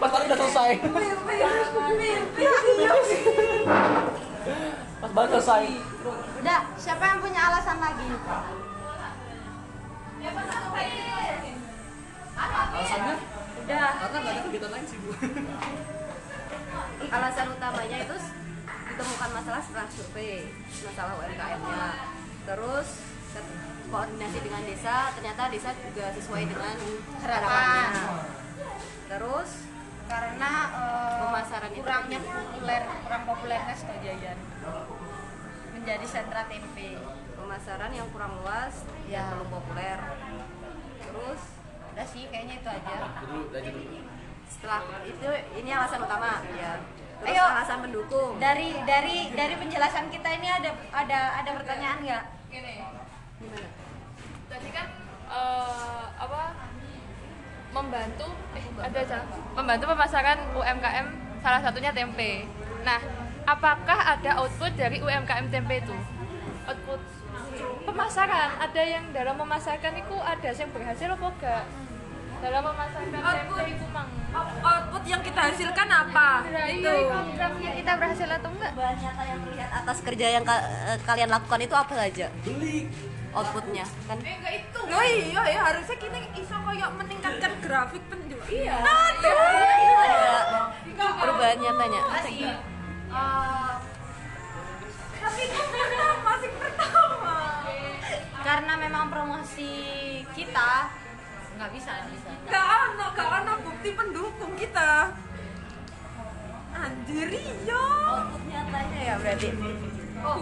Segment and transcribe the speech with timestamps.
[0.00, 0.70] Pas tadi udah selesai.
[5.00, 5.64] Pas banget selesai.
[6.40, 8.08] Udah, siapa yang punya alasan lagi?
[12.36, 13.16] Alasannya?
[13.60, 13.88] Udah.
[13.96, 15.12] Karena nggak ada kegiatan lain sih bu.
[17.10, 18.16] alasan utamanya itu
[18.92, 20.46] ditemukan masalah setelah survei
[20.86, 21.86] masalah UMKM-nya
[22.46, 22.88] terus
[23.86, 26.74] koordinasi dengan desa ternyata desa juga sesuai dengan
[27.18, 28.04] harapannya
[29.06, 29.50] terus
[30.04, 32.34] Karena eh, Pemasaran itu kurangnya penting.
[32.34, 34.38] populer, kurang populernya Setojayan
[35.70, 36.98] menjadi sentra tempe.
[37.32, 38.74] pemasaran yang kurang luas
[39.06, 39.22] Ya.
[39.22, 39.98] dan belum populer
[41.00, 41.42] terus
[41.90, 42.94] Udah sih, kayaknya itu aja.
[44.46, 45.26] Setelah itu
[45.56, 46.78] ini alasan utama ya
[47.16, 47.44] terus Ayo.
[47.46, 52.24] alasan pendukung Dari dari dari penjelasan kita ini ada ada ada pertanyaan nggak?
[52.48, 52.74] Gini,
[53.40, 53.68] gimana
[54.46, 54.86] tadi kan
[55.30, 56.42] eh, apa
[57.70, 59.18] membantu eh, ada aja
[59.54, 61.06] membantu pemasaran UMKM
[61.40, 62.44] salah satunya tempe.
[62.82, 63.00] Nah,
[63.46, 65.96] apakah ada output dari UMKM tempe itu?
[66.66, 67.00] Output
[67.82, 71.64] pemasaran ada yang dalam memasarkan itu ada yang berhasil apa enggak?
[72.40, 74.08] Dalam memasarkan tempe itu mang.
[74.60, 78.72] output yang kita hasilkan apa Nah, itu iya, programnya kita berhasil atau enggak?
[78.74, 82.86] nyata yang terlihat atas kerja yang ka- eh, kalian lakukan itu apa saja Beli.
[83.30, 84.18] Outputnya kan?
[84.90, 88.82] Oh iya ya harusnya kita iso kayak meningkatkan grafik penjual iya.
[88.82, 89.30] Ada
[91.14, 92.00] perubahan nyatanya
[95.20, 97.36] tapi itu pertama masih pertama.
[98.40, 99.72] Karena memang promosi
[100.32, 100.88] kita
[101.60, 102.30] nggak bisa, nggak bisa.
[102.48, 105.12] gak ada gak ada bukti pendukung kita.
[106.72, 107.84] Anjir iya.
[108.08, 109.48] Output nyatanya ya berarti
[110.20, 110.32] Bu,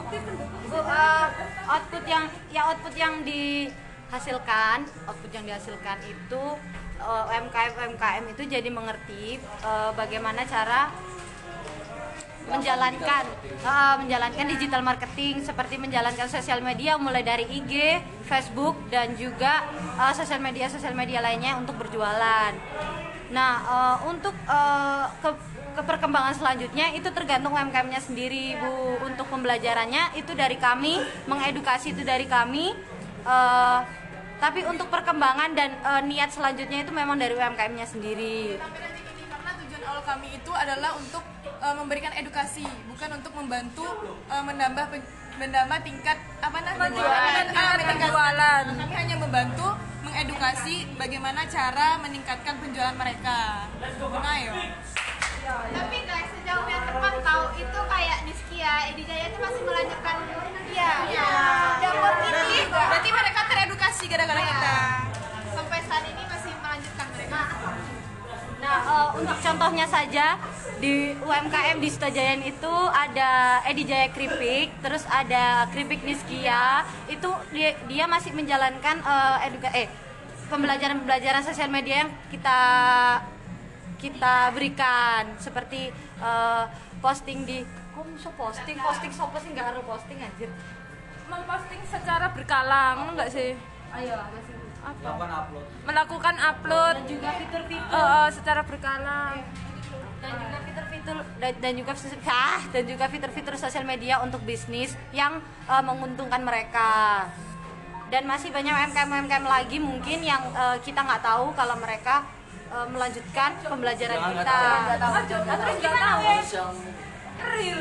[0.74, 1.26] eh,
[1.70, 6.42] output yang ya output yang dihasilkan, output yang dihasilkan itu
[6.98, 10.90] eh, UMKM UMKM itu jadi mengerti eh, bagaimana cara
[12.48, 13.24] menjalankan
[13.60, 19.69] eh, menjalankan digital marketing seperti menjalankan sosial media mulai dari IG, Facebook dan juga
[20.00, 22.53] eh, sosial media sosial media lainnya untuk berjualan.
[23.28, 25.30] Nah, eh, untuk eh, ke,
[25.78, 28.99] ke perkembangan selanjutnya itu tergantung UMKM-nya sendiri, Bu.
[29.06, 30.99] Untuk pembelajarannya itu dari kami,
[31.31, 32.75] mengedukasi itu dari kami.
[33.22, 33.78] Eh,
[34.43, 38.59] tapi untuk perkembangan dan eh, niat selanjutnya itu memang dari UMKM-nya sendiri.
[39.89, 41.25] Awal kami itu adalah untuk
[41.65, 42.60] uh, memberikan edukasi,
[42.93, 43.89] bukan untuk membantu
[44.28, 44.84] uh, menambah
[45.38, 48.59] menambah tingkat apa namanya Penjualan, Ah, ah.
[48.75, 49.69] Kami hanya membantu
[50.03, 53.71] mengedukasi bagaimana cara meningkatkan penjualan mereka.
[53.78, 54.53] Nah, yo.
[55.48, 60.16] Tapi guys, sejauh yang terpantau itu kayak Niskia, Edi Jaya itu masih melanjutkan
[60.69, 60.93] Iya.
[61.81, 62.65] Dan positif.
[62.69, 64.77] Berarti mereka teredukasi gara-gara kita.
[65.54, 67.43] Sampai saat ini masih melanjutkan mereka.
[68.59, 70.27] Nah, eh, untuk contohnya saja
[70.78, 76.87] di UMKM di Sutajayan itu ada Edi Jaya Kripik, terus ada Kripik Niskia.
[77.11, 79.91] Itu dia, dia masih menjalankan eh, eduka eh
[80.49, 82.61] pembelajaran-pembelajaran sosial media yang kita
[83.99, 85.34] kita berikan.
[85.43, 85.91] Seperti
[86.22, 86.65] eh,
[87.03, 88.78] posting di kok bisa posting?
[88.78, 89.50] Posting sopo sih?
[89.50, 90.50] Nggak harus posting anjir.
[91.28, 93.59] Memposting secara berkala ngono nggak sih?
[93.93, 94.95] Ayo masih apa?
[95.03, 95.66] Melakukan upload.
[95.84, 96.95] melakukan upload.
[97.03, 97.99] Dan juga fitur-fitur.
[97.99, 99.19] Eh, eh, secara berkala
[100.18, 101.92] dan juga fitur-fitur dan, dan juga
[102.26, 107.24] ah, dan juga fitur-fitur sosial media untuk bisnis yang eh, menguntungkan mereka
[108.08, 112.26] dan masih banyak UMKM UMKM lagi mungkin yang eh, kita nggak tahu kalau mereka
[112.68, 114.54] eh, melanjutkan pembelajaran Jangan nggak kita
[114.98, 115.12] tahu.
[115.56, 116.74] terus kita tahu Harus yang
[117.38, 117.80] real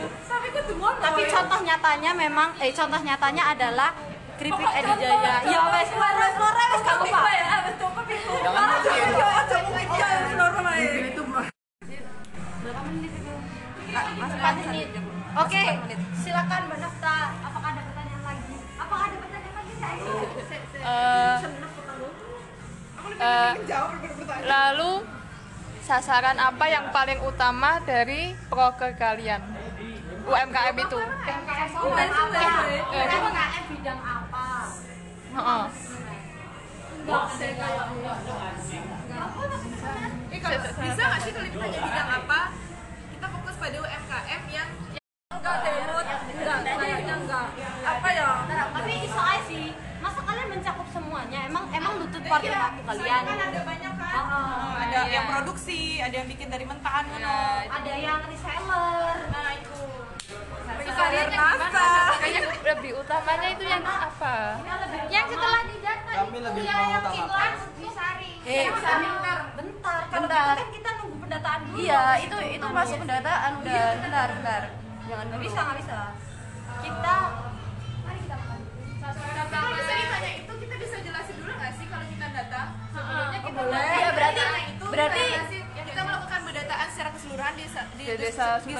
[1.02, 1.30] tapi ya.
[1.34, 3.90] contoh nyatanya memang eh contoh nyatanya adalah
[4.38, 7.88] Kripik Edi Jaya ya wes keluar wes keluar wes gak apa-apa ya wes itu
[8.38, 9.02] Jangan mungkin.
[9.02, 11.17] aja mungkin
[14.38, 14.90] 4 menit.
[15.38, 15.70] Oke, okay.
[16.22, 17.18] silakan Mbak Nafta.
[17.46, 18.56] Apakah ada pertanyaan lagi?
[18.78, 20.14] Apakah ada pertanyaan lagi Mbak Ayu?
[20.88, 21.38] Uh,
[23.18, 23.52] uh,
[24.46, 24.92] lalu
[25.82, 29.42] sasaran apa yang paling utama dari proker kalian?
[30.28, 31.00] UMKM itu.
[31.00, 31.38] Eh,
[31.80, 32.60] UMKM
[33.16, 34.48] UMKM bidang apa?
[35.38, 35.66] Heeh.
[40.78, 42.67] Bisa nggak sih kalau ditanya bidang apa?
[43.58, 44.70] Pada UMKM yang
[45.34, 47.48] enggak demot enggak kayaknya enggak.
[47.84, 48.30] Apa ya?
[48.48, 49.66] Tapi iso aja sih.
[49.98, 51.40] Masa kalian mencakup semuanya?
[51.50, 53.22] Emang emang lutut portion aku kalian?
[53.26, 54.14] kan ada banyak kan.
[54.22, 57.38] Oh, ada yang produksi, ada yang bikin dari mentahan ngono.
[57.66, 59.18] ada yang reseller.
[59.34, 59.77] Nah, itu.
[60.90, 61.84] Yang gimana
[62.18, 64.36] kayaknya lebih utamanya itu yang apa?
[65.08, 67.36] Yang setelah didata Kami lebih yang mau yang apa.
[67.38, 69.00] harus disaring Eh, bentar.
[69.54, 70.00] Bentar.
[70.08, 70.48] Kalau Bentar.
[70.48, 71.78] gitu kan kita nunggu pendataan dulu.
[71.78, 73.74] Iya itu itu masuk pendataan udah.
[73.74, 74.62] Iya, bentar bentar.
[75.04, 75.46] Jangan nggak dulu.
[75.46, 76.00] bisa nggak bisa.
[76.78, 77.16] Kita
[79.48, 82.62] Kalau bisa ditanya itu kita bisa jelasin dulu nggak sih kalau kita data?
[82.92, 83.80] Sebelumnya kita boleh.
[83.88, 88.48] Iya, berarti- itu berarti- kita kita melakukan pendataan secara keseluruhan di, desa- di, Di desa
[88.60, 88.76] di-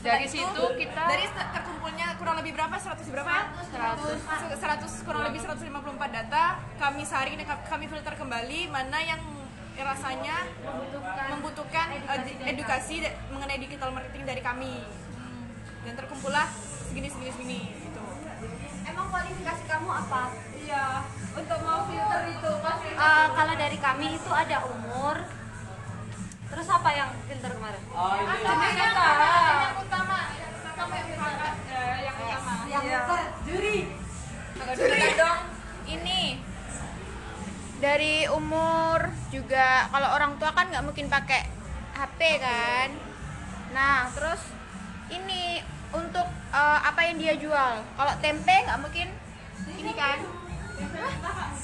[0.00, 2.72] Dari itu, situ kita- dari terkumpulnya kurang lebih berapa?
[2.72, 3.36] 100 berapa
[3.68, 4.16] 100
[4.56, 6.44] 100 kurang lebih 154 data.
[6.78, 7.36] Kami saring
[7.68, 9.20] kami filter kembali mana yang
[9.76, 10.36] rasanya
[11.30, 12.00] membutuhkan eh,
[12.46, 14.80] edukasi da- mengenai digital marketing dari kami.
[15.80, 16.48] Dan terkumpullah
[16.86, 18.00] segini segini segini gitu.
[18.82, 20.22] Emang kualifikasi kamu apa?
[20.58, 21.04] Iya.
[21.30, 25.16] Untuk mau filter itu pasti Eh, kalau dari kami itu ada umur.
[26.50, 27.78] Terus apa yang filter kemarin?
[27.90, 28.26] Oh, ini.
[28.26, 28.90] yang
[29.78, 30.18] utama
[30.74, 31.38] kamu yang utama
[31.94, 33.78] yang utama yang besar juri
[34.72, 35.40] juri dong
[35.86, 36.22] ini
[37.78, 38.98] dari umur
[39.50, 39.90] juga.
[39.90, 41.42] Kalau orang tua kan nggak mungkin pakai
[41.98, 42.88] HP kan.
[43.74, 44.38] Nah terus
[45.10, 45.58] ini
[45.90, 46.22] untuk
[46.54, 47.82] eh, apa yang dia jual?
[47.82, 49.10] Kalau tempe nggak mungkin
[49.74, 50.22] ini kan?
[50.80, 51.12] Hah?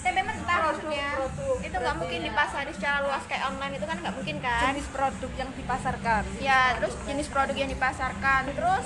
[0.02, 1.08] tempe mentah maksudnya.
[1.62, 4.74] itu nggak mungkin dipasari secara luas kayak online itu kan nggak mungkin kan?
[4.74, 6.22] Jenis produk yang dipasarkan.
[6.42, 8.50] Ya terus jenis produk yang dipasarkan.
[8.50, 8.84] Terus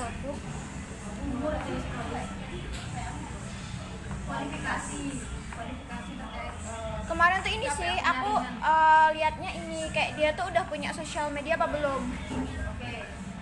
[7.11, 11.59] kemarin tuh ini sih aku eh, lihatnya ini kayak dia tuh udah punya sosial media
[11.59, 12.03] apa belum?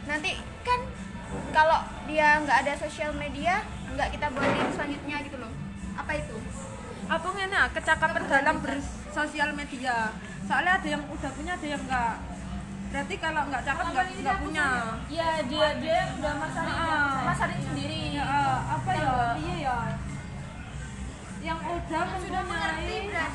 [0.08, 0.30] Nanti
[0.64, 0.80] kan
[1.52, 3.60] kalau dia nggak ada sosial media
[3.92, 5.52] nggak kita buatin selanjutnya gitu loh.
[6.00, 6.36] Apa itu?
[7.08, 10.16] Apa ngene kecakapan dalam bersosial media.
[10.48, 12.16] Soalnya ada yang udah punya ada yang enggak
[12.88, 14.66] berarti kalau nggak cakep nggak nggak punya.
[15.12, 17.20] ya dia dia yang udah masarin Ah.
[17.20, 18.16] masarin sendiri.
[18.16, 19.12] Ya, eh, apa ya?
[19.36, 19.76] Iya ya
[21.40, 23.30] yang udah mempunyai dan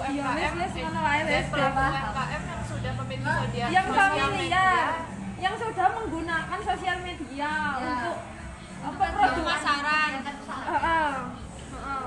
[0.00, 1.92] Iya, UMKM wes, wes, eh, ngono wae, wes, dan pelaku?
[1.92, 4.64] UMKM yang sudah memiliki media yang sosial familiar media.
[5.38, 8.16] yang sudah menggunakan sosial media untuk
[8.80, 11.12] apa produk pemasaran Heeh.
[11.70, 12.04] Heeh.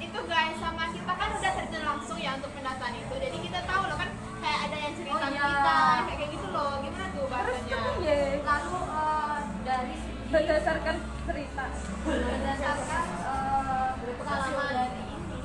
[0.00, 3.14] itu guys sama kita kan udah terjun langsung ya untuk pendataan itu.
[3.14, 4.08] Jadi kita tahu loh kan
[4.38, 5.44] kayak ada yang cerita Oh, iya.
[5.44, 5.76] kita
[6.08, 6.70] kayak gitu loh.
[6.80, 7.78] Gimana tuh bahasanya?
[7.98, 9.96] Iya, lalu eh, dari
[10.28, 11.64] berdasarkan cerita.
[12.04, 14.68] Berdasarkan eh, pengalaman.
[14.68, 15.38] Dari ini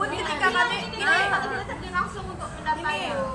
[0.00, 3.26] pun ketika kami ini kita terjun langsung untuk pendataan ini itu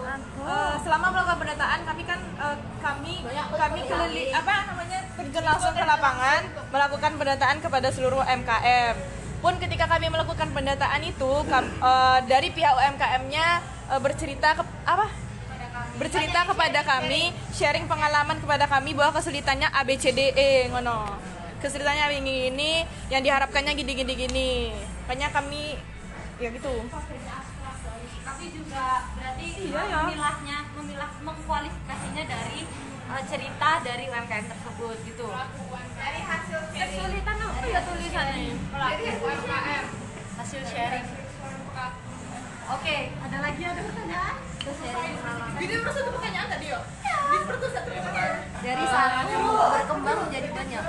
[0.42, 3.14] eh, selama melakukan pendataan kami kan eh, kami
[3.54, 6.42] kami keliling apa namanya terjun langsung ke lapangan
[6.74, 8.96] melakukan pendataan kepada seluruh UMKM
[9.46, 13.48] pun ketika kami melakukan pendataan itu kam- eh, dari pihak UMKM-nya
[13.94, 15.06] eh, bercerita ke, apa
[15.96, 21.08] bercerita kepada kami sharing pengalaman kepada kami bahwa kesulitannya A B C D E ngono.
[21.64, 22.72] Kesulitannya ini ini
[23.10, 24.14] yang diharapkannya gini gini.
[24.14, 24.50] Gini
[25.06, 25.80] makanya kami
[26.42, 26.74] ya gitu.
[28.26, 30.00] Tapi juga berarti Iya, ya.
[30.04, 32.68] memilahnya memilah mengkualifikasinya dari
[33.06, 35.28] eh, cerita dari UMKM tersebut gitu.
[35.96, 38.52] Dari hasil kesulitan apa ya tulisannya?
[40.36, 41.08] Hasil sharing.
[42.66, 44.82] Oke ada lagi ada pertanyaan Terus.
[45.62, 46.82] Video terus satu pertanyaan tadi yo.
[48.66, 50.86] dari satu berkembang menjadi banyak.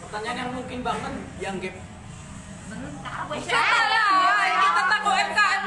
[0.00, 1.76] Pertanyaan yang mungkin banget yang gap.
[4.40, 5.60] ini tentang UMKM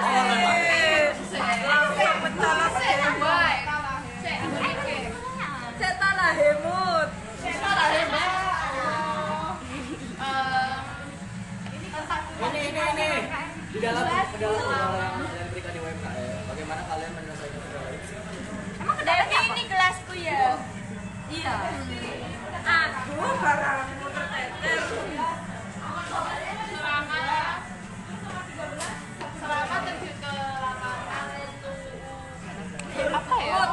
[5.78, 7.10] Cetak lah hemut
[12.44, 13.10] Ini ini ini.
[13.70, 16.44] Di dalam di dalam kendala yang kalian berikan di UMKM.
[16.64, 18.16] Bagaimana kalian menyelesaikan kendala itu?
[18.80, 20.56] emang kendala ini gelasku ya?
[21.28, 21.56] Iya.
[22.64, 24.80] Aduh barangmu terteter
[29.44, 30.32] selama terjun ke
[30.64, 31.36] lapangan.
[33.12, 33.64] Apa ya?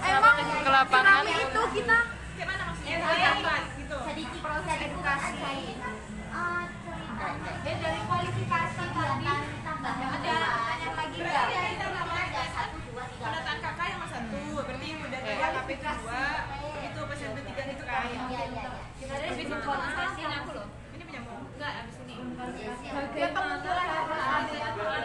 [0.00, 1.22] Emang ke lapangan.
[1.28, 1.98] itu kita.
[4.00, 7.52] Sedikit proses edukasi Eh, cerita.
[7.68, 9.28] Dari kualifikasi tadi
[9.60, 11.99] tambah ada pertanyaan lagi nggak
[15.70, 18.02] Itu P3 itu kan.
[18.10, 18.66] Iya iya iya.
[20.40, 20.66] Aku loh.
[20.98, 22.14] ini menyambung enggak habis ini.
[22.90, 23.54] Bagaimana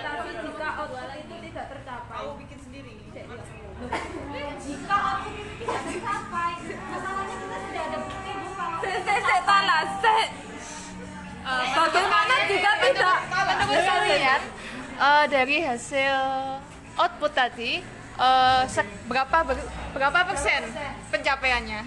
[0.02, 2.18] Tapi jika output itu tidak tercapai.
[2.18, 2.94] Aku bikin sendiri.
[4.66, 5.30] Jika aku
[5.62, 8.78] tidak tercapai masalahnya kita sudah ada bukti bu kalau
[11.46, 13.18] eh, bagaimana jika tidak?
[15.30, 16.16] dari hasil
[16.98, 17.84] output tadi
[18.18, 20.62] eh, se- berapa ber- berapa persen
[21.10, 21.82] pencapaiannya?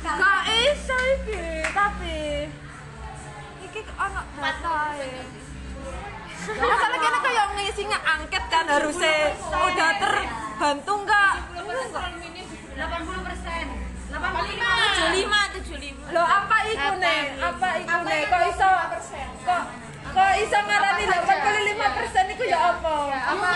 [0.00, 2.48] Gak iso iki, tapi
[3.62, 5.22] iki anak data ya.
[6.48, 11.32] Masalah kena kayak ngisi angket kan harusnya udah terbantu nggak?
[12.78, 13.64] 80 persen
[14.08, 15.28] 75
[15.68, 17.22] 75 Lo apa iku nih?
[17.36, 18.20] Apa iku nih?
[18.24, 18.70] Kok iso
[19.44, 19.62] kok
[20.14, 22.94] kok iso ngarani 85 persen iku ya apa?
[23.12, 23.48] Apa?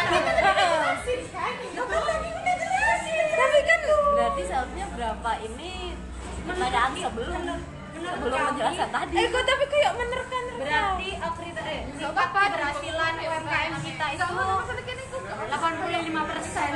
[3.32, 3.80] Tapi kan
[4.12, 5.96] Berarti seharusnya berapa ini?
[6.42, 7.42] Pertanyaan sebelum
[8.02, 9.14] sebelum menjelaskan tadi.
[9.14, 16.70] Eh kok tapi kayak menerkan berarti kriteria eh, tingkat keberhasilan UMKM kita itu 85 persen.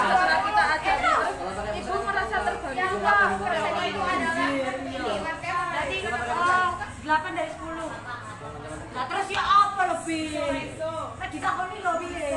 [0.00, 0.92] Suara kita aja
[1.70, 2.96] Ibu merasa terbantu
[5.70, 7.69] berarti oh, 8 dari 10
[9.00, 10.28] nah terus ya apa lebih?
[11.16, 12.28] Nah ditakoni lo piye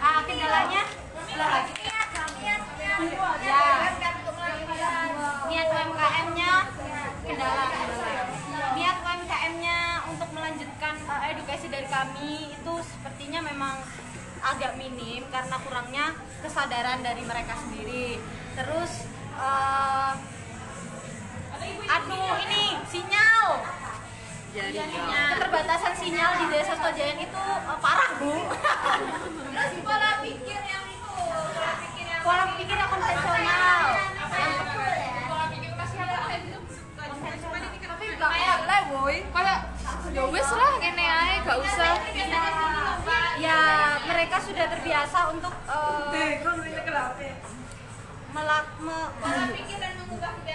[0.00, 0.82] ah kendalanya?
[1.36, 1.60] Lah
[3.44, 3.68] ya
[5.48, 6.52] niat UMKM-nya
[7.28, 7.64] kendala.
[8.72, 13.76] Niat UMKM-nya untuk melanjutkan uh, edukasi dari kami itu sepertinya memang
[14.40, 18.16] agak minim karena kurangnya kesadaran dari mereka sendiri.
[18.56, 19.04] Terus
[19.36, 20.16] uh,
[21.66, 23.46] aduh ini sinyal.
[24.58, 28.34] Keterbatasan sinyal di desa Stojayan itu uh, parah bu.
[29.54, 31.16] Terus pola pikir yang itu
[32.24, 33.86] pola pikir yang konvensional.
[37.88, 38.30] Tapi gak.
[38.32, 38.58] Kayak
[40.08, 41.94] ya wis lah kene ae gak usah.
[43.38, 43.60] ya
[44.02, 46.10] mereka sudah terbiasa untuk uh,
[48.34, 50.47] melak me, pola pikir dan mengubah kebiasaan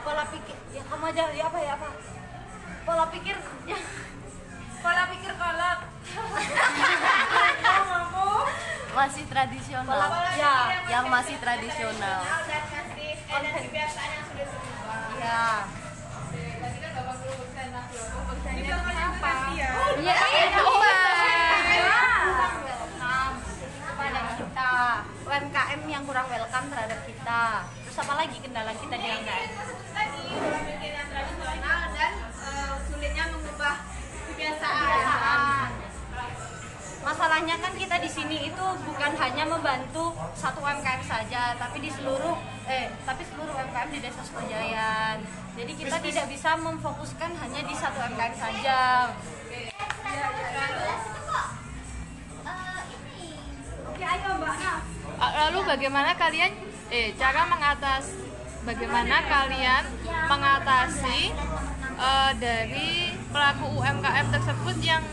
[0.00, 1.88] pola pikir ya kamu aja ya apa ya apa?
[2.84, 3.36] Pola pikir
[3.68, 3.78] ya.
[4.80, 5.78] Pola pikir kolak
[8.90, 10.10] Masih tradisional.
[10.34, 12.20] ya Yang masih tradisional.
[15.20, 15.44] ya?
[20.00, 20.40] Iya, apa?
[22.50, 23.34] welcome
[23.84, 24.72] kepada kita.
[25.28, 27.42] UMKM yang kurang welcome terhadap kita.
[27.84, 29.79] Terus apa lagi kendala kita di UMKM
[34.40, 35.68] kebiasaan.
[37.00, 42.36] Masalahnya kan kita di sini itu bukan hanya membantu satu UMKM saja, tapi di seluruh
[42.68, 45.16] eh tapi seluruh UMKM di Desa Sukojayan.
[45.56, 48.78] Jadi kita tidak bisa memfokuskan hanya di satu UMKM saja.
[53.90, 54.82] Oke, ayo Mbak Naf.
[55.20, 56.52] Ah, Lalu bagaimana kalian
[56.88, 58.12] eh cara mengatas
[58.64, 59.84] bagaimana kalian
[60.28, 61.20] mengatasi
[61.96, 65.04] eh, dari pelaku UMKM tersebut yang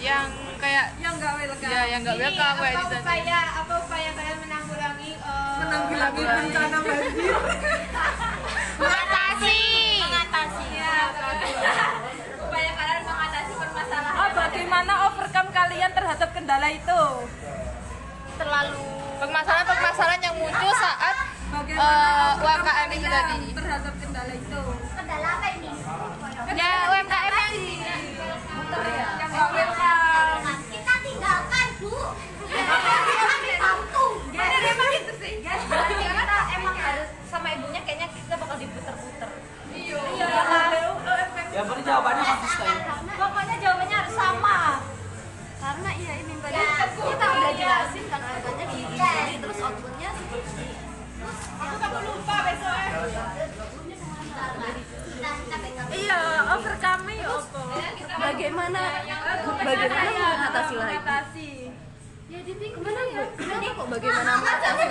[0.00, 1.68] yang kayak yang gak welcome.
[1.68, 3.04] Ya yang nggak welcome kayak tadi.
[3.04, 5.12] upaya apa upaya kalian menanggulangi
[5.60, 7.36] menanggulangi bencana banjir.
[8.80, 9.60] Mengatasi.
[10.00, 10.68] Mengatasi.
[12.40, 17.02] upaya kalian mengatasi permasalahan oh bagaimana overcome kalian terhadap kendala itu?
[18.40, 18.84] Terlalu.
[19.20, 23.38] Permasalahan-permasalahan yang muncul saat bagaimana Eh, overcome UMKM itu tadi.
[23.52, 25.70] terhadap kendala itu Kendala apa ini?
[26.50, 28.02] ya UMKM yang yang
[29.20, 30.40] gak welcome
[30.70, 31.94] Kita tinggalkan, Bu.
[32.40, 34.04] Kami bantu.
[34.30, 35.32] Jadi memang itu sih.
[35.40, 39.30] Kita emang harus sama ibunya kayaknya kita bakal diputer-puter.
[39.72, 39.98] iya
[41.50, 42.19] Yang penting jawabannya
[58.70, 59.02] Bagaimana
[59.66, 60.98] bagaimana mengatasi lah itu?
[61.02, 61.50] mengatasi
[62.30, 63.22] Ya ditinggal ya.
[63.34, 64.84] Ini kok bagaimana mengatasi?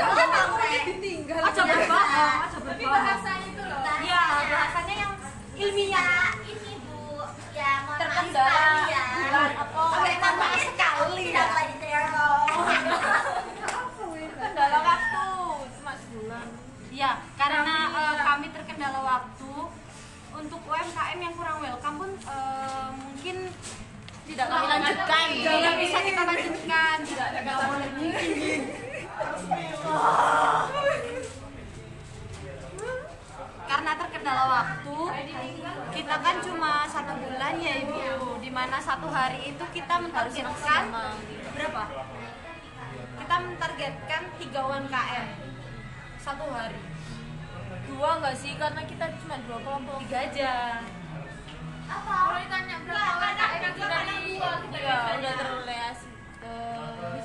[0.84, 3.32] ditinggal aja berbahasa, aja berbahasa.
[4.04, 5.14] Iya, bahasanya yang
[5.56, 6.36] ilmiah.
[6.44, 7.24] Ini, Bu.
[7.56, 8.52] Ya, Terkendala.
[8.52, 9.04] sekali ya.
[9.24, 9.84] Bulan apa?
[9.96, 11.44] Oke, tambah sekali ya.
[14.40, 15.28] Kendala waktu
[15.80, 16.48] cuma sebulan.
[16.92, 19.52] Iya, karena eh, kami terkendala waktu
[20.40, 23.36] untuk UMKM yang kurang welcome pun eh, mungkin
[24.30, 26.96] tidak kami lanjutkan, tidak bisa kita lanjutkan.
[27.02, 27.30] Tidak
[27.66, 27.90] boleh
[33.70, 34.98] karena terkendala waktu
[35.94, 38.38] kita kan cuma satu bulan ya ibu.
[38.40, 40.84] Di mana satu hari itu kita mentargetkan
[41.54, 41.84] berapa?
[43.20, 45.28] Kita mentargetkan tiga UMKM
[46.22, 46.89] satu hari
[47.90, 48.54] dua nggak sih?
[48.56, 49.98] Karena kita cuma dua kelompok.
[50.06, 50.52] Tiga aja.
[51.90, 56.08] Kalau ditanya berapa UMKM yang sudah di Iya, udah terrealisasi.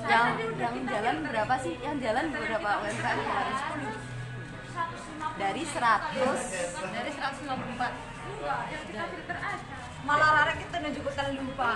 [0.04, 1.74] yang yang jalan berapa sih?
[1.80, 2.70] Yang jalan berapa?
[2.80, 3.56] UMKM kemarin
[5.34, 6.54] dari 100
[6.94, 7.90] dari 154
[10.04, 11.04] malah rarek kita nunjuk
[11.40, 11.68] lupa.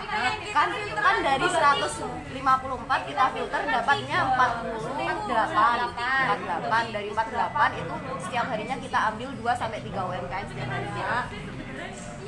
[0.53, 8.99] Kan kan dari 154 kita filter dapatnya 48 48 dari 48 itu setiap harinya kita
[9.13, 11.25] ambil 2 sampai 3 UMKM setiap harinya.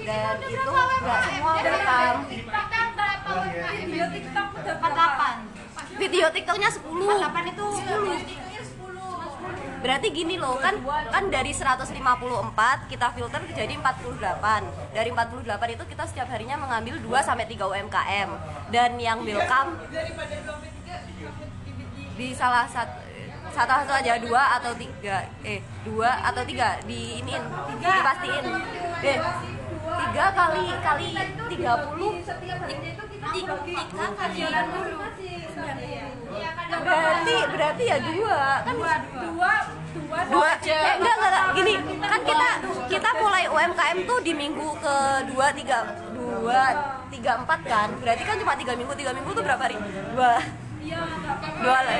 [0.00, 2.20] Dan itu nggak semua welcome
[3.86, 8.49] video TikTok udah 48 video tiktoknya 10 48 itu 10
[9.80, 10.76] Berarti gini loh, kan
[11.08, 11.96] kan dari 154
[12.92, 14.92] kita filter jadi 48.
[14.92, 18.30] Dari 48 itu kita setiap harinya mengambil 2 sampai 3 UMKM.
[18.68, 19.80] Dan yang welcome
[22.20, 23.00] di salah satu
[23.50, 27.42] salah satu aja dua atau tiga eh dua atau tiga di iniin
[27.80, 28.44] dipastiin
[29.02, 29.18] deh
[29.80, 31.08] tiga kali kali
[31.50, 32.14] tiga puluh
[33.20, 33.54] tiga
[34.16, 34.40] kali
[36.80, 38.38] berarti berarti ya dua.
[38.64, 38.94] Kan dua
[39.28, 39.52] dua.
[40.00, 41.44] dua eh, enggak enggak enggak.
[41.54, 41.72] gini
[42.02, 42.48] kan kita
[42.88, 44.96] kita mulai UMKM tuh di minggu ke
[45.34, 45.78] dua tiga
[46.14, 46.62] dua
[47.12, 47.88] tiga empat kan.
[48.00, 49.76] Berarti kan cuma tiga minggu tiga minggu tuh berapa hari?
[50.14, 50.32] Dua.
[51.60, 51.98] Dua lah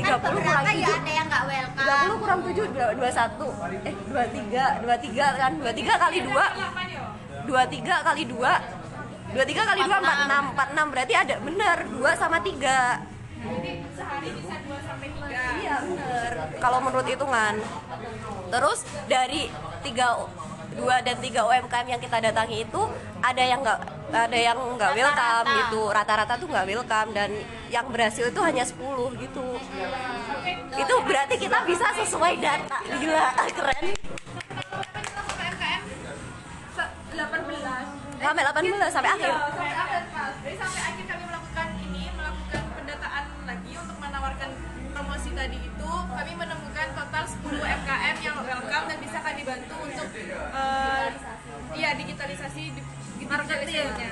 [0.00, 0.96] tiga puluh kurang ya tujuh.
[0.96, 2.00] ada yang nggak tiga welcome.
[2.00, 3.48] puluh kurang tujuh dua satu.
[3.84, 5.52] Eh dua tiga dua tiga kan.
[5.56, 6.44] Dua tiga kali dua.
[7.48, 8.52] Dua tiga kali dua
[9.30, 10.86] dua tiga kali dua empat enam empat enam.
[10.90, 13.00] Berarti ada bener dua sama tiga.
[15.60, 16.32] Iya bener.
[16.60, 17.54] Kalau menurut hitungan.
[18.50, 19.46] Terus dari
[19.86, 20.26] tiga
[20.76, 22.82] dua dan tiga UMKM yang kita datangi itu
[23.20, 25.82] ada yang nggak ada yang nggak welcome gitu.
[25.88, 27.10] Rata-rata tuh nggak welcome.
[27.14, 27.30] Dan
[27.70, 28.76] yang berhasil itu hanya 10
[29.22, 29.46] gitu.
[30.74, 32.78] Itu berarti kita bisa sesuai data.
[32.98, 33.84] Gila keren.
[35.38, 35.82] UMKM
[37.14, 40.02] 18 sampai 18 sampai akhir sampai akhir.
[40.44, 44.50] Jadi sampai akhir kami melakukan ini, melakukan pendataan lagi untuk menawarkan
[44.92, 50.08] promosi tadi itu, kami menemukan total 10 UMKM yang welcome dan bisa kami bantu untuk
[50.12, 51.06] eh,
[51.72, 52.80] iya digitalisasi di,
[53.24, 54.08] digitalisasinya.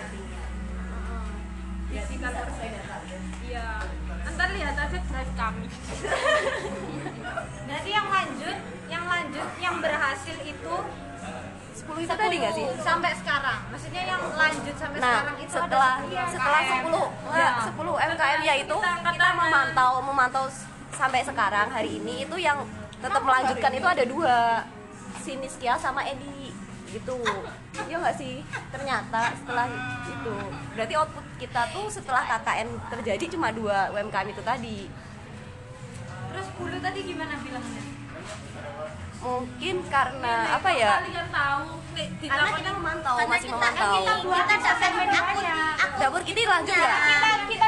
[3.48, 3.68] Iya.
[4.28, 5.66] Ntar lihat aja drive kami.
[7.68, 8.56] Berarti yang lanjut,
[8.88, 10.74] yang lanjut, yang berhasil itu
[11.78, 12.66] 10 itu tadi nggak sih?
[12.82, 13.58] sampai sekarang.
[13.70, 16.84] Maksudnya yang lanjut sampai Nah, sekarang itu setelah ada setelah KM.
[16.90, 20.44] 10 ya, 10 UMKM ya itu kita memantau memantau
[20.92, 22.58] sampai sekarang hari ini itu yang
[22.98, 24.36] tetap melanjutkan itu ada dua
[25.22, 26.50] si Niskia sama Edi
[26.88, 27.20] gitu
[27.86, 28.40] ya nggak sih
[28.72, 29.68] ternyata setelah
[30.08, 30.34] itu
[30.72, 34.78] berarti output kita tuh setelah KKN terjadi cuma dua UMKM itu tadi
[36.28, 37.82] Terus 10 tadi gimana bilangnya?
[39.18, 41.02] Mungkin karena apa ya?
[42.22, 43.94] karena kita memantau masih memantau.
[44.06, 45.44] Kita akun
[45.98, 46.98] dapur Kitty lanjut nggak?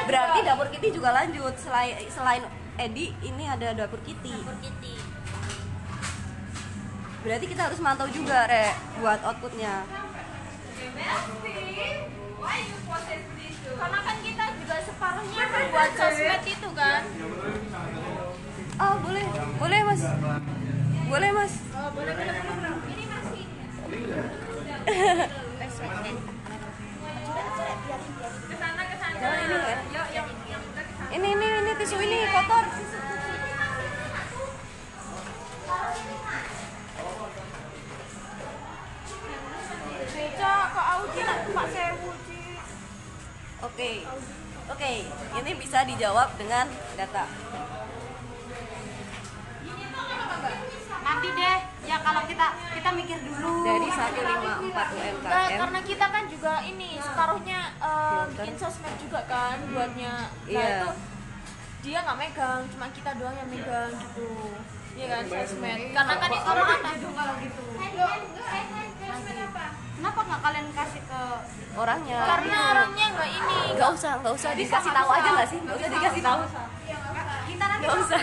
[0.06, 1.54] Berarti dapur Kitty juga lanjut.
[1.58, 2.42] Selain selain
[2.78, 4.34] Edi ini ada dapur Kitty.
[7.20, 9.84] Berarti kita harus mantau juga re buat outputnya.
[13.80, 17.00] karena kan kita juga separuhnya buat sosmed itu kan?
[18.80, 19.24] Oh boleh,
[19.60, 20.02] boleh mas,
[21.10, 21.52] boleh mas.
[31.10, 31.30] Ini.
[31.34, 32.64] Ini ini tisu ini kotor.
[40.40, 42.10] beca ke Audi Pak Sewu.
[43.60, 43.90] Oke,
[44.72, 44.92] oke,
[45.36, 46.64] ini bisa dijawab dengan
[46.96, 47.24] data.
[51.10, 53.54] Nanti deh, ya kalau kita kita mikir dulu.
[53.60, 55.58] Dari 154 Nah, UMKM.
[55.58, 60.12] karena kita kan juga ini separuhnya eh, bikin sosmed juga kan buatnya
[60.46, 60.66] nah Iya.
[60.78, 60.88] itu
[61.80, 64.28] dia nggak megang cuma kita doang yang megang gitu
[64.92, 67.62] Iya kan sosmed karena kan itu mana dong kalau gitu.
[69.92, 71.22] Kenapa nggak kalian kasih ke
[71.74, 72.18] orangnya.
[72.24, 75.58] karena orangnya nggak ini Gak usah, gak usah dikasih tahu aja nggak sih?
[75.60, 76.40] Gak usah dikasih tahu.
[77.46, 78.20] kita nanti Nggak usah.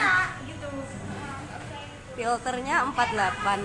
[2.17, 3.61] Filternya 48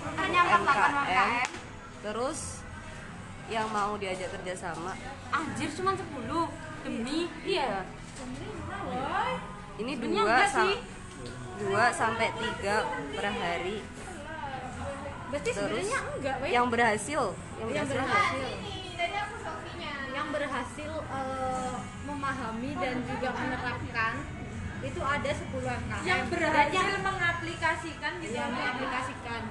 [0.00, 1.28] Filternya 48 MKM.
[2.00, 2.40] Terus
[3.46, 4.94] yang mau diajak kerjasama
[5.28, 6.06] Anjir cuma 10
[6.80, 7.26] demi?
[7.42, 7.82] Iya.
[9.76, 10.74] ini Sebenarnya dua sa- sih.
[11.58, 12.76] dua sampai tiga
[13.10, 13.82] per hari.
[15.26, 17.22] berarti Terus sebenarnya enggak weh yang berhasil,
[17.64, 18.46] yang berhasil,
[20.10, 24.12] yang berhasil eh, memahami dan juga menerapkan
[24.80, 29.42] itu ada 10 UMKM yang Dan berhasil yang, mengaplikasikan gitu yang mengaplikasikan.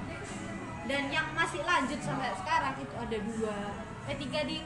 [0.89, 3.57] Dan yang masih lanjut sampai sekarang itu ada dua.
[4.09, 4.65] Eh tiga ding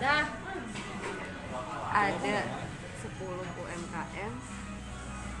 [0.00, 0.24] Dah.
[1.94, 2.36] Ada
[2.98, 4.32] 10 UMKM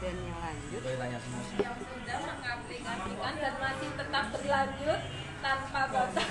[0.00, 0.80] dan yang lanjut.
[0.84, 1.93] Tanya semua.
[2.16, 2.98] Sudah mengaplikasikan
[3.36, 5.00] dan masih tetap berlanjut
[5.40, 6.30] tanpa batas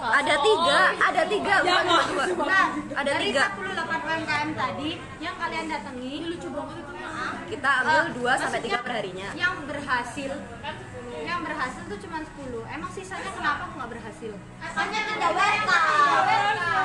[0.00, 2.24] ada tiga, ada tiga, bukan cuma dua.
[2.42, 3.44] nah Ada dari tiga.
[3.52, 6.92] 18 UMKM tadi yang kalian datangi lucu banget itu
[7.50, 9.28] Kita ambil Eh, dua sampai tiga perharinya.
[9.34, 10.32] yang berhasil
[11.20, 14.32] yang berhasil tuh cuma 10 emang sisanya kenapa nggak berhasil
[14.64, 16.24] Soalnya ada welcome.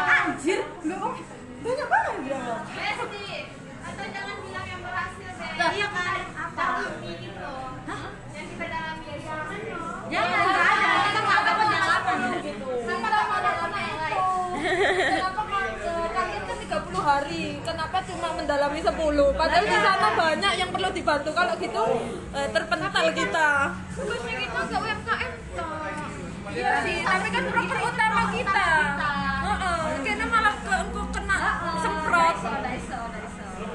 [0.05, 1.13] anjir kok
[1.63, 3.27] banyak banget bilang Besti.
[3.81, 5.29] Atau jangan bilang yang berhasil.
[5.55, 6.19] Lah, iya kan?
[6.35, 6.63] Apa?
[6.75, 7.69] Dalami gitu loh.
[8.29, 9.93] Yang kita dalami ya jangan loh.
[10.05, 12.17] jangan nggak ada kita nggak ada pengalaman
[12.85, 14.29] sama sama dalam itu
[15.07, 17.43] kenapa masuk kalian kan 30 hari
[17.95, 21.83] kenapa cuma mendalami 10 padahal di sana banyak yang perlu dibantu kalau gitu
[22.35, 23.49] eh, terpental kita
[23.95, 25.87] Tugasnya kita nggak UMKM toh.
[26.51, 28.67] Iya sih, tapi kan proker utama kita.
[29.43, 30.75] Heeh, kayaknya malah ke
[31.15, 31.39] kena
[31.83, 32.35] semprot.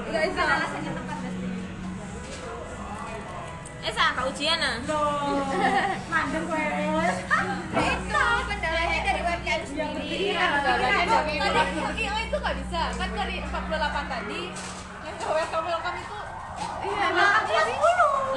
[0.09, 1.10] Nggak bisa.
[3.81, 4.77] Eh sah ujian ah.
[6.05, 6.65] Mandem gue
[7.81, 10.05] Itu kendalanya dari UMKM sendiri.
[10.05, 12.81] Iya, kendalanya dari tadi IO itu nggak bisa.
[12.93, 14.41] Kan dari 48 tadi
[15.01, 16.19] yang ke welcome welcome itu
[16.61, 17.05] Iya,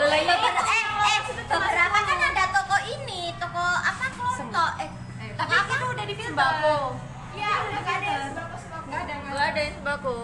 [0.01, 4.89] Lelah itu kan eh eh beberapa kan ada toko ini, toko apa kelontok eh
[5.35, 6.77] tapi itu udah di sembako.
[7.37, 8.89] Iya, udah ada sembako sembako.
[9.29, 10.17] nggak ada yang sembako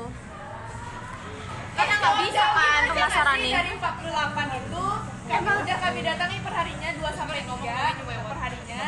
[1.76, 4.84] Karena nggak bisa kan pemasarannya dari 48 itu
[5.30, 8.82] emang udah kami datangi perharinya 2 sampai 3 perharinya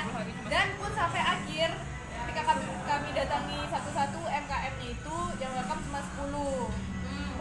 [0.50, 1.68] dan pun sampai akhir
[2.12, 6.92] ketika kami, kami datangi satu-satu MKM-nya itu yang welcome cuma 10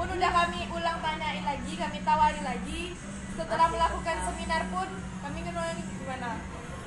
[0.02, 2.98] pun udah kami ulang tanyain lagi kami tawari lagi.
[3.38, 4.90] Setelah melakukan seminar pun
[5.22, 6.42] kami kenal ini gimana?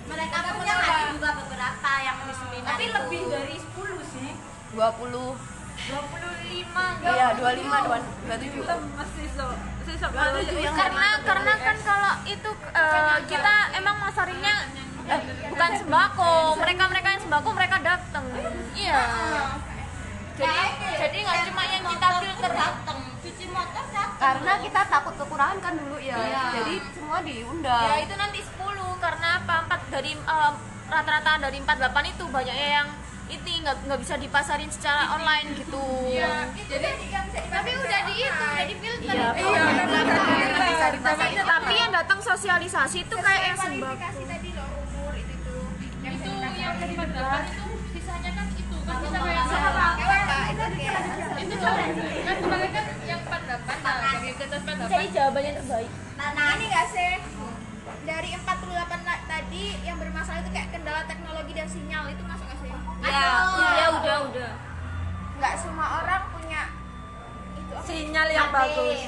[0.05, 2.95] Mereka punya ada juga beberapa yang di seminar tapi itu.
[2.99, 4.31] lebih dari 10 sih.
[4.75, 5.54] 20
[5.85, 9.47] 25 Iya, 25, 27 masih so
[10.75, 14.55] karena karena kan kalau itu eh, kita emang masarinnya
[15.09, 15.21] eh,
[15.53, 16.57] bukan sembako.
[16.61, 18.25] Mereka mereka yang sembako mereka datang
[18.75, 19.01] iya.
[20.35, 20.63] Jadi
[20.99, 22.53] jadi nggak cuma yang kita filter.
[22.59, 24.19] datang, cuci motor datang.
[24.19, 26.19] Karena kita takut kekurangan kan dulu ya.
[26.59, 27.87] Jadi semua diundang.
[27.87, 29.55] ya itu nanti 10 karena apa?
[29.69, 30.53] Empat dari eh,
[30.91, 32.89] rata-rata dari 48 itu banyaknya yang
[33.27, 35.85] ini nggak nggak bisa dipasarin secara online gitu.
[36.67, 36.89] Jadi
[37.47, 39.15] tapi udah di itu udah di filter.
[39.15, 39.65] Iya, iya,
[40.47, 41.37] Nggak bisa dipasarin.
[41.43, 43.97] tapi yang datang sosialisasi itu kayak yang sembako.
[44.25, 45.65] tadi loh umur itu tuh
[46.01, 49.45] yang itu yang dari 48 itu sisanya kan itu kan kita kayak
[51.35, 51.75] itu kan
[52.21, 57.13] kan kemarin kan yang 48 nah kita 48 jawabannya terbaik Nah, nah ini nggak sih?
[58.01, 58.71] Dari 48
[59.03, 62.44] la- tadi yang bermasalah itu kayak kendala teknologi dan sinyal itu masuk
[63.05, 63.13] sih?
[63.13, 63.33] Iya,
[63.71, 64.51] iya udah udah.
[65.35, 66.63] nggak semua orang punya
[67.55, 69.01] Itu sinyal yang bagus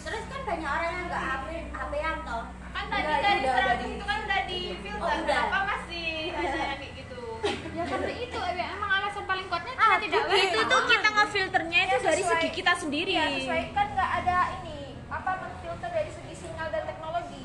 [0.00, 2.44] Terus kan banyak orang yang nggak HP HP-an toh.
[2.68, 5.40] kan tadi dari 100 itu kan udah di filter Oh, udah.
[5.44, 7.20] apa masih ada yang kayak gitu
[7.76, 12.22] ya karena itu emang alasan paling kuatnya kita tidak itu tuh kita ngefilternya itu dari
[12.22, 13.12] segi kita sendiri.
[13.12, 17.42] ya sesuai kan nggak ada ini apa menfilter dari segi sinyal dan teknologi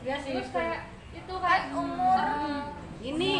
[0.00, 0.80] terus kayak
[1.12, 2.24] itu kan kan umur
[3.00, 3.32] Ini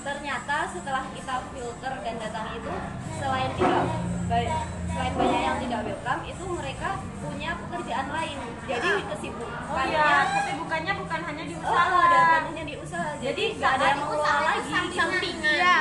[0.00, 2.72] ternyata setelah kita filter dan datangi itu
[3.16, 3.84] selain tidak
[4.28, 4.50] baik
[4.88, 6.88] selain banyak yang tidak welcome itu mereka
[7.24, 13.42] punya pekerjaan lain jadi kesibukannya kesibukannya bukan hanya di oh, ada hanya di usaha jadi
[13.56, 15.56] nggak ada yang mengelola lagi sampingan.
[15.58, 15.78] Iya.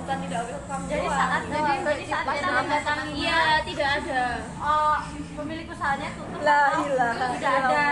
[0.00, 1.18] bukan tidak welcome jadi doang.
[1.20, 4.22] saat jadi, jadi saat kita mendatangi Iya, tidak ada.
[4.58, 4.96] oh,
[5.40, 7.88] pemilik usahanya tutup La atau ilaha tidak ada.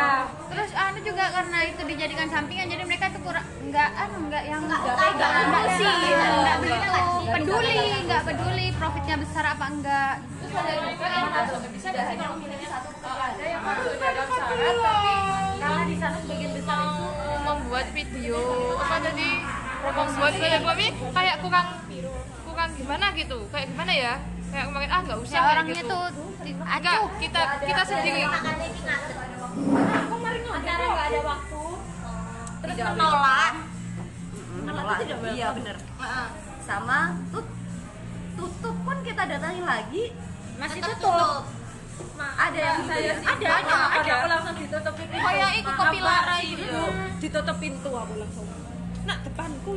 [0.48, 4.60] Terus anu juga karena itu dijadikan sampingan jadi mereka tuh kurang enggak anu enggak yang
[4.64, 6.18] enggak emosi, Iya.
[6.28, 7.32] enggak begitu Iya.
[7.32, 10.14] peduli, enggak peduli profitnya besar apa enggak.
[11.78, 15.12] tidak hanya memiliki satu pekerjaan ada yang masuk dalam syarat tapi
[15.58, 16.80] karena di sana sebagian besar
[17.44, 18.38] membuat video
[18.76, 19.30] apa tadi?
[19.78, 21.68] Membuat kami kayak kurang
[22.44, 23.38] kurang gimana gitu?
[23.48, 24.12] Kayak gimana ya
[24.48, 25.92] kayak kemarin ah nggak usah Ya orangnya gitu.
[25.92, 26.04] tuh
[26.48, 28.20] enggak kita kita sendiri.
[28.20, 28.58] ini ngadep.
[30.48, 31.62] acara nggak ada waktu.
[32.58, 33.54] Terus menolak.
[34.64, 34.98] menolak.
[35.36, 35.76] Iya bener
[36.68, 37.46] sama tut
[38.36, 40.12] tutup pun kita datangin lagi.
[40.60, 41.48] Masih tutup.
[42.18, 43.76] ada yang saya ada ada.
[43.98, 44.12] ada.
[44.20, 46.82] Aku langsung ditutupin kayak iku kopi larai gitu.
[47.20, 48.46] ditutup pintu aku langsung.
[49.08, 49.72] Nak depanku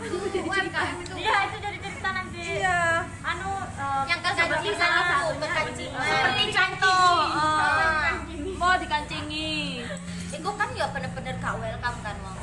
[0.00, 1.14] itu UMKM itu.
[1.20, 2.40] Iya, itu jadi cerita nanti.
[2.40, 2.78] Iya.
[3.20, 8.12] Anu eh, yang salah satu kekancingan seperti contoh eh,
[8.56, 9.84] mau dikancingi.
[10.30, 12.40] Itu kan ya bener-bener gak welcome kan wong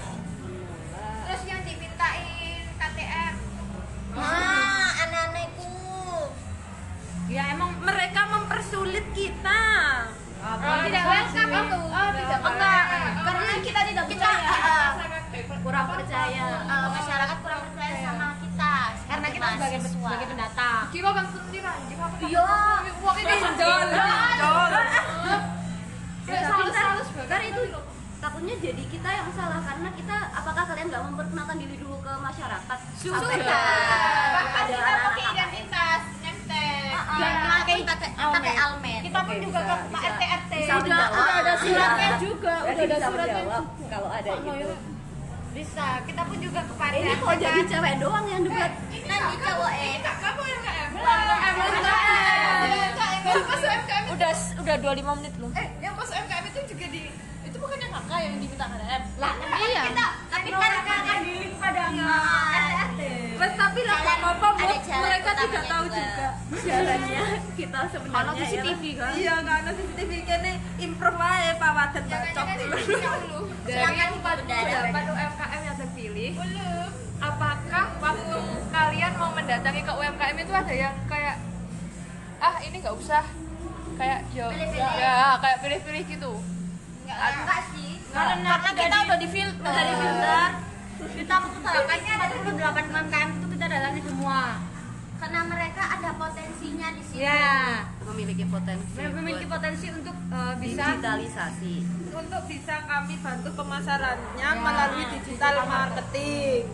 [1.28, 3.36] terus yang dimintain KTM
[4.15, 5.67] nah anak-anak itu
[7.28, 9.62] Ya emang mereka mempersulit kita.
[10.39, 11.80] oh, tidak welcome itu.
[11.91, 12.84] oh tidak enggak.
[13.28, 14.91] karena kita tidak kita uh,
[15.45, 18.73] kurang percaya uh, masyarakat kurang percaya sama kita
[19.08, 20.82] karena kita sebagai sebagai pendatang.
[20.89, 22.47] Kira kan sendiri anjing aku tak- iya
[23.54, 23.88] jol.
[26.28, 27.62] Nggak salah salah itu
[28.17, 32.78] takutnya jadi kita yang salah karena kita apakah kalian nggak memperkenalkan diri dulu ke masyarakat
[32.97, 33.62] sampai Sudah.
[34.58, 36.82] ada kita pakai identitas nempel
[37.15, 37.78] dan pakai
[38.10, 41.13] pakai almen kita pun juga ke Pak RT RT bisa udah menjawab.
[41.13, 42.17] udah ada suratnya Iya.
[42.17, 43.43] juga udah ada suratnya
[43.88, 44.69] kalau ada itu
[45.58, 48.70] Bisa, kita pun juga ke Pak ini kok jadi cewek doang yang debat
[49.02, 50.89] nanti cowok eh Kamu yang KM?
[53.26, 55.50] yang pas UMKM Udah udah 25 menit loh.
[55.52, 57.02] eh yang pas UMKM itu juga di
[57.58, 59.34] itu bukan yang kakak yang diminta KTM Lah,
[59.65, 59.84] iya.
[60.30, 61.22] tapi kan kan
[61.58, 61.84] pada
[63.38, 66.28] Mas tapi lah jalan mereka tidak tahu juga.
[66.54, 66.67] juga.
[66.67, 69.12] caranya kita sebenarnya Kalau CCTV kan.
[69.17, 72.46] Iya nggak ada CCTV kene improve aja Pak Wadet bacok.
[73.67, 76.32] Dari pendapat UMKM yang terpilih,
[77.22, 78.38] apakah waktu
[78.70, 81.36] kalian mau mendatangi ke UMKM itu ada yang kayak
[82.38, 83.26] ah ini nggak usah
[83.98, 84.93] kayak yo Pilih-pilih.
[85.02, 86.32] ya kayak pilih-pilih gitu
[87.15, 87.91] enggak sih.
[88.12, 89.72] Karena, kita udah di filter.
[89.72, 90.50] dari filter.
[90.98, 94.41] Kita makanya ada 28 UMKM itu kita dalami semua.
[95.17, 101.76] karena mereka ada potensinya di sini Ya, memiliki potensi memiliki potensi untuk eh, bisa digitalisasi.
[102.13, 106.70] Untuk bisa kami bantu pemasarannya melalui digital marketing.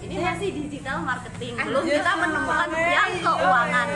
[0.00, 1.52] ini masih digital marketing.
[1.60, 3.24] Belum kita menemukan sama, yang iya.
[3.24, 3.86] keuangan.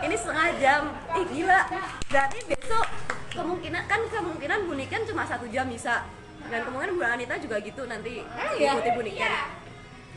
[0.05, 0.83] ini setengah jam.
[1.17, 1.61] Ih gila.
[2.09, 2.87] Berarti besok
[3.33, 6.05] kemungkinan kan kemungkinan bunikan cuma satu jam bisa.
[6.45, 8.21] Dan kemungkinan Bu Anita juga gitu nanti
[8.61, 9.33] ikuti bunikan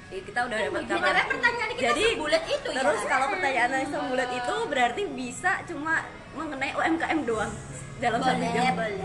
[0.08, 1.20] Ih, kita udah dapat kabar.
[1.28, 2.80] pertanyaan kita jadi sebulat itu ya.
[2.80, 5.94] terus kalau pertanyaan sebulat itu berarti bisa cuma
[6.32, 7.52] mengenai UMKM doang
[8.00, 8.72] dalam satu boleh jam.
[8.72, 9.00] boleh.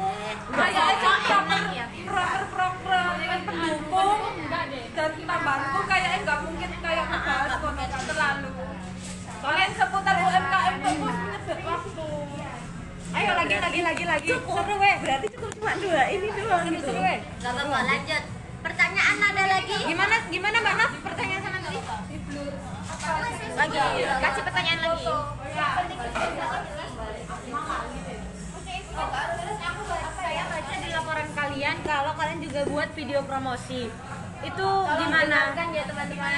[0.54, 1.62] Kayak aja proper
[2.06, 4.20] proper program pendukung
[4.94, 7.52] dan tambahanku kayaknya nggak mungkin kayak ngebahas
[8.06, 8.50] terlalu.
[9.42, 10.61] Kalian seputar UMKM
[11.60, 12.06] waktu.
[13.12, 14.28] Ayo lagi lagi lagi lagi.
[14.32, 17.18] seru weh berarti cukup cuma dua ini doang gitu weh.
[17.44, 18.22] Gak apa-apa lanjut
[18.62, 20.90] pertanyaan ada lagi Gimana gimana Mbak Naf?
[21.02, 21.78] Pertanyaan sama nanti.
[23.52, 23.78] lagi
[24.22, 25.06] Kasih pertanyaan lagi.
[30.22, 33.92] Saya baca di laporan kalian kalau kalian juga buat video promosi.
[34.42, 35.52] Itu gimana?
[35.52, 36.32] kan ya teman-teman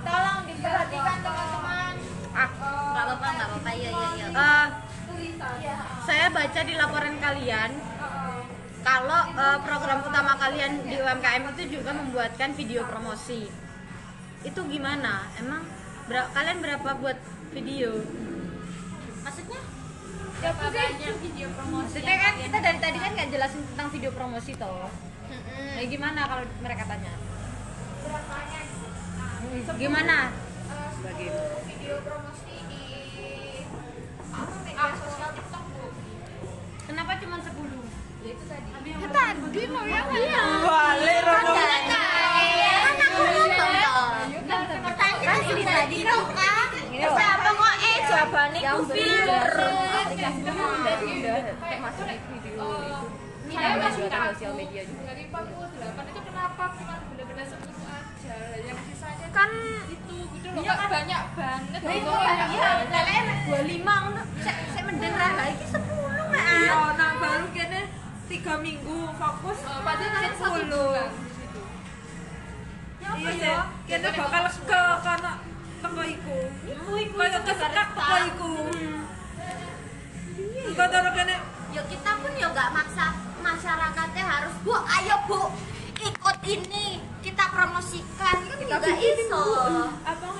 [0.00, 1.79] tolong diperhatikan teman-teman
[2.30, 2.48] Ah,
[2.94, 4.66] nggak apa-apa nggak apa-apa ya ya ya eh,
[6.06, 7.70] saya baca di laporan kalian
[8.80, 13.50] kalau eh, program utama kalian di UMKM itu juga membuatkan video promosi.
[14.40, 15.28] Itu gimana?
[15.36, 15.68] Emang
[16.08, 17.18] ber- kalian berapa buat
[17.52, 18.00] video?
[19.20, 19.60] maksudnya
[20.40, 24.56] ya banyak video promosi Maksudnya kan kita dari tadi kan nggak jelasin tentang video promosi
[24.56, 24.88] toh.
[25.76, 27.12] Nah, gimana kalau mereka tanya?
[29.40, 30.49] Hmm,
[31.00, 31.16] Gimana?
[31.64, 32.84] video promosi di
[34.76, 35.84] apa media sosial TikTok bu?
[36.92, 37.48] Kenapa cuma 10?
[39.08, 39.60] tadi.
[39.72, 40.00] Mau ya
[40.60, 41.52] Balik Rono.
[41.56, 43.48] kan aku ngomong
[44.44, 45.98] toh pertanyaan ini tadi.
[46.04, 46.68] Kan
[47.16, 47.96] siapa kok eh?
[48.04, 49.48] Jawabannya ku filter
[51.64, 52.60] termasuk video itu
[53.50, 55.02] saya masih jualan kaku sosial media juga.
[55.08, 56.62] dari 48 itu kenapa?
[56.76, 57.56] Cuma benar-benar 10
[57.88, 58.36] aja.
[58.62, 59.50] Yang sisanya Kan
[59.88, 60.09] itu
[60.50, 61.80] gitu loh kok banyak banget.
[61.80, 62.10] Gitu
[62.50, 64.22] iya kalian 25 ngono.
[64.40, 65.78] Saya mendengar lagi 10
[66.26, 67.80] mah Iya, nah baru kene
[68.26, 70.90] tiga minggu fokus Eh, padahal satu sepuluh.
[71.28, 71.62] situ.
[73.00, 75.32] Iya sih, kene bakal ke kono
[75.80, 76.38] teko iku.
[76.64, 78.52] Iku iku kaya kesekak teko iku.
[80.60, 81.36] Engko terus kene.
[81.70, 83.06] Ya kita pun ya nggak maksa
[83.40, 85.40] masyarakatnya harus bu ayo bu
[86.00, 86.86] ikut ini.
[87.20, 88.36] Kita promosikan.
[88.40, 89.44] Kan juga iso.
[90.00, 90.26] apa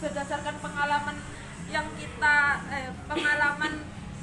[0.00, 1.16] berdasarkan pengalaman
[1.72, 2.36] yang kita
[2.70, 3.72] eh, pengalaman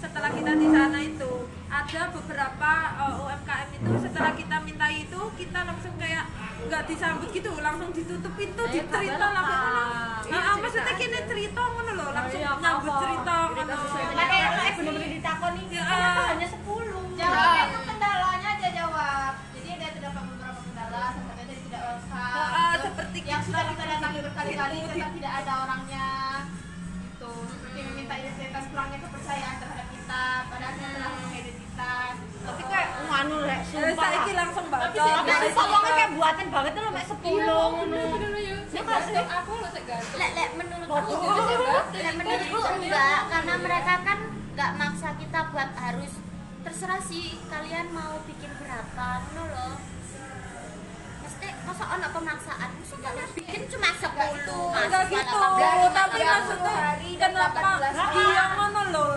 [0.04, 1.34] setelah kita di sana itu
[1.72, 6.28] ada beberapa eh, uh, UMKM itu setelah kita minta itu kita langsung kayak
[6.68, 9.84] nggak disambut gitu langsung ditutup pintu eh, dicerita langsung ngono.
[10.28, 13.76] Nah, maksudnya kini cerita ngono loh langsung oh, iya, nyambut cerita ngono.
[14.14, 15.64] kayak kayak bener-bener ditakoni.
[15.72, 17.04] Ya, uh, hanya sepuluh.
[17.14, 17.66] Jawab.
[17.72, 19.34] Itu kendalanya aja jawab.
[19.56, 22.73] Jadi ada terdapat beberapa kendala seperti tidak usah
[23.14, 26.10] titik yang sudah kita datangi berkali-kali tetap tidak ada orangnya.
[26.98, 27.34] Gitu.
[27.46, 33.62] Seperti meminta identitas kurangnya kepercayaan terhadap kita padahal akhirnya telah mengidentitas tapi kayak nganu lek
[33.64, 38.04] sumpah saiki langsung banget, tapi sawangnya kayak buatan banget loh mek sepuluh ngono.
[38.68, 41.18] ya aku lho segan, gantung lek lek menurutku
[41.96, 46.14] lek menurutku enggak karena mereka kan enggak maksa kita buat harus
[46.68, 49.93] terserah sih kalian mau bikin berapa ngono loh
[51.44, 52.70] mesti masa ono pemaksaan?
[52.74, 54.58] Mesti kalian bikin cuma 10 enggak gitu.
[55.34, 56.32] malah tapi 18.
[56.32, 56.76] maksudnya
[57.20, 57.60] kenapa?
[57.84, 59.12] 18 iya ngono loh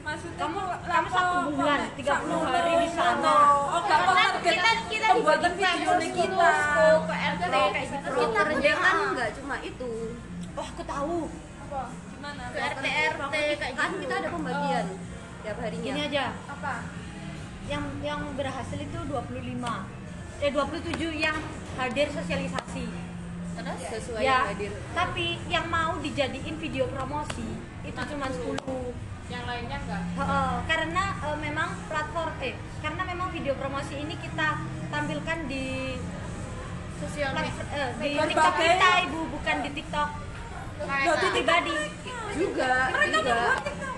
[0.00, 2.46] maksudnya Kamu kamu satu bulan, kok 30 sakmono?
[2.46, 3.34] hari di sana.
[3.66, 4.00] oh kok
[4.42, 6.50] kita kita pembuatan video kita.
[7.02, 9.92] ke RT kayak gitu Kita kita rencangan punya- nggak cuma itu?
[10.54, 11.18] Wah, aku tahu.
[12.10, 12.42] gimana?
[12.46, 14.00] Ke RT RT kayak kan gitu.
[14.00, 14.86] kita ada pembagian
[15.42, 15.90] tiap harinya.
[15.90, 16.24] Ini aja.
[16.46, 16.74] apa?
[17.64, 20.03] Yang yang berhasil itu 25.
[20.40, 21.36] Eh 27 yang
[21.74, 22.86] hadir sosialisasi.
[23.54, 24.42] terus sesuai ya.
[24.42, 24.70] yang hadir.
[24.92, 27.46] Tapi yang mau dijadiin video promosi
[27.82, 28.58] itu cuma 10.
[29.24, 30.02] Yang lainnya enggak.
[30.12, 34.58] Heeh, karena eh, memang platform eh karena memang video promosi ini kita
[34.90, 35.94] tampilkan di
[36.96, 37.62] sosial media.
[37.72, 40.08] eh, di TikTok kita ibu bukan di TikTok.
[40.76, 41.74] Berarti pribadi.
[42.34, 42.70] Juga
[43.06, 43.38] juga.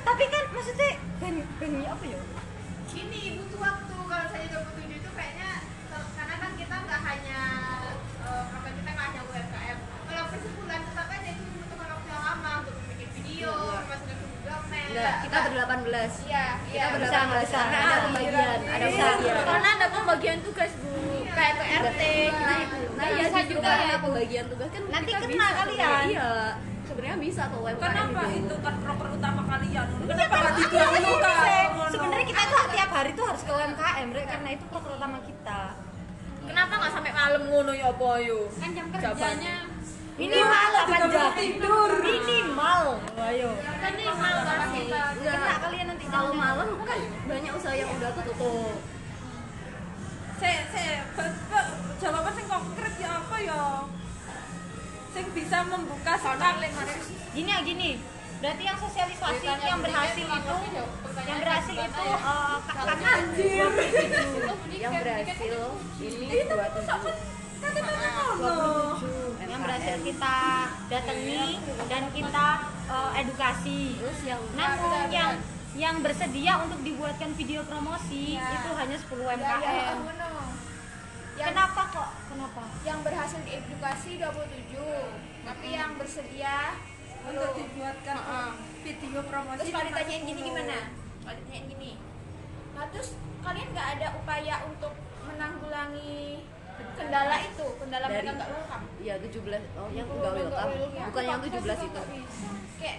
[0.04, 2.20] tapi kan maksudnya ben ben apa ya
[2.86, 5.50] Gini, butuh waktu kalau saya 27 itu kayaknya
[5.90, 7.40] ter- karena kan kita nggak hanya
[8.22, 9.78] eh, apa kita nggak hanya UMKM.
[10.06, 14.54] Kalau per sebulan tetap aja itu membutuhkan waktu yang lama untuk bikin video, masukin ke
[14.96, 16.12] Enggak kita berdelapan belas.
[16.24, 16.84] Iya, iya.
[16.88, 17.48] kita berdelapan belas.
[17.52, 18.58] Karena ada pembagian.
[18.64, 19.04] Ada Bisa.
[19.04, 19.36] pembagian.
[19.44, 20.92] Karena ada pembagian tugas bu.
[21.36, 22.54] Kayak ke RT kita
[22.96, 24.68] nah iya bisa juga ya pembagian tugas.
[24.72, 26.02] Kan Nanti kita kena kalian.
[26.08, 26.30] iya.
[26.86, 29.86] Sebenarnya bisa kok UMKM kenapa itu itu kan proker utama kalian.
[30.06, 30.36] Kenapa
[31.92, 35.60] sebenarnya kita tuh tiap hari tuh harus ke UMKM Rek, karena itu program utama kita.
[36.46, 39.75] Kenapa nggak sampai malam ngono ya apa yo kan jam kerjanya
[40.16, 41.90] minimal 8 juga jam tidur.
[42.00, 42.82] minimal.
[43.18, 43.50] Ayo.
[43.76, 44.80] Kan ini malam pasti
[45.20, 48.76] kena kalian nanti kalau malam kan banyak usaha yang udah tutup.
[50.36, 50.94] Saya saya
[51.96, 53.62] jawaban sing konkret ya apa ya?
[55.10, 56.68] Sing bisa membuka sekali
[57.32, 57.90] gini ya gini.
[58.36, 60.56] Berarti yang sosialisasi yang berhasil itu
[61.18, 65.56] yang berhasil itu eh, ka- karena 27 yang berhasil
[65.98, 66.36] ini
[67.60, 70.36] buat yang berhasil kita
[70.92, 71.44] datangi
[71.88, 72.46] dan kita
[72.90, 73.80] eh, edukasi.
[74.56, 75.32] Namun yang
[75.76, 79.96] yang bersedia untuk dibuatkan video promosi itu hanya 10 UMKM
[81.36, 82.08] Yang, kenapa kok?
[82.32, 82.64] Kenapa?
[82.80, 84.72] yang berhasil diedukasi 27,
[85.44, 86.80] tapi yang bersedia
[87.28, 88.18] untuk dibuatkan
[88.80, 90.48] video promosi Terus kalau ditanyain gini 10.
[90.48, 90.78] gimana?
[90.96, 91.92] Kalau ditanyain gini,
[92.72, 93.08] nah terus
[93.44, 94.96] kalian nggak ada upaya untuk
[95.28, 96.48] menanggulangi
[96.96, 98.84] kendala itu, kendala Dari- mereka nggak welcome?
[98.98, 100.70] ya 17 oh yang enggak welcome
[101.06, 102.00] bukan yang 17 itu.
[102.76, 102.98] Kayak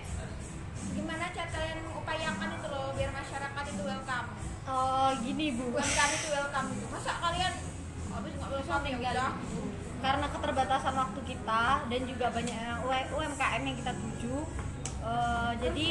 [0.89, 4.27] gimana cara kalian mengupayakan itu loh biar masyarakat itu welcome?
[4.67, 5.65] oh gini bu.
[5.71, 6.85] UMKM itu welcome gitu.
[6.87, 7.53] Masa kalian
[8.07, 9.31] habis nggak welcome ya udah?
[9.97, 14.35] karena keterbatasan waktu kita dan juga banyak U- UMKM yang kita tuju
[15.01, 15.85] eh, jadi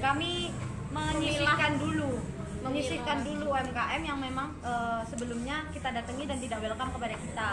[0.00, 0.48] kami
[0.90, 2.24] menyisihkan dulu
[2.60, 7.50] menyisihkan dulu UMKM yang memang eh, sebelumnya kita datangi dan tidak welcome kepada kita.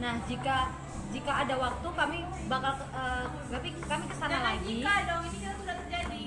[0.00, 0.56] Nah jika
[1.12, 2.72] jika ada waktu kami bakal
[3.52, 4.80] tapi kami ke sana lagi.
[4.80, 6.26] Dong, ini kan sudah terjadi.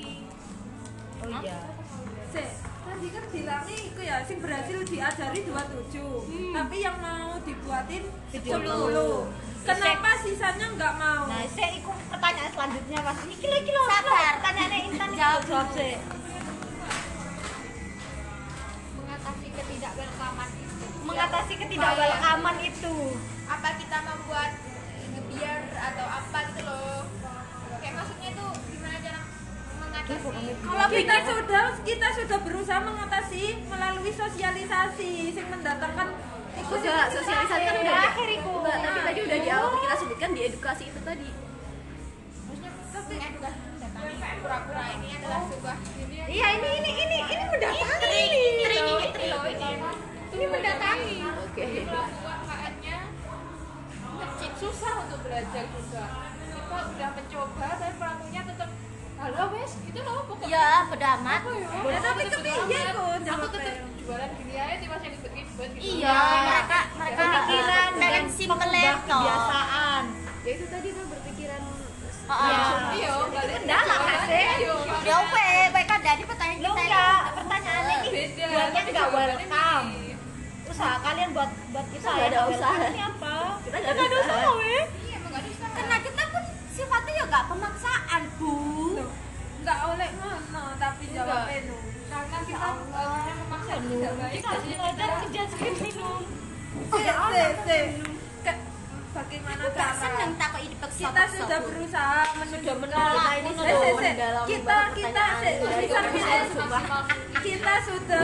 [1.25, 1.59] oh iya.
[2.29, 8.43] Sik, tadi kan bilangnya itu ya sing berhasil diajari 27 tapi yang mau dibuatin 10
[9.65, 11.23] kenapa sisanya nggak mau?
[11.25, 13.19] Nah saya ikut pertanyaan selanjutnya mas.
[13.25, 14.31] Iki lagi loh sabar.
[14.38, 15.95] Pertanyaannya Intan jawab jawab sih
[19.56, 20.86] ketidakwelcomean itu.
[21.06, 22.96] mengatasi ketidakwelcomean itu.
[23.46, 24.52] Apa kita membuat
[25.15, 27.02] gebiar atau apa gitu loh.
[27.80, 29.20] Kayak maksudnya itu gimana cara
[29.80, 30.30] mengatasi?
[30.65, 36.08] Kalau kita sudah kita sudah berusaha mengatasi melalui sosialisasi sing mendatangkan
[36.56, 38.52] itu Enggak, sosialisasi kan udah Akhir iku.
[38.63, 41.30] Enggak, tapi tadi udah di awal kita sebutkan di edukasi itu tadi.
[42.45, 43.64] maksudnya tapi edukasi
[44.06, 45.76] mendatangi pura-pura ini adalah sebuah
[46.30, 46.91] iya ini ini.
[46.93, 48.51] ini ini mendatangi ini.
[48.56, 48.78] Ini
[49.49, 49.70] ini
[50.36, 51.66] ini mendatangi Oke.
[51.86, 52.97] UMKM-nya
[54.16, 56.06] kecil susah untuk belajar juga.
[56.56, 58.70] Kita udah mencoba tapi pelakunya tetap
[59.16, 59.72] halo wes.
[59.89, 60.53] Itu loh pokoknya.
[60.53, 61.41] Ya beramat
[61.86, 63.76] Ya, tapi kepiye kok aku tetap
[64.06, 65.97] jualan gini aja di masih ribet-ribet gitu.
[66.03, 70.03] Iya mereka mereka pemikiran pengen dan simple kebiasaan.
[70.45, 71.62] Ya itu tadi tuh berpikiran.
[72.26, 73.11] Iya.
[73.30, 74.49] Balik Kendala, Kasih.
[75.05, 78.45] ya we mereka jadi pertanyaan kita enggak pertanyaannya ini Beda.
[78.49, 79.88] buatnya Tapi enggak jawabannya welcome.
[80.65, 82.76] usaha kalian buat buat kita nggak ada yang usaha.
[82.76, 83.36] apa?
[83.61, 84.51] Kita nggak ada ada usaha.
[85.76, 88.55] karena kita pun sifatnya ya pemaksaan bu.
[89.61, 95.41] Nggak oleh ngono tapi jawabnya nu karena kita awalnya memaksa tidak baik kita kerja
[95.84, 96.21] minum.
[99.36, 103.53] Ke- bagaimana Aku gak seneng cara takut dipaksa kita sudah berusaha menunjukkan kita ini Eh,
[103.53, 104.15] sudah eh, eh,
[104.47, 108.21] kita kita eh, bisa kita- sudah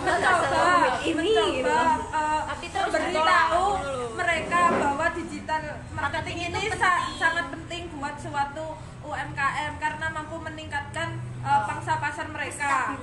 [0.00, 0.62] mencoba
[1.02, 1.80] ini, mencoba
[2.12, 2.40] eh,
[2.82, 3.64] memberitahu
[4.12, 8.66] mereka bahwa digital marketing ini sa- sangat penting buat suatu
[9.02, 11.08] UMKM karena mampu meningkatkan
[11.40, 12.96] eh, pangsa pasar mereka.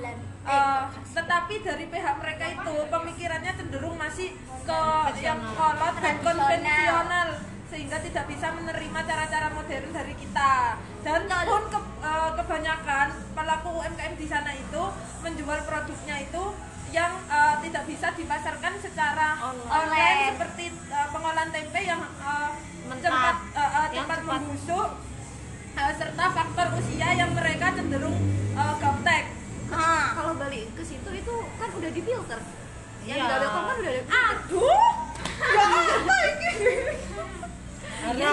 [0.44, 0.80] Eh,
[1.12, 4.32] tetapi dari pihak mereka itu pemikirannya cenderung masih
[4.62, 4.80] ke
[5.18, 7.28] yang kolot dan konvensional
[7.68, 10.52] sehingga tidak bisa menerima cara-cara modern dari kita
[10.98, 14.82] dan pun ke- eh, kebanyakan pelaku UMKM di sana itu
[15.20, 16.44] menjual produknya itu
[16.88, 20.20] yang eh, tidak bisa dipasarkan secara online, Online.
[20.32, 23.04] seperti eh, pengolahan tempe yang Mentah.
[23.04, 24.88] cepat eh, Yang cepat membusuk
[25.94, 28.16] serta faktor usia yang mereka cenderung
[28.52, 29.24] eh, gaptek.
[29.68, 30.16] Ah.
[30.16, 32.40] kalau balik ke situ itu kan udah difilter
[33.04, 33.24] yang Iya.
[33.26, 34.86] udah welcome kan udah ada aduh!
[35.38, 36.50] Ya apa ini?
[38.10, 38.32] Iya,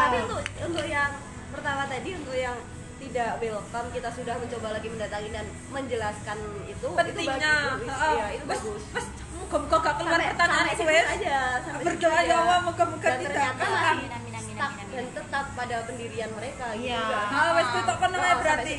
[0.00, 1.10] tapi untuk untuk yang
[1.48, 2.56] pertama tadi untuk yang
[2.96, 7.54] tidak welcome kita sudah mencoba lagi mendatangi dan menjelaskan itu pentingnya.
[7.70, 8.12] itu bagus, Heeh.
[8.12, 8.82] iya, itu bagus.
[8.90, 11.06] wes, muga-muga gak keluar pertanyaan wes.
[11.12, 11.36] aja
[11.76, 12.34] berdoa ya.
[12.36, 13.66] Allah moga-moga tidak ternyata
[14.54, 17.02] stuck dan tetap pada pendirian mereka gitu Iya.
[17.02, 17.26] kan.
[17.28, 18.74] Ah, wes tutup kan Oh, namanya sampai berarti.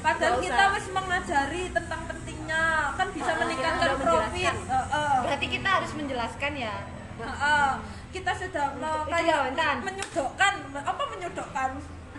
[0.00, 4.26] Padahal kita wes mengajari tentang pentingnya, kan bisa Ah, meningkatkan profit.
[4.26, 4.56] menjelaskan.
[4.68, 5.14] Heeh.
[5.22, 6.74] Berarti kita harus menjelaskan ya.
[7.16, 7.70] Heeh.
[8.10, 11.70] Kita sudah me- Itu kayak ya, menyodokkan, apa menyodokkan?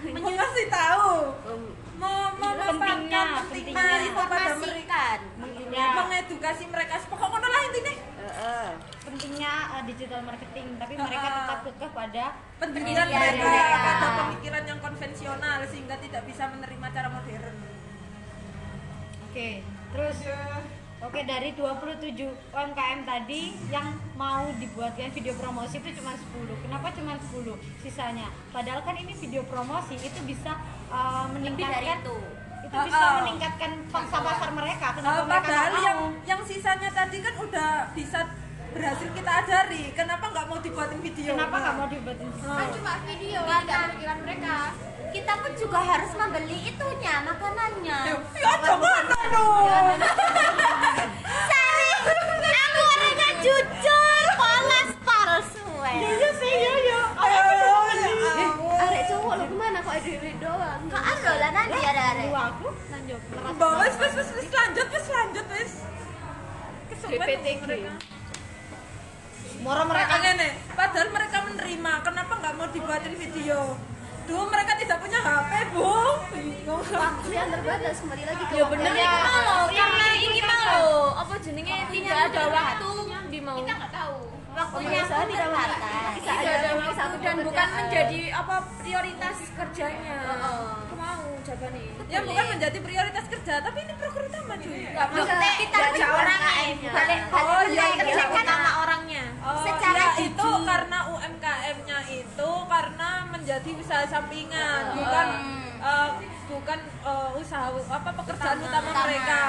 [0.06, 1.12] Mengasih tahu,
[1.46, 1.64] Um,
[1.96, 3.98] me- memaparkan Pentingnya, pentingnya pentingnya.
[4.02, 5.20] itu pada mereka, Informasikan.
[5.72, 5.88] Ya.
[5.94, 6.94] mengedukasi mereka.
[7.06, 8.68] Pokoknya lah intinya eh, eh.
[9.02, 12.24] Pentingnya uh, digital marketing, tapi mereka tetap kekeh pada
[12.56, 13.78] Pendirian mereka mereka.
[13.78, 17.56] pada pemikiran yang konvensional sehingga tidak bisa menerima cara modern.
[19.26, 19.50] Oke,
[19.92, 20.18] terus
[21.06, 22.18] Oke, dari 27
[22.50, 26.50] UMKM tadi yang mau dibuatkan video promosi itu cuma 10.
[26.66, 28.26] Kenapa cuma 10 sisanya?
[28.50, 30.58] Padahal kan ini video promosi itu bisa
[30.90, 32.16] uh, Lebih dari meningkatkan itu.
[32.66, 33.14] itu bisa ah.
[33.22, 34.88] meningkatkan pangsa pasar mereka.
[34.98, 36.10] Kenapa Uh, mereka padahal yang mau?
[36.26, 38.20] yang sisanya tadi kan udah bisa
[38.74, 39.84] berhasil kita ajari.
[39.94, 41.32] Kenapa nggak mau dibuatin video?
[41.38, 42.28] Kenapa nggak mau dibuatin?
[42.34, 43.86] kan cuma video Nggak, tidak kan.
[43.94, 44.54] pemikiran mereka
[45.16, 48.00] Kita pun juga harus membeli itunya, makanannya.
[48.36, 48.92] Ya coba
[49.32, 49.96] dong.
[51.48, 55.64] Sari, aku orangnya jujur, polos palsu.
[55.88, 57.02] Iya sih, iya iya.
[57.16, 62.04] Eh, arek cowok lo ke mana kok ada duit doang Kok ando lah nanti ada
[62.12, 62.24] ada.
[62.52, 63.22] aku lanjut.
[63.56, 65.74] Bawa wes wes wes lanjut wes lanjut wes.
[67.08, 67.64] BPTG
[69.64, 71.92] Moro mereka Mereka ngene, padahal mereka menerima.
[72.04, 73.80] Kenapa nggak mau dibuatin video?
[74.26, 75.94] Dulu mereka tidak punya HP, Bu.
[76.34, 76.82] Bingung.
[76.82, 78.90] waktu yang terbatas kembali lagi ke ya bener.
[78.90, 79.78] Yang iki mau lo terbatas.
[79.78, 80.90] karena iki mau.
[81.14, 81.78] Apa jenenge?
[81.94, 82.92] Tidak ada waktu.
[83.30, 83.58] Di mau.
[83.62, 84.18] Kita nggak tahu.
[84.56, 85.80] Waktunya pun tidak terbatas.
[86.16, 90.18] bisa tidak ada waktu satu dan bukan menjadi apa prioritas kerjanya
[91.46, 94.82] Mau jawabannya Ya bukan menjadi prioritas kerja, tapi ini proker utama cuy.
[94.88, 96.92] Nggak, maksudnya kita orangnya UMKM-nya.
[96.92, 98.26] balik Oh, balik iya, kerja iya.
[98.36, 100.26] utama orangnya Oh, Secara ya, jujur.
[100.26, 105.28] itu karena UMKM-nya itu karena menjadi usaha sampingan, bukan
[105.80, 106.10] eh,
[106.48, 109.06] bukan eh, usaha apa pekerjaan utama, Utama.
[109.06, 109.42] mereka.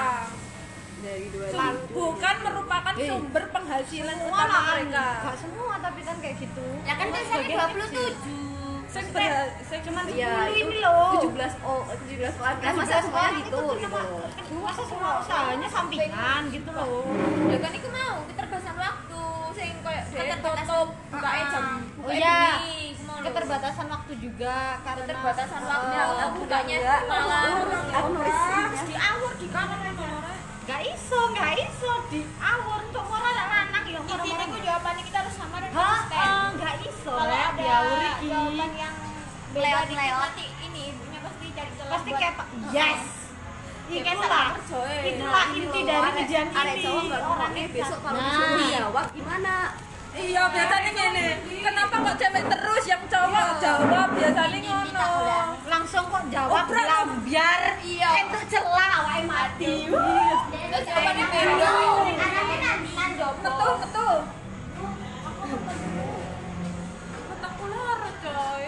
[0.98, 5.06] dari dua Sum- bukan merupakan sumber penghasilan semua utama lah, mereka.
[5.22, 6.66] nggak semua tapi kan kayak gitu.
[6.82, 8.45] Ya kan biasanya 27.
[8.96, 11.20] Cuman Iya, 10 itu ini loh.
[11.20, 14.24] 17 oh 17 orang kan masa semuanya gitu gitu loh.
[14.58, 17.04] Masa semua usahanya sampingan gitu loh.
[17.46, 19.20] ya kan itu mau keterbatasan waktu
[19.52, 21.64] sing koyo dhewe Keterbatasan- tutup bukae jam.
[21.96, 22.40] Oh iya,
[23.18, 27.42] keterbatasan waktu juga karena keterbatasan waktu bukanya malah
[27.92, 28.36] Aku nulis
[28.82, 29.78] di awur di kamar
[30.66, 35.34] Gak iso, gak iso di awur untuk orang lanang ya intinya aku jawabannya kita harus
[35.34, 38.26] sama dan konsisten Oh, gak iso kalau ada iki.
[38.26, 38.94] jawaban yang
[39.56, 40.20] Lewat- lewat.
[40.26, 42.34] nanti ini ibunya pasti cari celah Pasti kayak
[42.70, 43.02] yes.
[43.86, 44.46] Itulah,
[45.06, 46.26] itulah inti dari Arek
[46.74, 46.82] ini.
[46.82, 48.26] cowok nggak orangnya besok kalau Nah.
[48.26, 49.54] disuruh jawab gimana?
[50.16, 51.26] Iya, biasanya gini.
[51.60, 55.08] Kenapa kok cewek terus yang cowok jawab biasanya ngono.
[55.68, 56.80] Langsung kok jawab Obrak.
[56.80, 59.74] bilang biar iya itu celah awake mati.
[59.92, 61.68] terus jawabannya beda
[62.16, 62.90] Anaknya nanti
[63.44, 64.16] Betul, betul.
[67.28, 68.64] Mataku lara, coy.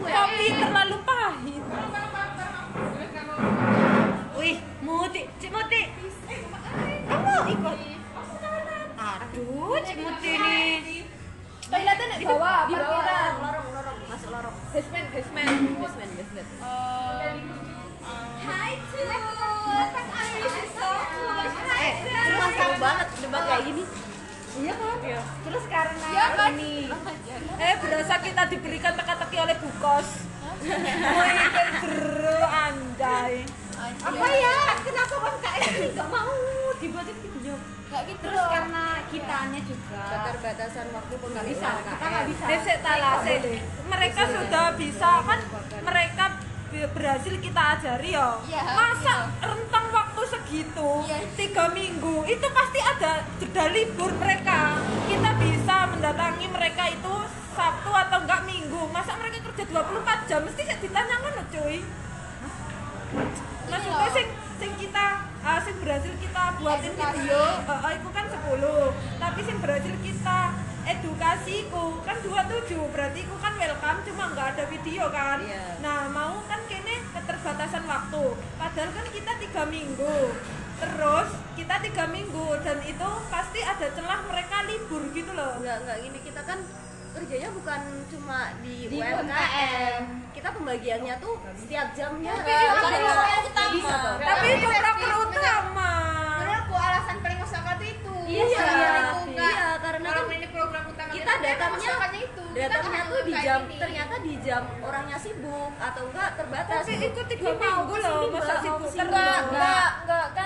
[0.00, 1.62] Kopi terlalu pahit.
[4.40, 5.82] Wih, Muti, Cik Muti.
[7.06, 7.99] Kamu ikut?
[9.00, 11.08] Aduh, Cik Muti nih.
[11.64, 13.02] Toiletnya di bawah, Di bawah.
[13.38, 14.54] lorong, lorong, masuk lorong.
[14.70, 15.48] Basement, basement.
[15.78, 16.48] Basement, basement.
[21.72, 21.92] Eh,
[22.26, 23.82] Cuma seru banget debat kayak gini.
[24.52, 24.96] iya kan?
[25.40, 26.50] Terus karena Iya kan?
[26.52, 26.90] ini
[27.56, 30.08] eh berasa kita diberikan teka-teki oleh bukos
[30.60, 33.34] mau ikut jeru anjay.
[33.80, 34.56] Apa ya?
[34.82, 36.34] Kenapa UMKM ini nggak mau.
[36.76, 37.54] Dibuatin video
[37.90, 42.44] Nggak gitu terus karena kitanya juga keterbatasan waktu penggunaan bisa kita nggak bisa.
[42.46, 43.40] Eh, sik, tala, sik.
[43.90, 45.40] mereka sudah bisa kan?
[45.82, 46.24] Mereka
[46.70, 50.90] berhasil kita ajari ya Iya, masa rentang waktu segitu
[51.34, 54.78] tiga minggu itu pasti ada jeda libur mereka.
[55.10, 57.14] Kita bisa mendatangi mereka itu
[57.58, 58.86] Sabtu atau enggak Minggu.
[58.94, 60.40] Masa mereka kerja 24 jam?
[60.46, 61.82] Mesti ditanya ngono cuy.
[63.66, 64.26] Maksudnya sing
[64.62, 67.40] sing kita ah, sing berhasil kita buatin video.
[67.64, 70.38] Uh, itu kan 10 tapi sing berhasil kita
[70.90, 75.38] edukasiku kan 27 berarti ku kan welcome cuma nggak ada video kan.
[75.44, 75.78] Iya.
[75.84, 78.24] nah mau kan kene keterbatasan waktu.
[78.58, 80.18] Padahal kan kita tiga minggu.
[80.80, 85.60] Terus kita tiga minggu dan itu pasti ada celah mereka libur gitu loh.
[85.60, 86.18] Nggak nggak gini.
[86.24, 86.58] Kita kan
[87.12, 89.26] kerjanya bukan cuma di, Di UMKM.
[89.26, 90.02] UMKM.
[90.30, 93.92] kita pembagiannya tuh setiap jamnya Tapi itu kan bisa- yang utama.
[94.16, 95.90] tapi itu proker utama.
[96.38, 97.90] Menurutku alasan paling masuk akal itu.
[97.90, 99.26] Itu Iya, Iya, iya, Kak.
[99.28, 102.44] iya, karena kan ini program utama kita datangnya itu.
[102.50, 103.76] Kita datangnya tuh di jam ini.
[103.76, 106.80] ternyata di jam orangnya sibuk atau enggak terbatas.
[106.80, 109.86] Tapi itu tiga minggu loh masa sibuk enggak enggak
[110.30, 110.39] apa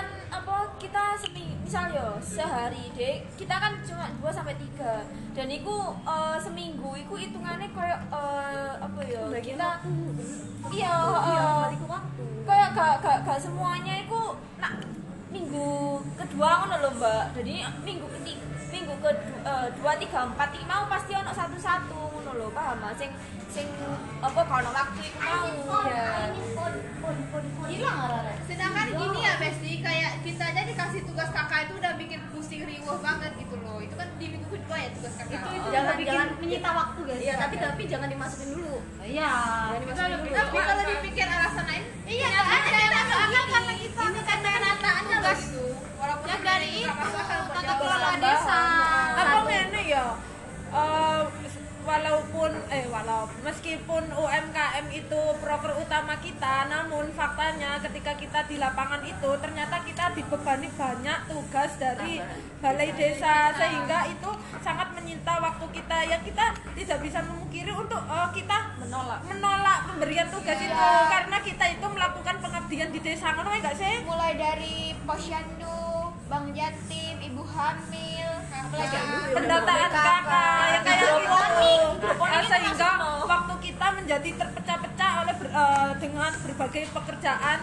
[0.85, 6.37] kita seminggu misal yo sehari dek kita kan cuma 2 sampai 3 dan iku eh,
[6.37, 9.81] seminggu iku hitungannya kayak eh, apa ya Bagi kita
[10.69, 10.93] iya
[11.25, 12.25] iya eh, waktu.
[12.45, 14.77] kayak gak, gak, gak semuanya iku nak
[15.35, 15.69] minggu
[16.15, 17.23] kedua ngono lho mbak.
[17.35, 19.11] Jadi minggu ketiga minggu ke
[19.43, 23.11] eh, dua tiga empat iki mau pasti ono satu satu ngono lho paham mas sing
[23.47, 23.67] sing
[24.19, 25.19] apa kalau waktu iku
[25.63, 26.27] mau ya.
[27.71, 27.99] hilang
[28.43, 32.99] sedangkan gini ya Besti kayak kita aja dikasih tugas kakak itu udah bikin pusing riuh
[32.99, 33.79] banget gitu loh.
[33.79, 35.39] Itu kan di minggu kedua ya tugas kakak.
[35.39, 37.21] Itu itu Jangan- bikin jangan- menyita waktu guys.
[37.23, 38.75] Iya tapi tapi jangan dimasukin dulu.
[39.01, 39.31] Iya.
[39.31, 40.35] Jangan dimasukin dulu.
[40.35, 41.83] tapi kalau dipikir alasan lain.
[42.05, 45.65] iya nggak ada yang masuk akal karena kita ini karena kenyataannya loh gitu
[45.97, 46.91] walaupun yang dari itu
[47.49, 48.61] tata kelola desa.
[49.17, 50.05] Apa ngene ya?
[50.75, 51.21] Eh,
[51.85, 59.05] walaupun eh walau meskipun UMKM itu proker utama kita namun faktanya ketika kita di lapangan
[59.05, 62.19] itu ternyata kita dibebani banyak tugas dari
[62.59, 64.29] balai desa sehingga itu
[64.65, 65.97] sangat menyita waktu kita.
[66.09, 69.19] Yang kita tidak bisa memungkiri untuk eh, kita menolak.
[69.29, 73.37] menolak pemberian tugas itu karena kita itu melakukan pengabdian di desa.
[73.37, 73.95] Ngono ya enggak sih?
[74.01, 74.75] Mulai dari
[75.05, 75.94] posyandu
[76.25, 78.97] bang jatim ibu hamil apalagi
[79.31, 82.89] pendataan kakak yang kayak gitu Hidroponik Eh, sehingga
[83.23, 87.59] waktu kita menjadi terpecah-pecah oleh ber- eh, dengan berbagai pekerjaan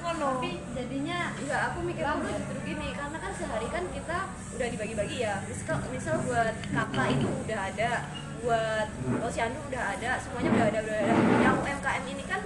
[0.00, 0.28] ngono.
[0.36, 4.16] Tapi jadinya Enggak, aku mikir dulu justru gini Karena kan sehari kan kita
[4.54, 5.34] udah dibagi-bagi ya.
[5.42, 7.90] Misal, misal buat kakak itu udah ada
[8.38, 11.14] Buat posyandu udah ada Semuanya udah ada, udah ada.
[11.40, 12.40] Yang UMKM ini kan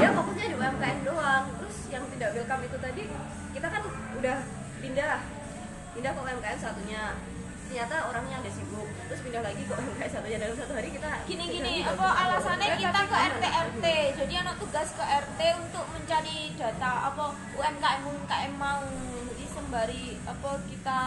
[0.00, 1.44] Dia fokusnya di UMKM doang.
[1.62, 3.02] Terus yang tidak welcome itu tadi
[3.54, 3.82] Kita kan
[4.18, 4.38] udah
[4.82, 5.14] pindah
[5.90, 7.02] Pindah ke UMKM satunya.
[7.70, 8.88] Ternyata orangnya ada sibuk.
[9.06, 10.38] Terus pindah lagi ke UMKM satunya.
[10.38, 13.84] Dalam satu hari kita gini gini apa alasannya kita ke RT RT
[14.18, 17.24] jadi anak tugas ke RT untuk mencari data apa
[17.54, 18.82] UMKM UMKM mau.
[19.30, 20.98] Jadi sembari apa kita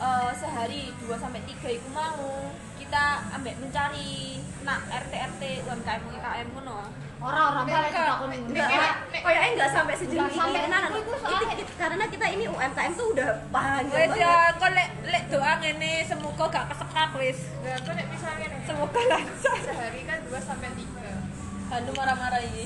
[0.00, 3.04] eh, sehari 2 sampai 3 itu mau kita
[3.36, 8.68] ambek mencari nak RT RT UMKM UMKM ngono orang-orang kita kon Enggak,
[9.14, 10.70] kayaknya enggak sampai sejauh Nggak sampai ini.
[10.72, 15.52] Nah, itu, karena kita ini UMKM tuh udah panjang wes ya kok lek lek doa
[15.62, 19.56] ngene semoga gak kesekak wis Nah, aku nek misalnya nih semoga lancar.
[19.62, 22.64] Sehari kan 2 sampai 3 Handu marah-marah ini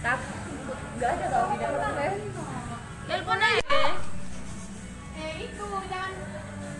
[0.00, 0.32] Tapi
[0.96, 1.92] enggak ada tau di dalam
[3.02, 3.60] telepon aja
[5.12, 6.12] eh itu jangan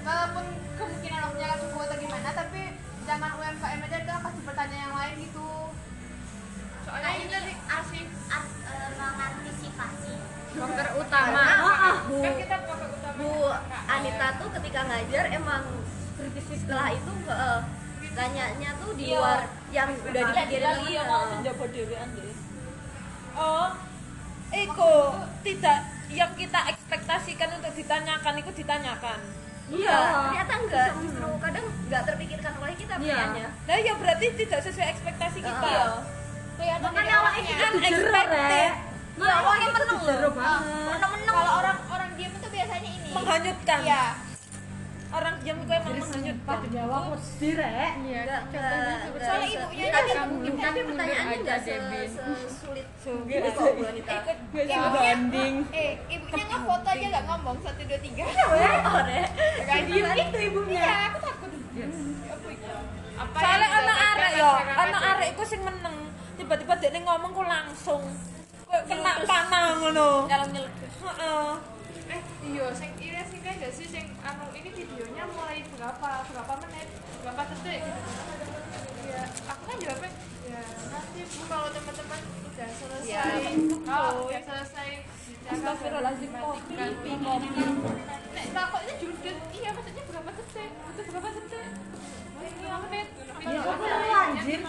[0.02, 0.44] walaupun
[0.74, 2.62] kemungkinan orangnya akan sembuh atau gimana tapi
[3.04, 5.46] jangan UMKM aja udah kasih pertanyaan yang lain gitu
[6.84, 10.14] Nah, ini arsip ars- eh, mengantisipasi
[10.52, 11.42] dokter utama.
[11.42, 13.32] Ah, Bu, kan kita utama Bu
[13.86, 15.64] Anita tuh ketika ngajar emang
[16.42, 17.60] setelah itu eh,
[18.12, 19.16] tanyanya tuh di Iya.
[19.16, 19.40] luar
[19.72, 20.90] yang udah dipikirin lagi.
[20.90, 21.10] Ya temen.
[21.10, 22.34] mau menjaga dewean deh
[23.32, 23.68] oh
[24.52, 24.94] Eko
[25.40, 25.78] tidak
[26.12, 29.16] yang kita ekspektasikan untuk ditanyakan itu ditanyakan.
[29.72, 29.96] Iya,
[30.28, 30.88] ternyata enggak.
[30.92, 33.48] Justru kadang enggak terpikirkan oleh kita pilihannya.
[33.48, 35.64] nah ya berarti tidak sesuai ekspektasi kita.
[35.64, 35.88] Iya.
[36.56, 38.70] Kelihatan makanya awalnya kita unexpected ya.
[39.22, 40.16] Awalnya meneng loh.
[41.32, 43.08] kalau orang orang diem itu biasanya ini.
[43.12, 43.80] Menghanyutkan.
[43.84, 44.04] Iya.
[45.12, 46.58] Orang diam itu emang menghanyutkan.
[46.72, 47.92] Jawa aku sedih rek.
[48.00, 48.96] Enggak, enggak.
[49.20, 51.82] Soalnya ibunya tapi, mungkin tapi pertanyaannya enggak se-
[52.48, 52.86] sesulit.
[53.28, 54.12] Itu kok Bu Anita.
[54.24, 55.54] ibunya banding.
[55.76, 57.56] eh ibunya ngevote foto aja nggak ngomong?
[57.60, 58.24] Satu dua tiga.
[59.68, 60.80] Kayak diem gitu ibunya.
[60.80, 61.50] iya aku takut.
[63.12, 65.96] Apa Soalnya anak arek yo, anak arek iku sing meneng.
[66.42, 68.02] Tiba-tiba dia ngomong ku langsung
[68.66, 70.26] Kayak kena panah ngono.
[70.26, 70.92] Kalau nyeletus.
[71.06, 71.48] Heeh.
[72.10, 72.20] Eh,
[72.50, 76.88] iya, sing ini sing kayak gak sih sing anu ini videonya mulai berapa berapa menit,
[77.22, 78.02] berapa detik gitu.
[79.06, 80.10] Ya, aku kan jawabnya
[80.42, 83.24] ya nanti bu kalau teman-teman udah selesai, Ya,
[83.86, 84.90] oh, udah selesai
[85.46, 87.62] Astagfirullahaladzim, kopi, kopi, kopi.
[88.34, 91.66] Nek takutnya judul, iya maksudnya berapa detik, butuh berapa detik?
[92.40, 93.08] Lima menit.
[93.42, 94.60] Ya, anjir.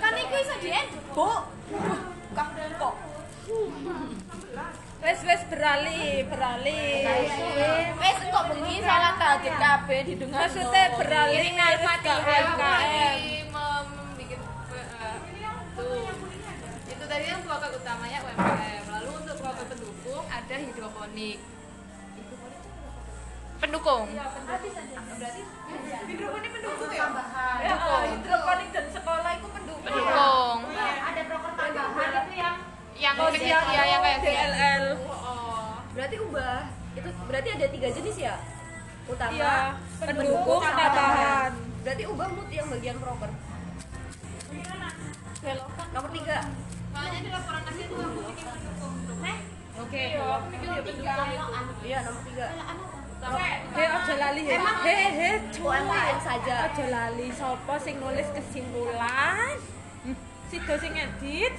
[0.00, 0.70] kan itu bisa di
[1.12, 1.28] Bu.
[2.32, 2.94] Kah kok.
[5.02, 7.04] Wes wes beralih, beralih.
[7.98, 11.50] wes kok bengi salah tadi kabeh didengar Maksudnya beralih
[13.50, 14.40] mem- membikin
[14.72, 15.16] eh,
[16.86, 21.38] itu tadi yang produk utamanya UMKM lalu untuk produk pendukung ada hidroponik
[23.60, 24.06] pendukung
[27.62, 27.74] Ya,
[28.10, 29.82] hidroponik dan sekolah itu pendukung.
[29.82, 32.56] pendukung ada proker tambahan itu yang
[32.94, 34.28] yang Oh, kecil yang ya yang kayak gitu.
[34.28, 34.84] DLL.
[35.06, 36.60] oh Berarti ubah.
[36.92, 38.34] Itu berarti ada tiga jenis ya?
[39.02, 39.54] Utama, Iya,
[39.98, 41.52] pendukung tambahan.
[41.82, 43.30] Berarti ubah mood yang bagian proper.
[45.92, 46.38] Nomor tiga.
[46.92, 48.94] soalnya di laporan akhir tuh aku bikin pendukung
[49.74, 50.02] Oke.
[50.06, 52.46] iya aku bikin dia pendukung itu Iya nomor tiga.
[53.22, 54.56] He aja lali he.
[54.58, 55.30] He he.
[55.54, 56.54] UMKM saja.
[56.66, 59.54] Aja lali sapa sing nulis kesimpulan?
[60.02, 60.16] Hmm,
[60.50, 61.54] Sido sing edit.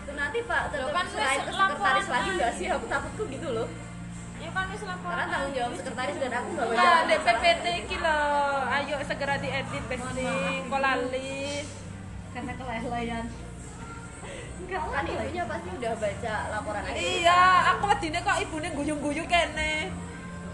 [0.00, 2.66] Itu nanti Pak, tetap kan selain sekretaris lagi nggak sih?
[2.70, 3.68] Aku takutku gitu loh.
[4.34, 7.04] ya kan wis laporan Karena tanggung jawab sekretaris dan aku nggak Nah, banyak.
[7.06, 8.20] dek PPT iki lho.
[8.66, 10.60] Ayo segera diedit besting.
[10.68, 11.44] Kok lali?
[12.32, 13.24] Karena kelelayan.
[14.64, 16.96] Kan ibunya pasti udah baca laporan aja.
[16.96, 19.92] Iya, aku wedine kok ibune guyung-guyung kene.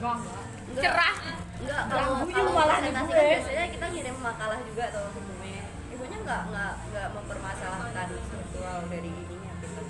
[0.01, 1.15] Cerah.
[1.61, 3.21] Enggak, kalau kalau malah kan gue.
[3.21, 5.65] biasanya kita ngirim makalah juga atau sebelumnya.
[5.93, 9.83] Ibunya enggak enggak enggak mempermasalahkan struktural dari ininya gitu.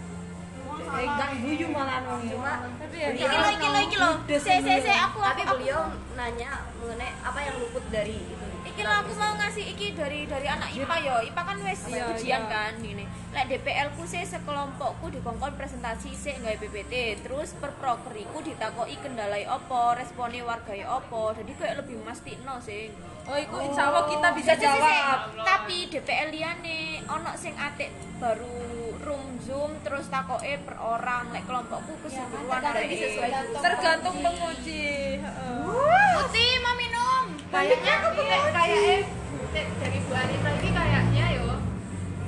[1.47, 2.03] Guyu malah.
[2.03, 5.63] Cuma Tapi ya iki lo iki lo iki lo se se se aku tapi aku
[5.63, 8.50] beliau nanya mengenai apa yang luput dari itu.
[8.81, 11.17] Iki lo aku mau ngasih iki dari dari anak IPA yo.
[11.21, 12.49] IPA kan wis Iya, ujian iya.
[12.49, 13.05] kan gini.
[13.29, 16.93] Lek DPL ku sih sekelompokku dikongkon presentasi sih nggawe PPT.
[17.21, 21.37] Terus per prokeriku ditakoki kendalai opo, respone wargai opo.
[21.37, 22.89] Jadi kayak lebih mastikno sing.
[23.29, 25.29] Oh, iku insya Allah kita bisa jawab.
[25.37, 28.65] Tapi DPL liyane ono sing atik baru
[28.99, 35.21] room zoom terus takoke per orang lek kelompokku keseluruhan Berarti dari sesuai Tergantung penguji.
[35.21, 35.69] heeh.
[36.17, 37.10] Putih mau minum.
[37.51, 38.81] Kayaknya kayak kayak
[39.51, 41.47] eh dari Bu Anita ini kayaknya yo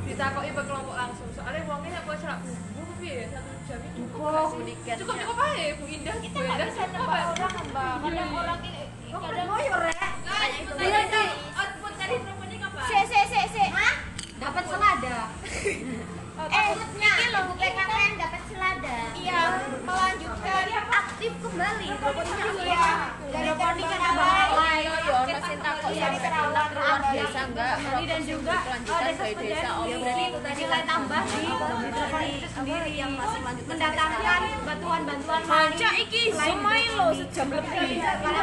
[0.02, 1.28] ditakoki per kelompok langsung.
[1.30, 4.50] Soalnya uangnya aku cerak bumbu piye satu jam itu cukup
[4.98, 7.94] cukup cukup aja Bu Indah Kita nggak bisa nembak orang mbak.
[8.02, 9.48] Kadang orang ini kadang
[10.22, 11.22] Nah, itu tadi
[11.54, 12.80] output dari proponik apa?
[12.82, 13.64] se se se se.
[14.42, 15.18] dapat selada
[16.50, 18.98] Eh, iki lho PKKN dapat selada.
[19.14, 20.66] Iya, melanjutkan.
[20.90, 21.86] Aktif kembali.
[21.86, 22.86] Hidroponiknya Iya,
[23.30, 24.26] hidroponik kan tambah
[24.58, 24.90] lain.
[25.02, 27.78] Yo, ono sing takok sampai pindah ke luar desa enggak?
[28.02, 29.86] dan juga dari desa Om.
[30.02, 36.22] Berarti itu tadi tambah di hidroponik itu sendiri yang masih melanjutkan mendatangkan bantuan-bantuan Baca iki
[36.34, 38.02] ae lho sejam lebih.
[38.02, 38.42] Karena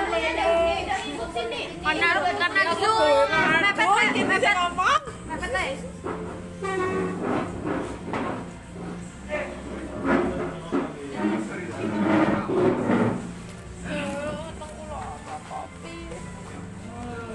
[2.39, 3.28] karena zoom.
[3.28, 4.56] Mepet mepet.
[4.56, 5.02] mepet.
[5.28, 5.52] Mepet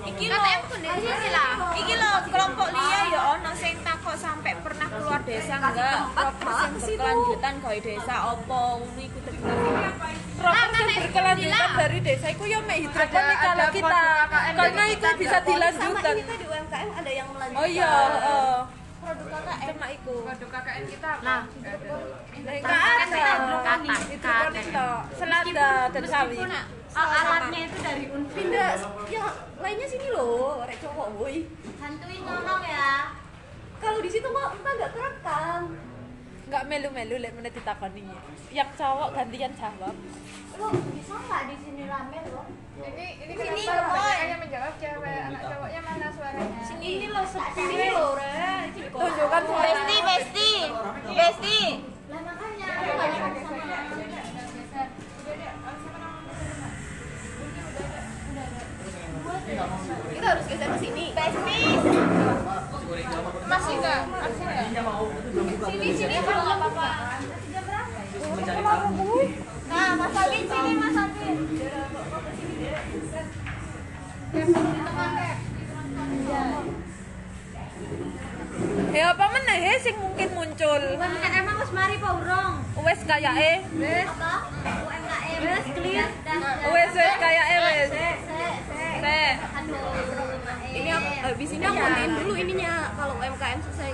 [0.05, 0.39] Iki lho,
[0.95, 1.51] iki lah.
[1.75, 5.99] Iki lho kelompok liya ya ono sing takok sampai pernah keluar desa enggak?
[6.15, 9.19] Progres yang berkelanjutan gawe desa opo ngono iku
[10.35, 14.03] Proses yang berkelanjutan dari desa itu ya mek hidroponik kalau kita
[14.55, 16.15] karena itu bisa Sama dilanjutkan.
[16.15, 17.63] ini tadi UMKM ada yang melanjutkan.
[17.63, 18.84] Oh iya, heeh.
[19.05, 19.73] Produk KKN.
[19.77, 20.15] Cuma itu.
[20.25, 21.23] Waduh KKN kita apa?
[21.23, 21.43] Nah.
[22.33, 23.25] Enggak ada.
[24.09, 26.49] Hidroponik toh, selada dan sawit.
[26.95, 28.71] alatnya itu dari unpad Pindah
[29.11, 31.43] yang lainnya sini loh, rek cowok boy.
[31.75, 33.11] bantuin ngomong ya
[33.83, 35.63] Kalau di situ kok kita nggak terekam.
[36.47, 38.07] Enggak melu-melu lek menit ditakoni.
[38.55, 39.95] Yang cowok gantian jawab.
[40.55, 45.43] lo bisa nggak di sini rame lo Ini ini kenapa banyak yang menjawab cewek anak
[45.47, 46.59] cowoknya mana suaranya?
[46.83, 48.67] Ini loh sepi loh, rek.
[48.91, 49.63] Tunjukkan suara.
[49.63, 50.51] Besti, besti.
[51.15, 51.61] Besti.
[52.11, 53.64] lah makanya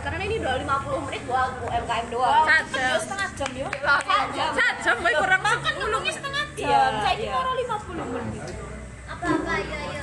[0.00, 2.44] karena ini udah 50 menit buat UMKM doang.
[2.48, 2.98] Sajam.
[3.00, 3.68] setengah jam ya.
[4.56, 7.32] Sajam bae kurang makan dulu setengah Iya, jam saya ini iya.
[7.36, 8.42] baru 50 menit.
[9.08, 10.02] Apa apa ya ya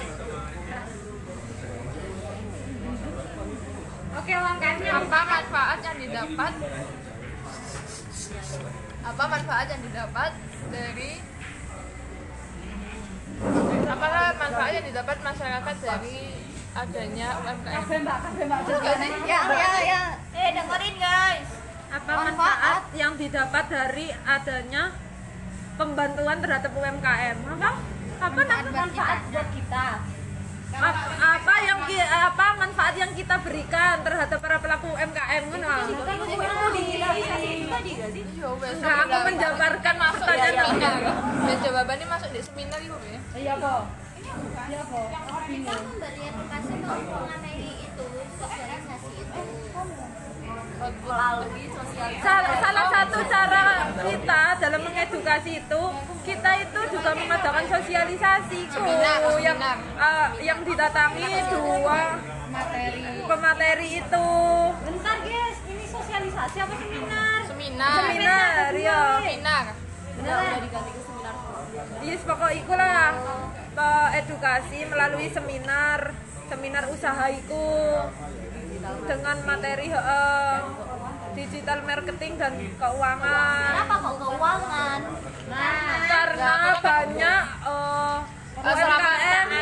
[4.17, 6.53] Oke, UMKM-nya apa manfaat yang didapat?
[9.07, 10.31] Apa manfaat yang didapat
[10.73, 11.11] dari
[13.87, 16.17] apakah manfaat yang didapat masyarakat dari
[16.77, 18.05] adanya UMKM
[19.25, 20.01] ya ya ya.
[20.37, 21.49] Eh dengerin guys.
[21.87, 22.81] Apa manfaat.
[22.93, 24.93] yang didapat dari adanya
[25.79, 27.37] pembantuan terhadap UMKM?
[27.57, 27.71] Apa?
[28.17, 29.19] Apa namanya manfaat?
[29.25, 29.87] buat kita.
[30.77, 31.79] Ap- apa yang
[32.11, 35.43] apa manfaat yang kita berikan terhadap para pelaku UMKM
[38.37, 40.95] Iya, wes, Enggak, aku menjabarkan pertanyaan seminar
[41.47, 43.19] dan jawabannya masuk di seminar itu ya?
[43.33, 43.83] Iya kok.
[45.47, 48.05] Kita memberi edukasi untuk mengenai itu
[48.37, 49.41] sosialisasi itu.
[50.77, 53.65] Melalui sosial Salah, satu cara
[53.97, 55.81] kita dalam mengedukasi itu
[56.21, 58.85] kita itu juga mengadakan sosialisasi kok
[59.41, 59.57] yang
[59.97, 62.21] eh, yang didatangi dua
[62.53, 63.89] materi pemateri.
[63.99, 64.27] itu.
[64.85, 65.57] Bentar, guys.
[65.67, 67.39] Ini sosialisasi apa seminar?
[67.49, 67.99] seminar.
[67.99, 69.65] Seminar ya seminar.
[70.17, 71.35] Udah udah diganti ke seminar
[72.05, 73.11] yes pokok ikulah
[74.17, 76.13] edukasi melalui seminar.
[76.47, 77.99] Seminar usaha iku
[79.03, 80.59] dengan materi eh,
[81.35, 83.71] digital marketing dan keuangan.
[83.83, 84.99] Kenapa kok keuangan?
[86.07, 88.17] Karena banyak eh,
[88.57, 89.11] Eh, selama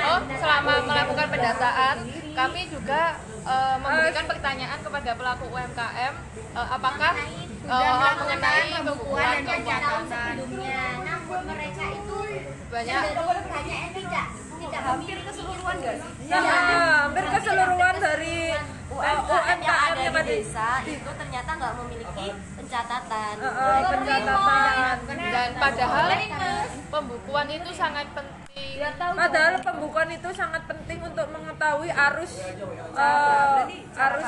[0.08, 1.96] oh selama melakukan pendataan
[2.32, 10.34] kami juga eh, memberikan pertanyaan kepada pelaku UMKM eh, apakah eh, mengenai pembukuan dan keuangan
[10.38, 10.84] sebelumnya.
[11.06, 12.18] Namun mereka itu
[12.74, 13.02] banyak.
[13.46, 14.28] banyak tidak
[14.66, 16.40] tidak hampir keseluruhan gak sih ya
[17.06, 18.38] hampir keseluruhan dari
[18.96, 23.34] UMKM yang ada yang di ada di desa itu ternyata nggak memiliki pencatatan.
[23.92, 24.96] Pencatatan.
[25.10, 26.08] dan padahal
[26.88, 28.44] pembukuan itu sangat penting.
[28.96, 33.64] padahal pembukuan itu sangat penting untuk mengetahui arus eh,
[33.96, 34.28] arus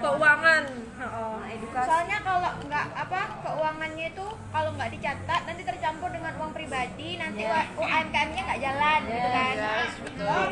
[0.00, 0.64] keuangan.
[1.00, 1.34] Heeh.
[1.80, 3.20] soalnya kalau nggak apa
[3.70, 7.46] keuangannya itu kalau nggak dicatat nanti tercampur dengan uang pribadi nanti
[7.78, 10.44] UMKM-nya nggak jalan gitu kan Yes, betul.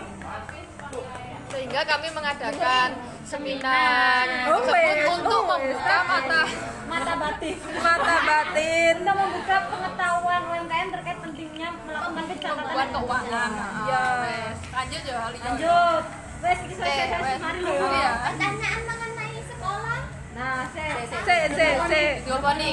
[1.49, 2.89] sehingga kami mengadakan
[3.27, 6.43] seminar Oh, tersebut wes, untuk oh, membuka mata
[6.87, 7.57] Mata batin.
[7.77, 13.51] mata batin Kita membuka pengetahuan UMKM terkait pentingnya melakukan pencatatan keuangan
[13.83, 14.03] Ya.
[14.23, 16.03] Wes, lanjut ya Lanjut.
[16.39, 17.39] Wes, kita wes.
[17.43, 17.83] mari Iya.
[17.83, 19.08] lho.
[20.39, 21.15] Nah, saya c
[21.51, 22.71] c c Dioponi.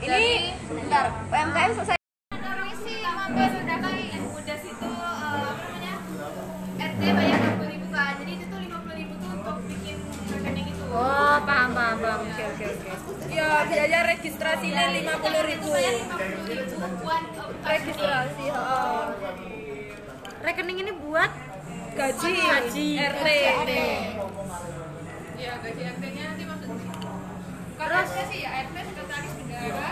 [0.00, 0.24] ini
[0.64, 1.96] bentar UMKM selesai.
[2.32, 5.94] Permisi, mampir udah kali udah situ eh, apa namanya
[6.80, 9.96] RT bayar 20 ribu kan jadi itu tuh 50 ribu tuh untuk bikin
[10.32, 10.84] rekening itu.
[10.96, 12.20] Oh paham paham paham.
[12.24, 12.90] Oke oke oke.
[13.28, 15.68] Ya biaya registrasinya lima puluh ribu.
[15.76, 19.04] bayar 50 ribu buat eh, registrasi heeh.
[20.40, 21.30] rekening ini buat
[21.92, 22.32] gaji
[22.96, 23.28] rt
[25.36, 27.08] Iya, gaji RT-nya nanti masuk di situ.
[27.86, 29.90] Terus sih ya RT sekretaris negara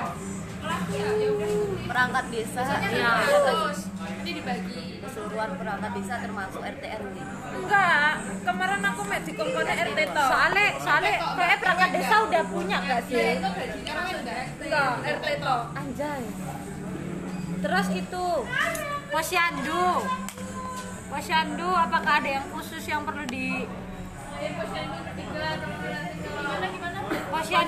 [0.64, 1.50] pelaku ya ya udah
[1.84, 3.12] perangkat desa ya.
[3.22, 3.78] terus.
[4.00, 4.82] Nanti dibagi.
[5.04, 7.14] Keseluruhan perangkat desa termasuk RT RW
[7.54, 10.26] enggak kemarin aku mek di kompone rt toh.
[10.26, 13.38] soalnya soalnya kayak perangkat desa udah punya gak sih?
[13.38, 14.92] itu gajinya masuk dari enggak?
[15.06, 15.60] Rt toh.
[15.78, 16.22] Anjay.
[17.62, 18.24] Terus itu
[19.12, 19.86] posyandu.
[21.14, 23.68] Posyandu apakah ada yang khusus yang perlu di
[24.34, 24.98] Posyandu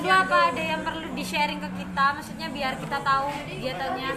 [0.06, 2.06] apa ada yang perlu di sharing ke kita?
[2.16, 4.10] Maksudnya biar kita tahu kegiatannya.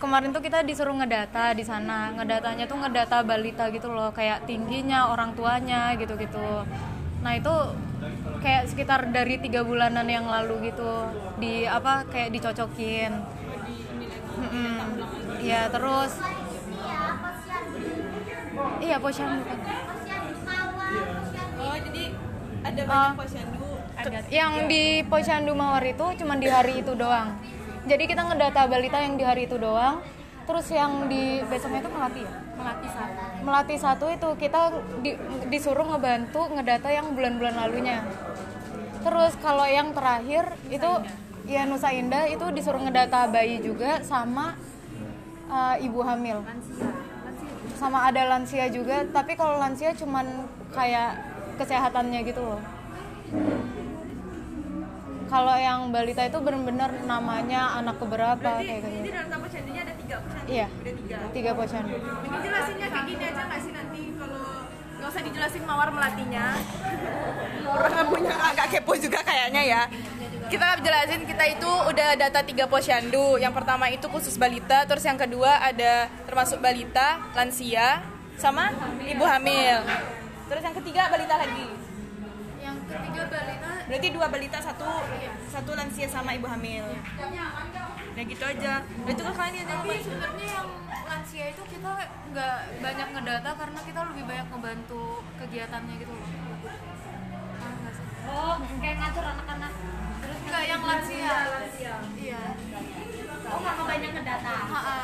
[0.00, 5.12] kemarin tuh kita disuruh ngedata di sana ngedatanya tuh ngedata balita gitu loh kayak tingginya
[5.12, 6.64] orang tuanya gitu gitu
[7.20, 7.52] nah itu
[8.40, 11.04] kayak sekitar dari tiga bulanan yang lalu gitu
[11.36, 13.12] di apa kayak dicocokin
[14.40, 15.04] Mm-mm.
[15.44, 16.16] ya terus
[18.80, 19.42] iya posyandu.
[21.60, 22.04] Oh jadi
[22.60, 23.68] ada banyak posyandu.
[24.32, 27.36] Yang di posyandu mawar itu cuma di hari itu doang.
[27.84, 30.00] Jadi kita ngedata balita yang di hari itu doang
[30.48, 32.32] terus yang di besoknya itu melati ya?
[32.58, 33.22] Melati satu.
[33.46, 34.60] Melati satu itu kita
[34.98, 38.02] di- disuruh ngebantu ngedata yang bulan-bulan lalunya.
[39.00, 40.90] Terus kalau yang terakhir itu
[41.46, 44.58] ya Nusa Indah itu disuruh ngedata bayi juga sama
[45.48, 46.42] uh, ibu hamil
[47.80, 51.16] sama ada lansia juga tapi kalau lansia cuman kayak
[51.56, 52.60] kesehatannya gitu loh
[55.30, 60.16] kalau yang balita itu benar-benar namanya anak keberapa kayak Jadi gitu dalam posyandunya ada tiga
[60.20, 60.48] posyandu.
[60.50, 61.16] iya Ada tiga.
[61.30, 64.44] tiga posyandu Ini jelasinnya kayak gini aja nggak sih nanti kalau
[65.00, 66.46] nggak usah dijelasin mawar melatinya.
[67.64, 69.82] Orang punya agak kepo juga kayaknya ya.
[70.50, 73.38] Kita jelasin kita itu udah data tiga posyandu.
[73.38, 78.02] Yang pertama itu khusus balita, terus yang kedua ada termasuk balita, lansia,
[78.34, 78.74] sama
[79.06, 79.78] ibu hamil.
[80.50, 81.66] Terus yang ketiga balita lagi.
[82.58, 84.90] Yang ketiga balita Berarti dua balita satu
[85.54, 86.86] satu lansia sama ibu hamil.
[88.18, 88.82] Ya gitu aja.
[88.82, 90.68] Nah, itu kan kalian yang tapi sebenarnya yang
[91.06, 91.90] lansia itu kita
[92.34, 95.04] nggak banyak ngedata karena kita lebih banyak ngebantu
[95.38, 96.28] kegiatannya gitu loh
[98.30, 99.72] oh kayak ngatur anak-anak
[100.50, 101.36] Enggak yang lansia
[102.18, 102.42] iya
[103.46, 104.98] oh nggak mau banyak ngedata Ha-ha.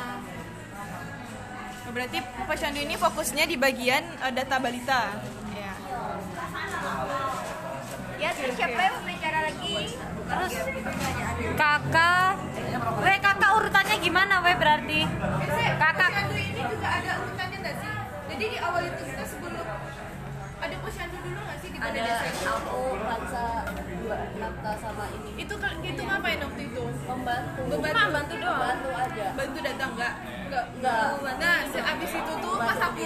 [1.87, 5.15] Oh, Berarti posyandu ini fokusnya di bagian eh, data balita.
[5.55, 5.71] Ya.
[8.19, 9.95] Ya terus siapa yang mau bicara lagi?
[10.27, 10.53] terus
[11.55, 12.35] kakak
[12.99, 15.07] weh kakak urutannya gimana weh berarti
[15.79, 17.91] kakak ini juga ada urutannya nggak sih?
[18.35, 19.23] Jadi di awal itu kita
[20.87, 22.47] ada posyandu dulu nggak sih di itu?
[22.47, 26.83] aku Lansa dua nafta sama ini Itu itu ngapain waktu itu?
[27.03, 27.99] membantu Membantu.
[28.07, 28.55] Membantu doang.
[28.55, 30.13] membantu aja Bantu data enggak?
[30.47, 30.65] Enggak.
[30.79, 31.35] Enggak.
[31.43, 33.03] Nah, se- abis itu tuh pas aku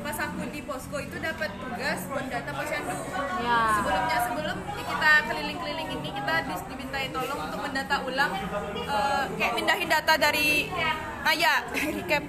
[0.00, 2.96] pas aku di posko itu dapat tugas buat data posyandu.
[3.44, 3.60] Ya.
[3.76, 4.56] Sebelumnya sebelum
[4.88, 8.32] kita keliling-keliling ini kita dimintai tolong untuk mendata ulang
[8.72, 10.72] eh, kayak mindahin data dari
[11.20, 12.24] ah ya recap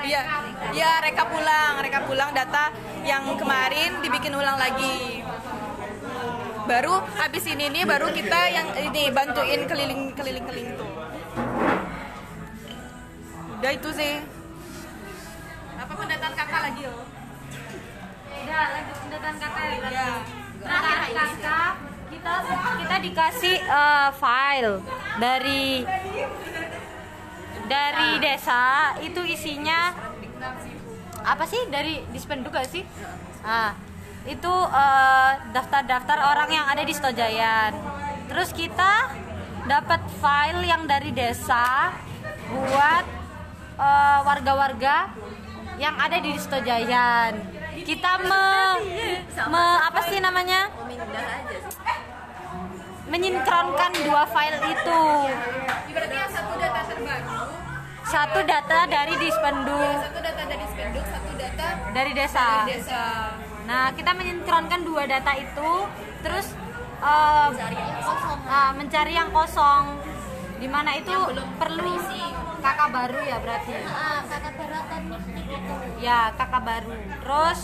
[0.00, 0.22] Iya,
[0.72, 2.72] ya rekap ulang, rekap ulang data
[3.04, 5.20] yang kemarin dibikin ulang lagi.
[6.64, 10.90] Baru habis ini nih baru kita yang ini bantuin keliling keliling keliling tuh.
[13.60, 14.14] Udah itu sih.
[15.76, 16.94] Apa pendataan kakak lagi yo?
[18.40, 19.94] udah lanjut pendataan kakak ya berarti.
[19.94, 20.10] Ya.
[20.60, 21.72] terakhir kakak
[22.10, 22.32] kita
[22.82, 24.76] kita dikasih eh, file
[25.22, 25.86] dari
[27.70, 29.94] dari desa itu isinya
[31.22, 31.62] apa sih?
[31.70, 32.82] Dari dispenduk gak sih?
[33.46, 33.72] Ah
[34.28, 37.72] itu eh, daftar-daftar orang yang ada di Stojayan
[38.28, 39.08] terus kita
[39.64, 41.88] dapat file yang dari desa
[42.52, 43.04] buat
[43.80, 45.08] eh, warga-warga
[45.80, 47.32] yang ada di Stojayan
[47.80, 48.44] kita me,
[49.48, 50.68] me- apa sih namanya?
[50.84, 52.09] Mindah aja sih
[53.10, 55.02] menyinkronkan dua file itu.
[55.90, 57.42] Berarti yang satu data terbaru,
[58.06, 59.98] satu data dari dispenduk.
[59.98, 62.46] Satu data dari Spenduk, satu data dari desa.
[62.64, 63.02] dari desa.
[63.70, 65.70] nah kita menyinkronkan dua data itu
[66.26, 66.46] terus
[67.02, 67.48] eh,
[68.50, 69.98] ah, mencari yang kosong.
[70.60, 71.14] Di mana itu
[71.56, 71.96] perlu
[72.60, 73.72] kakak baru ya berarti?
[73.88, 75.74] Ah, kakak beratan gitu.
[76.04, 76.92] ya kakak baru.
[77.24, 77.60] Terus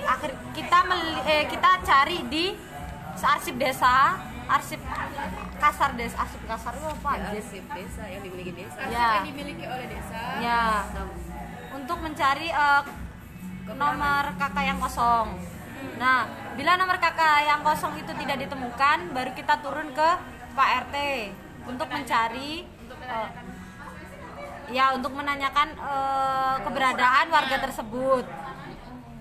[0.00, 2.69] akhir kita meli- eh, kita cari di
[3.18, 4.18] arsip desa
[4.50, 4.80] arsip
[5.62, 8.78] kasar desa arsip kasar itu apa ya, arsip desa yang dimiliki desa.
[8.90, 9.08] Ya.
[9.22, 10.20] Yang dimiliki oleh desa.
[10.42, 10.64] ya.
[11.70, 12.82] Untuk mencari eh,
[13.70, 15.38] nomor kakak yang kosong.
[16.02, 16.26] Nah
[16.58, 20.08] bila nomor kakak yang kosong itu tidak ditemukan baru kita turun ke
[20.58, 20.96] Pak RT
[21.70, 22.66] untuk mencari
[23.06, 23.28] eh,
[24.74, 28.26] ya untuk menanyakan eh, keberadaan warga tersebut.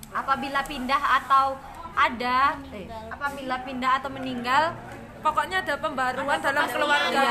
[0.10, 4.76] Apabila pindah atau ada eh, apabila pindah atau meninggal
[5.20, 7.28] Pokoknya ada pembaruan dalam keluarga.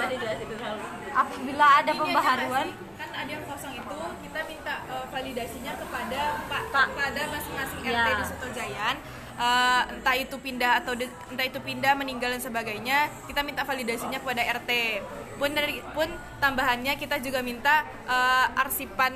[0.00, 0.80] Dulu.
[1.12, 7.22] apabila ada pembaharuan kan ada yang kosong itu kita minta eh, validasinya kepada pak, kepada
[7.28, 8.16] masing-masing RT Ya.
[8.16, 8.96] di Sutojayan
[9.38, 14.18] Eh, entah itu pindah atau de- entah itu pindah meninggal dan sebagainya kita minta validasinya
[14.18, 14.98] kepada RT
[15.38, 16.10] pun dari pun
[16.42, 19.14] tambahannya kita juga minta eh, arsipan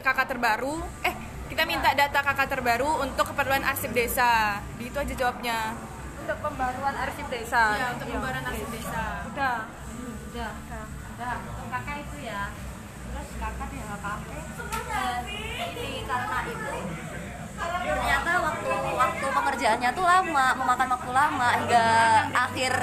[0.00, 1.12] kakak terbaru eh
[1.50, 4.62] kita minta data kakak terbaru untuk keperluan arsip desa.
[4.78, 5.74] Itu aja jawabnya.
[6.22, 7.74] Untuk pembaruan arsip desa.
[7.74, 9.26] Ya untuk pembaruan arsip desa.
[9.34, 9.58] Udah.
[10.30, 10.52] Udah.
[11.18, 11.36] Udah.
[11.42, 12.54] Untuk kakak itu ya.
[13.10, 14.18] Terus kakak ya kakak
[15.26, 16.74] ini karena itu
[17.60, 21.86] ternyata waktu waktu pengerjaannya tuh lama memakan waktu lama hingga
[22.32, 22.74] akhir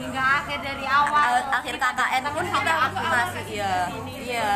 [0.00, 1.32] hingga akhir dari awal.
[1.52, 2.72] akhir KKN pun kita
[3.04, 3.74] masih iya.
[4.16, 4.54] iya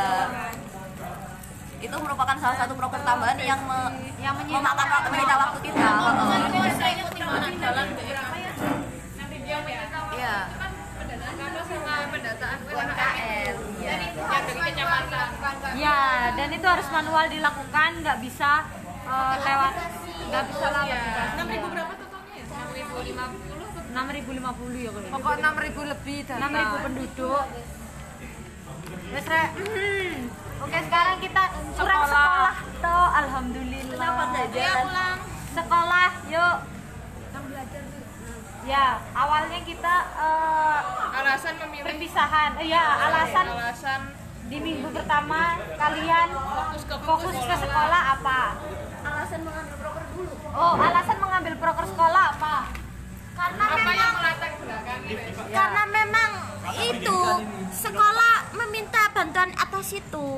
[1.79, 5.87] itu merupakan salah satu proker tambahan yang me- yang menyita memakan waktu menyita waktu kita.
[10.19, 10.37] Iya.
[12.69, 13.55] UMKM.
[13.79, 13.97] Iya.
[15.79, 15.99] ya
[16.35, 18.51] dan itu harus manual dilakukan nggak bisa
[19.05, 19.73] eh, lewat
[20.29, 20.89] nggak bisa lewat
[21.33, 22.45] enam ribu berapa totalnya ya?
[23.89, 26.35] 6050 ya kalau Pokok 6000 lebih data.
[26.43, 27.45] 6000 penduduk.
[29.09, 29.49] Wes Rek.
[29.57, 30.19] Hmm.
[30.59, 31.43] Oke, sekarang kita
[31.79, 33.09] kurang sekolah toh.
[33.15, 33.95] Alhamdulillah.
[33.95, 34.85] Kenapa jajan?
[35.55, 36.57] Sekolah, yuk.
[38.69, 40.79] Ya, awalnya kita eh,
[41.17, 42.61] alasan memilih perpisahan.
[42.61, 44.01] Eh, ya, alasan alasan
[44.49, 48.41] di minggu pertama kalian fokus ke fokus ke sekolah apa?
[49.09, 50.35] Alasan mengambil proker dulu.
[50.53, 52.57] Oh, alasan mengambil proker sekolah apa?
[53.39, 55.15] Karena apa yang memang melatar belakangi
[55.55, 56.31] karena memang
[56.79, 57.21] itu
[57.73, 60.29] sekolah meminta bantuan atas itu.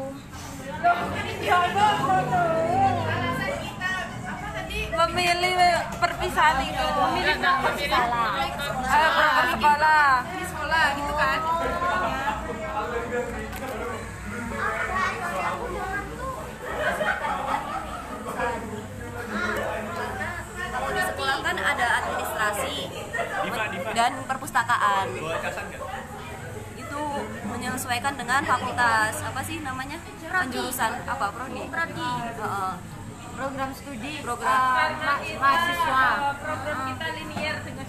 [4.90, 5.56] Memilih
[5.96, 6.86] perpisahan itu.
[6.86, 8.30] Memilih proker sekolah.
[8.84, 10.08] Eh, proker sekolah.
[10.28, 11.38] Di sekolah gitu kan
[20.70, 22.76] Kalau di sekolah kan ada administrasi
[24.00, 25.06] dan perpustakaan.
[26.74, 27.00] Itu
[27.44, 30.00] menyesuaikan dengan fakultas apa sih namanya?
[30.24, 31.62] Penjurusan apa prodi?
[31.68, 32.12] Prodi.
[33.30, 34.52] Program studi Program.
[34.52, 36.04] eh, ma- mahasiswa.
[36.44, 37.86] program kita linear dengan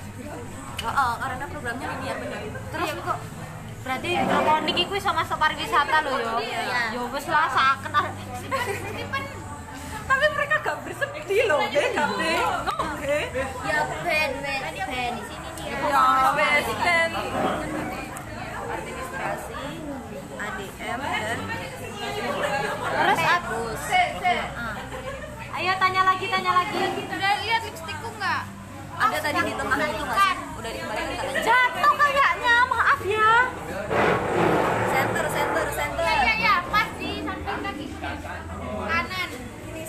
[0.82, 2.42] Heeh, karena programnya linear benar.
[2.72, 3.18] Terus kok
[3.82, 6.36] berarti kalau niki kuwi sama masuk pariwisata loh yo.
[6.40, 6.96] Iya.
[6.96, 7.92] Yo wis lah saken
[10.02, 12.10] tapi mereka gak bersedih loh ya gak
[13.64, 15.41] ya ben ben ben di sini nih
[15.72, 16.04] ya
[16.82, 17.10] dan
[18.72, 19.64] Administrasi,
[20.38, 21.40] ADM dan
[22.92, 23.82] Terus bagus.
[25.52, 26.80] ayo tanya lagi tanya lagi.
[27.06, 28.42] Udah lihat lipstikku nggak?
[28.98, 30.36] Ada tadi di tengah itu nggak sih?
[30.58, 31.26] Udah dikembalikan.
[31.42, 33.32] Jatuh kayaknya, maaf ya.
[34.92, 36.04] Center, center, center.
[36.04, 37.86] Iya iya iya, pas di samping kaki
[38.82, 39.30] kanan.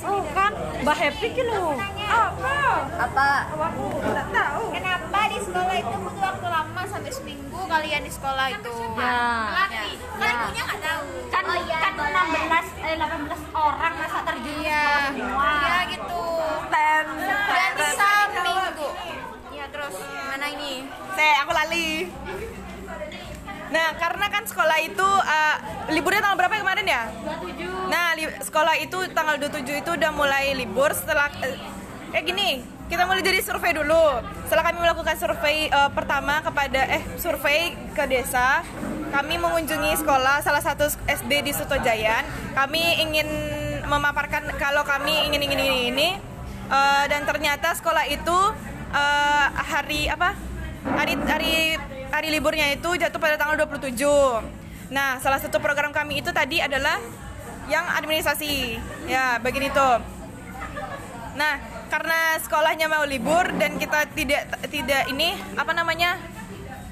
[0.02, 0.52] Oh kan,
[0.82, 1.78] Mbak Happy lho.
[2.12, 2.56] apa
[2.98, 3.28] Apa?
[3.48, 5.11] aku nggak tahu Kenapa
[5.42, 8.74] sekolah itu butuh waktu lama sampai seminggu kalian di sekolah itu?
[8.94, 9.20] Ya.
[9.50, 9.88] Laki.
[9.98, 11.08] Kan ibunya nggak tahu.
[11.32, 15.50] Kan kan 16 eh 18 orang masa terjun Iya, semua.
[15.62, 16.24] ya gitu.
[16.70, 18.88] Dan seminggu.
[19.52, 20.72] Ya terus mana ini?
[21.12, 21.88] saya aku lali
[23.72, 25.56] Nah, karena kan sekolah itu uh,
[25.88, 27.08] liburnya tanggal berapa kemarin ya?
[27.24, 27.88] 27.
[27.88, 28.12] Nah,
[28.44, 31.56] sekolah itu tanggal 27 itu udah mulai libur setelah eh,
[32.12, 32.60] eh gini,
[32.92, 34.20] kita mulai dari survei dulu.
[34.44, 38.60] Setelah kami melakukan survei eh, pertama kepada eh survei ke desa,
[39.08, 42.28] kami mengunjungi sekolah salah satu SD di Sutojayan.
[42.52, 43.28] Kami ingin
[43.88, 46.08] memaparkan kalau kami ingin ingin ini ini
[46.72, 48.38] Eh, dan ternyata sekolah itu
[48.96, 50.32] eh, hari apa?
[50.82, 51.54] Hari hari
[52.08, 53.92] hari liburnya itu jatuh pada tanggal 27.
[54.88, 56.96] Nah, salah satu program kami itu tadi adalah
[57.68, 58.80] yang administrasi.
[59.04, 59.90] Ya, bagian itu.
[61.36, 61.60] Nah,
[61.92, 66.16] karena sekolahnya mau libur dan kita tidak tidak ini apa namanya?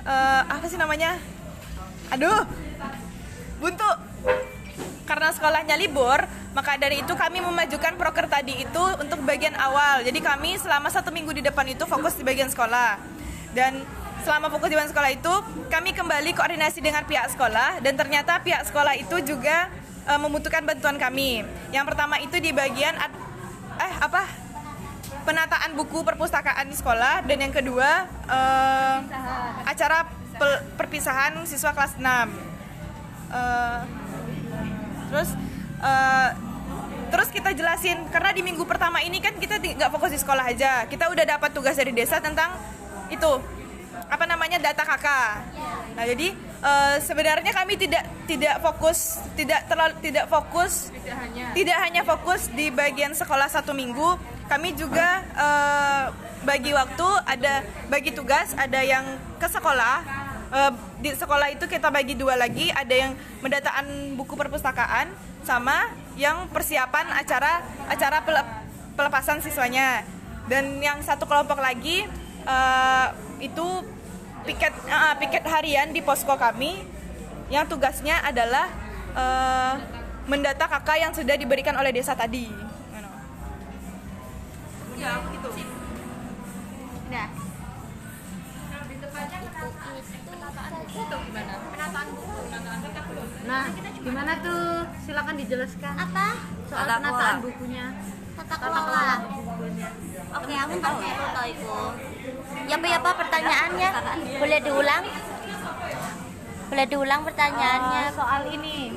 [0.05, 1.17] Eh, apa sih namanya?
[2.13, 2.45] Aduh.
[3.57, 3.89] Buntu.
[5.09, 6.21] Karena sekolahnya libur,
[6.53, 10.05] maka dari itu kami memajukan proker tadi itu untuk bagian awal.
[10.05, 13.01] Jadi kami selama satu minggu di depan itu fokus di bagian sekolah.
[13.57, 13.81] Dan
[14.21, 15.35] selama fokus di bagian sekolah itu,
[15.73, 19.73] kami kembali koordinasi dengan pihak sekolah dan ternyata pihak sekolah itu juga
[20.05, 21.41] eh, membutuhkan bantuan kami.
[21.73, 23.01] Yang pertama itu di bagian
[23.81, 24.50] eh apa?
[25.27, 27.23] Penataan buku perpustakaan di sekolah.
[27.25, 28.99] Dan yang kedua eh,
[29.69, 32.05] acara pel- perpisahan siswa kelas 6.
[33.31, 33.81] Eh,
[35.11, 35.31] terus
[35.83, 36.31] eh,
[37.11, 40.87] terus kita jelasin karena di minggu pertama ini kan kita nggak fokus di sekolah aja.
[40.87, 42.55] Kita udah dapat tugas dari desa tentang
[43.11, 43.31] itu
[44.11, 45.47] apa namanya data kakak
[45.95, 50.91] nah jadi eh, sebenarnya kami tidak tidak fokus tidak terlalu tidak fokus
[51.51, 54.15] tidak hanya fokus di bagian sekolah satu minggu.
[54.47, 56.05] Kami juga eh,
[56.47, 59.97] bagi waktu ada bagi tugas ada yang ke sekolah.
[60.51, 62.71] Eh, di sekolah itu kita bagi dua lagi.
[62.71, 65.11] Ada yang mendataan buku perpustakaan
[65.43, 68.51] sama yang persiapan acara acara pele-
[68.95, 70.07] pelepasan siswanya.
[70.51, 72.07] Dan yang satu kelompok lagi
[72.47, 73.07] eh,
[73.43, 73.67] itu
[74.51, 76.83] piket eh, piket harian di posko kami
[77.55, 78.67] yang tugasnya adalah
[79.15, 79.75] eh,
[80.27, 82.51] mendata kakak yang sudah diberikan oleh desa tadi.
[84.99, 85.49] Ya, gitu.
[87.11, 87.27] Nah,
[93.51, 93.65] Nah,
[94.05, 94.87] gimana tuh?
[95.03, 95.95] Silakan dijelaskan.
[95.97, 96.27] apa
[96.71, 97.43] Soal Tata penataan kelola.
[97.43, 97.87] bukunya.
[98.39, 99.11] tata kelola
[100.31, 101.79] oke aku ngerti foto itu.
[102.69, 103.91] Ya apa ya apa pertanyaannya.
[104.39, 105.03] Boleh diulang?
[106.71, 108.05] Boleh diulang pertanyaannya?
[108.07, 108.95] Eh, soal ini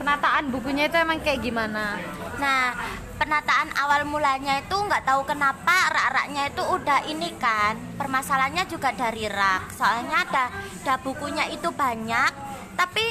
[0.00, 2.00] penataan bukunya itu emang kayak gimana?
[2.40, 2.72] Nah,
[3.20, 7.76] penataan awal mulanya itu nggak tahu kenapa rak-raknya itu udah ini kan.
[8.00, 9.76] Permasalahannya juga dari rak.
[9.76, 10.44] Soalnya ada
[10.82, 12.32] ada bukunya itu banyak.
[12.74, 13.04] Tapi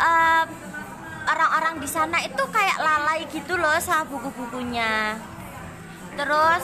[0.00, 0.44] eh,
[1.28, 5.14] orang-orang di sana itu kayak lalai gitu loh sama buku-bukunya
[6.14, 6.62] terus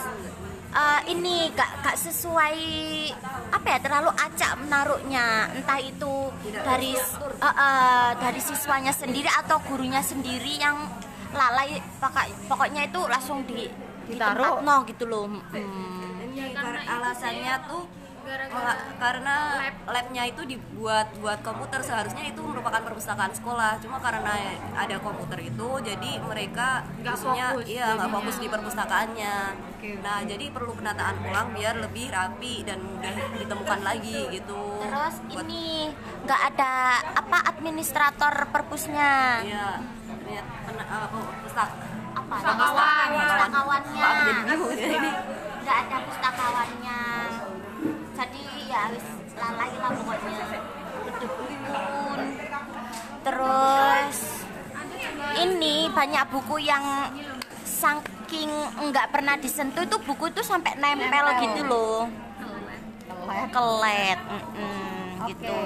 [0.70, 2.56] eh, ini gak, gak sesuai
[3.48, 10.00] apa ya terlalu acak menaruhnya entah itu dari eh, eh, dari siswanya sendiri atau gurunya
[10.00, 10.76] sendiri yang
[11.30, 13.68] lalai pokok- pokoknya itu langsung di
[14.08, 14.08] Ditaruh.
[14.08, 16.24] di tempat no gitu loh Hmm.
[16.28, 17.82] Ini kar- alasannya tuh
[18.28, 19.36] Ka- karena
[19.84, 23.80] labnya itu dibuat buat komputer seharusnya itu merupakan perpustakaan sekolah.
[23.80, 24.36] Cuma karena
[24.74, 29.36] ada komputer itu jadi mereka khususnya fokus iya nggak fokus di perpustakaannya.
[30.04, 34.60] Nah jadi perlu penataan ulang biar lebih rapi dan mudah ditemukan lagi gitu.
[34.84, 35.88] Terus Buat- ini
[36.24, 36.72] nggak ada
[37.16, 39.40] apa administrator perpusnya?
[39.40, 39.68] Iya
[40.28, 41.70] lihat pena- eh, oh, pustak.
[42.12, 42.34] Apa?
[42.44, 43.08] Pustakawan.
[43.16, 45.00] pustakawannya ya
[45.64, 47.00] nggak ada pustakawannya
[48.18, 49.06] jadi ya wis
[49.38, 50.46] lalai lah pokoknya.
[51.06, 52.20] Berdebun
[53.22, 54.18] terus
[55.38, 57.14] ini banyak buku yang
[57.62, 58.50] saking
[58.90, 62.10] nggak pernah disentuh itu buku itu sampai nempel gitu loh.
[63.28, 65.60] Kelet mm-mm, gitu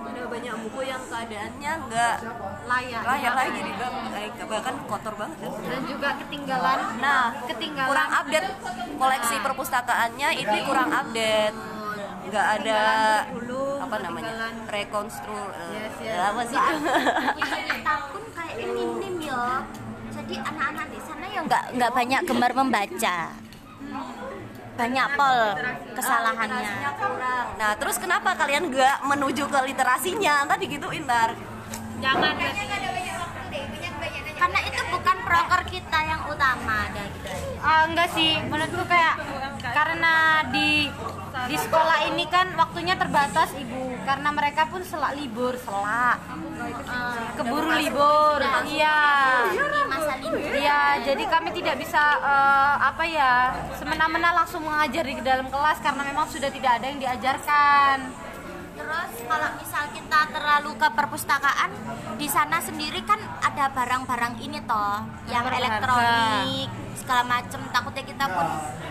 [0.00, 2.16] ada banyak buku yang keadaannya nggak
[2.66, 3.72] layak layak lagi jadi
[4.48, 5.48] bahkan kotor banget ya.
[5.50, 8.48] dan juga ketinggalan Nah, ketinggalan kurang update
[9.00, 11.56] koleksi perpustakaannya ini kurang update.
[12.30, 12.80] Nggak ada
[13.80, 14.48] apa namanya?
[14.70, 15.40] rekonstru
[16.04, 16.58] eh, apa sih?
[17.90, 19.64] tahun kayak minim ya
[20.10, 23.18] jadi anak-anak di sana ya nggak nggak banyak gemar membaca
[24.80, 25.40] banyak pol
[25.92, 26.72] kesalahannya.
[27.60, 30.48] Nah, terus kenapa kalian nggak menuju ke literasinya?
[30.48, 31.36] Tadi gitu Intar.
[32.00, 32.32] jangan
[34.40, 37.28] karena itu bukan proker kita yang utama ada gitu
[37.60, 38.40] Ah, enggak sih.
[38.48, 39.20] Menurutku kayak
[39.60, 40.88] karena di
[41.44, 44.00] di sekolah ini kan waktunya terbatas ibu.
[44.00, 46.16] Karena mereka pun selak libur selak.
[46.88, 48.40] Ah, keburu libur.
[48.64, 48.96] iya.
[50.50, 56.00] Iya, jadi kami tidak bisa eh, apa ya semena-mena langsung mengajar di dalam kelas karena
[56.00, 58.29] memang sudah tidak ada yang diajarkan.
[58.80, 61.70] Terus kalau misal kita terlalu ke perpustakaan
[62.16, 65.60] di sana sendiri kan ada barang-barang ini toh yang berharga.
[65.60, 68.46] elektronik segala macem takutnya kita pun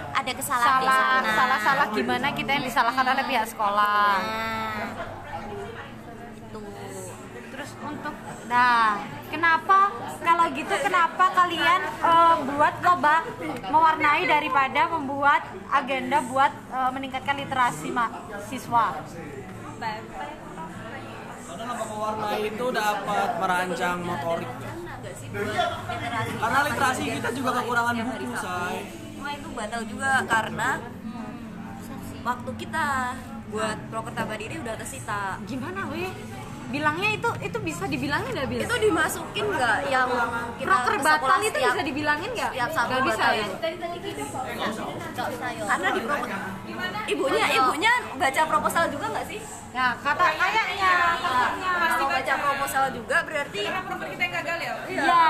[0.09, 4.11] ada kesalahan di Salah, sana salah-salah gimana kita yang disalahkan oleh pihak sekolah.
[4.19, 4.83] Nah,
[6.37, 6.59] itu
[7.53, 8.15] Terus untuk,
[8.47, 9.79] nah, kenapa
[10.23, 13.15] kalau gitu kenapa kalian eh, buat loba
[13.67, 18.85] mewarnai daripada membuat agenda buat eh, meningkatkan literasi mahasiswa?
[19.79, 24.51] Karena lomba mewarnai itu dapat merancang motorik.
[24.99, 26.31] Nggak sih buat literasi.
[26.35, 28.77] Karena literasi kita juga kekurangan buku, say.
[29.15, 30.69] Cuma itu batal juga karena
[32.19, 32.87] waktu kita
[33.49, 35.39] buat proker tambah diri udah tersita.
[35.47, 36.11] Gimana weh?
[36.69, 38.61] Bilangnya itu itu bisa dibilangin nggak bil?
[38.61, 40.09] Itu dimasukin nggak yang
[40.61, 42.51] kita Proker ke batal itu setiap- bisa dibilangin nggak?
[42.53, 43.47] Nggak bisa ya?
[45.29, 46.39] usah yo Karena di proposal
[47.09, 49.39] ibunya ibunya baca proposal juga nggak sih?
[49.69, 50.93] Nah, kata kayaknya
[51.89, 54.73] Kalau baca proposal juga berarti Proker kita yang gagal ya?
[54.85, 55.25] Iya.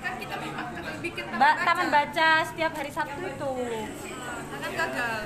[0.00, 0.34] kan kita
[1.00, 2.28] bikin taman baca.
[2.44, 3.52] setiap hari Sabtu itu.
[4.52, 5.20] kan gagal.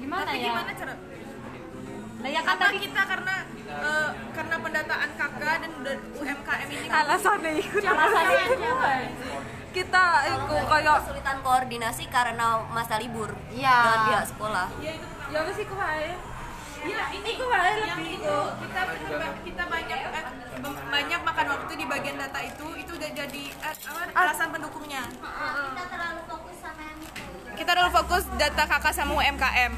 [0.00, 0.48] Gimana tapi ya?
[0.52, 0.92] gimana cara
[2.20, 3.34] Nah, ya kan tadi kita karena
[3.66, 8.40] eh, karena pendataan KK dan udah UMKM ini kan alasannya ikut alasannya
[9.70, 13.70] kita itu kayak kesulitan koordinasi karena masa libur Iya.
[13.72, 14.66] dengan pihak sekolah.
[14.78, 16.06] ya itu ya apa sih kuai
[16.82, 18.36] ya ini kuai lebih itu.
[18.58, 18.80] kita
[19.40, 20.24] kita banyak eh,
[20.90, 25.02] banyak makan waktu di bagian data itu itu udah jadi eh, apa, alasan pendukungnya.
[25.06, 27.22] Kita terlalu fokus sama yang itu.
[27.54, 29.72] Kita terlalu fokus data kakak sama UMKM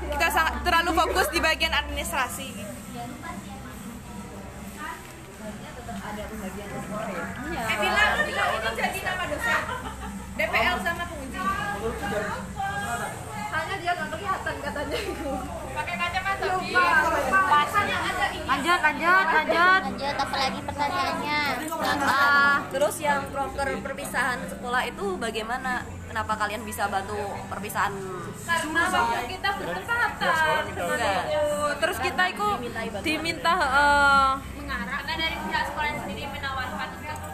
[0.00, 2.48] kita sangat terlalu fokus di bagian administrasi.
[7.60, 9.62] Eh, Bila, lu Bila, ini jadi nama dosen.
[10.36, 11.40] DPL sama penguji.
[13.50, 15.59] Hanya dia nggak kelihatan katanya pakai
[18.60, 19.80] lanjut lanjut lanjut.
[19.88, 21.40] Lanjut apa lagi pertanyaannya?
[22.04, 25.80] Ah, terus yang proker perpisahan sekolah itu bagaimana?
[26.10, 27.16] Kenapa kalian bisa bantu
[27.48, 27.94] perpisahan?
[28.40, 30.62] karena waktu kita bertepatan.
[30.74, 31.22] Enggak.
[31.78, 32.46] terus kita itu
[33.06, 34.30] diminta eh,
[34.66, 36.88] karena dari pihak sekolah sendiri menawarkan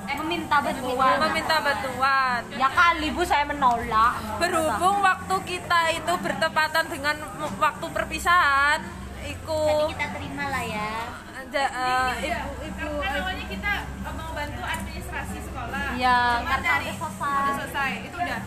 [0.06, 1.16] eh, meminta bantuan.
[1.24, 2.40] Meminta bantuan.
[2.52, 4.12] Ya kali bu saya menolak.
[4.36, 7.16] Berhubung waktu kita itu bertepatan dengan
[7.56, 9.60] waktu perpisahan iku.
[9.66, 10.92] Jadi kita terima lah ya.
[11.36, 15.86] Ada, eh, ibu ibu kan awalnya kita eh, mau bantu administrasi sekolah.
[15.94, 17.36] Iya, Cuma karena dari udah selesai.
[17.36, 18.40] udah selesai itu udah.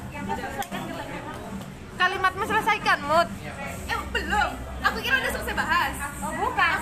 [1.96, 3.28] Kalimatmu selesaikan mut.
[3.86, 4.52] Eh belum.
[4.82, 5.94] Aku kira udah selesai bahas.
[6.20, 6.76] Oh, bukan.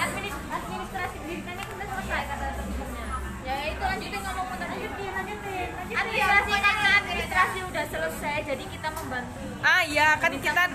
[0.48, 3.06] administrasi pendidikannya kan udah selesai kata temennya.
[3.44, 5.68] ya itu lanjutin ngomong Lanjutin, lanjutin.
[5.68, 5.68] lanjutin.
[5.90, 9.42] administrasi karena administrasi udah selesai jadi kita membantu.
[9.60, 10.52] Ah iya kan kita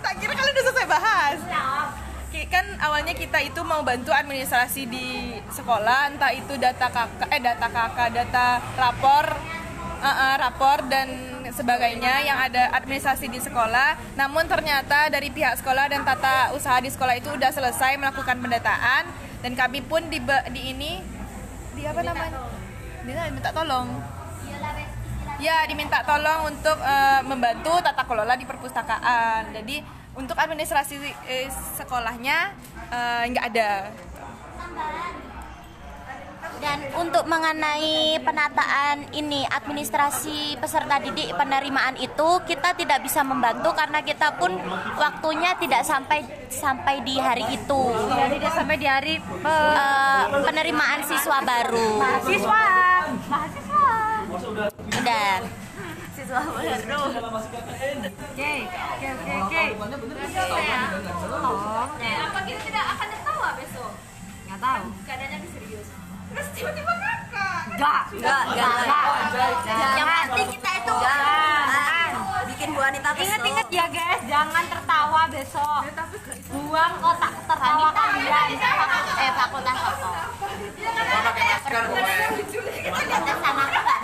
[0.00, 1.38] tak kira kalian udah selesai bahas.
[1.38, 1.99] Ki-
[2.30, 7.66] kan awalnya kita itu mau bantu administrasi di sekolah entah itu data kakak eh data
[7.66, 9.26] kakak data rapor
[9.98, 11.08] eh, eh, rapor dan
[11.50, 13.98] sebagainya yang ada administrasi di sekolah.
[14.14, 19.10] Namun ternyata dari pihak sekolah dan tata usaha di sekolah itu udah selesai melakukan pendataan
[19.42, 20.22] dan kami pun di,
[20.54, 21.02] di ini
[21.74, 22.38] di apa namanya?
[23.02, 23.88] diminta tolong.
[25.40, 29.56] Ya, diminta tolong untuk eh, membantu tata kelola di perpustakaan.
[29.56, 31.46] Jadi untuk administrasi eh,
[31.76, 32.50] sekolahnya
[32.88, 33.70] eh, nggak ada.
[36.60, 44.04] dan untuk mengenai penataan ini administrasi peserta didik penerimaan itu kita tidak bisa membantu karena
[44.04, 44.60] kita pun
[44.94, 46.20] waktunya tidak sampai
[46.50, 47.80] sampai di hari itu
[48.30, 52.62] tidak sampai di hari pe- Eh, penerimaan siswa baru mahasiswa.
[53.24, 53.88] Mahasiswa.
[56.30, 56.62] Siswa baru
[58.30, 59.62] Oke, oke, oke, oke.
[62.22, 63.92] apa kita tidak akan tertawa besok
[64.46, 64.84] Nggak tahu.
[65.02, 65.88] keadaannya serius
[66.30, 67.62] Terus tiba-tiba kakak.
[67.74, 68.02] Enggak.
[68.14, 68.70] enggak enggak
[69.90, 72.10] yang pasti kita itu jangan
[72.46, 75.82] bikin bu Anita kesel Ingat-ingat ya guys, jangan tertawa besok.
[76.50, 78.48] Buang kotak tertawa kalian.
[79.18, 79.76] eh fakultas
[80.80, 81.84] apa pakai masker
[82.80, 83.99] kita sama aku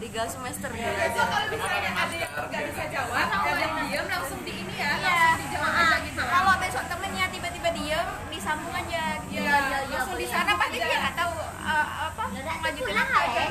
[0.00, 4.40] tiga semester dulu aja Kalau misalnya ada yang nggak bisa jawab, ada yang diam langsung
[4.48, 6.22] di ini ya, langsung dijawab aja gitu.
[6.24, 9.44] kalau besok temennya tiba-tiba diem disambung aja gitu.
[9.44, 12.22] Ya, langsung di sana pasti dia nggak tahu uh, apa
[12.64, 13.44] lanjutin apa ya?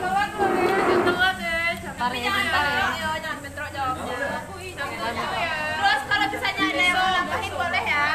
[1.86, 2.86] Bentar ya, bentar ya.
[2.86, 4.30] Ayo, jangan bentrok jawabnya.
[4.66, 8.06] Terus kalau misalnya ada yang mau nambahin boleh ya?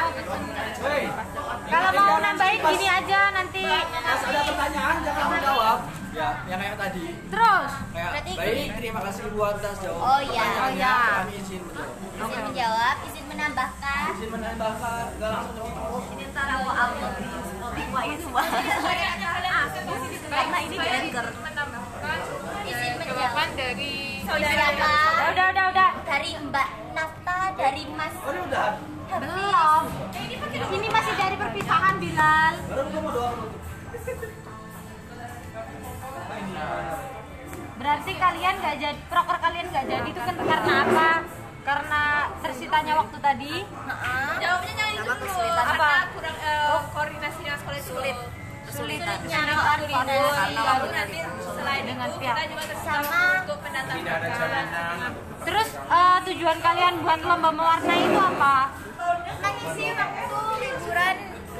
[1.71, 3.63] Kalau mau nambahin gini aja nanti.
[3.63, 7.05] pas ada pertanyaan jangan menjawab ya yang kayak tadi.
[7.31, 7.71] Terus.
[7.95, 10.43] kayak Berarti baik terima kasih Bu atas jawab Oh, iya.
[10.43, 10.95] Oh, iya.
[11.23, 14.05] kami izin menjawab izin menjawab izin menambahkan.
[14.11, 16.03] Izin menambahkan nggak langsung jawab.
[16.11, 18.43] Ini ntar aku upload di Spotify semua
[20.31, 21.25] karena ini di anchor
[22.61, 23.47] izin menjawab.
[23.51, 24.91] dari siapa
[25.31, 25.89] Udah, udah, udah.
[26.03, 28.67] dari Mbak Nafta dari Mas oh ini udah.
[29.11, 29.83] Belum.
[30.71, 32.53] Ini masih dari perpisahan Bilal.
[32.63, 33.39] baru kamu doang
[37.81, 41.09] Berarti kalian nggak jadi proker kalian nggak jadi itu kan karena apa?
[41.61, 42.03] Karena
[42.41, 43.53] tersitanya waktu tadi.
[44.41, 45.41] jawabnya jangan itu dulu.
[45.61, 48.17] karena kurang eh, koordinasi dengan sekolah itu sulit.
[48.61, 49.17] kesulitan.
[49.25, 50.53] Sulitnya koordinasi.
[50.55, 52.35] lalu nanti selain Dengan itu pihak.
[52.37, 53.21] kita juga terus Sama.
[53.43, 55.11] untuk jaminan.
[55.41, 58.57] Terus eh, tujuan kalian buat lomba mewarnai itu apa?
[59.41, 61.15] mengisi waktu liburan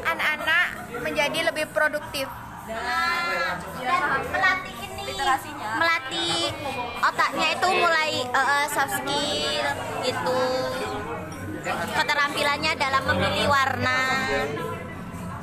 [0.06, 0.68] anak-anak
[1.06, 2.28] menjadi lebih produktif.
[2.65, 3.60] Dan
[7.31, 9.67] otaknya itu mulai eh, soft skill
[10.03, 10.43] gitu
[11.95, 14.27] keterampilannya dalam memilih warna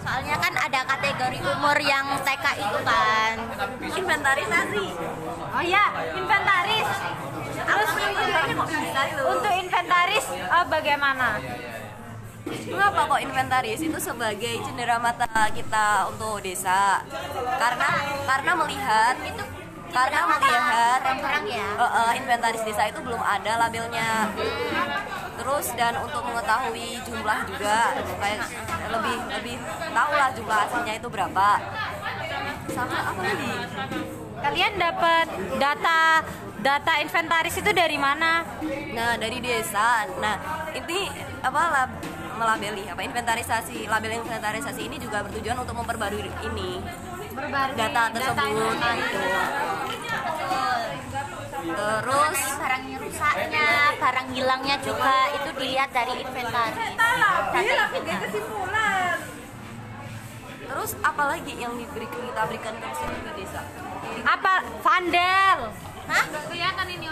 [0.05, 3.35] soalnya kan ada kategori umur yang TK itu kan
[3.89, 4.87] inventarisasi
[5.49, 6.87] Oh iya, inventaris.
[7.57, 7.91] Terus
[9.27, 11.41] untuk inventaris eh, bagaimana?
[12.69, 17.03] Mengapa kok inventaris itu sebagai cendera mata kita untuk desa?
[17.59, 17.91] Karena
[18.29, 19.58] karena melihat itu
[19.89, 21.01] karena melihat
[21.49, 24.29] ya eh, eh, inventaris desa itu belum ada labelnya.
[25.39, 27.79] Terus dan untuk mengetahui jumlah juga
[28.21, 28.41] kayak
[28.91, 29.57] lebih lebih
[29.95, 31.49] tahu lah jumlah aslinya itu berapa.
[32.69, 33.55] Sama apa lagi?
[34.39, 35.27] Kalian dapat
[35.59, 36.23] data
[36.59, 38.43] data inventaris itu dari mana?
[38.93, 41.07] Nah dari desa, nah ini
[41.39, 41.91] apa lab,
[42.39, 46.83] melabeli apa inventarisasi label inventarisasi ini juga bertujuan untuk memperbarui ini
[47.79, 49.21] data tersebut gitu.
[51.69, 57.13] Terus barang rusaknya barang hilangnya juga itu dilihat dari inventaris data
[57.59, 58.35] inventaris
[60.69, 63.61] terus apalagi yang diberikan kita berikan ke desa?
[64.23, 64.55] Apa
[64.85, 65.59] vandal?
[66.07, 66.25] Hah?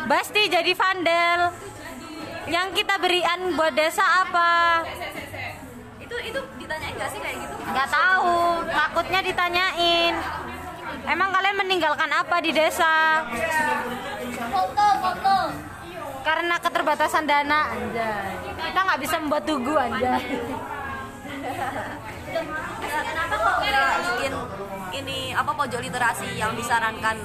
[0.07, 1.41] Basti jadi vandal.
[2.47, 4.87] Yang kita berikan buat desa apa?
[6.17, 7.55] Itu itu ditanyain nggak sih kayak gitu?
[7.69, 10.15] Nggak tahu, takutnya ditanyain.
[11.07, 13.21] Emang kalian meninggalkan apa di desa?
[14.37, 15.37] foto foto
[16.25, 18.33] Karena keterbatasan dana, anjay.
[18.57, 20.25] Kita nggak bisa membuat tugu, anjay.
[22.81, 24.33] Kenapa kok nggak bikin
[24.97, 27.17] ini apa pojok literasi yang disarankan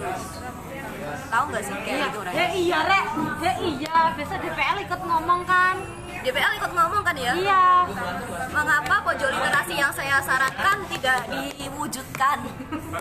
[1.32, 3.06] tahu nggak sih kayak gitu Ya iya rek,
[3.40, 3.98] ya iya.
[4.20, 6.01] Biasa DPL ikut ngomong kan?
[6.22, 7.64] DPL ikut ngomong kan ya Iya.
[8.48, 11.26] mengapa pojok literasi yang saya sarankan tidak
[11.58, 12.38] diwujudkan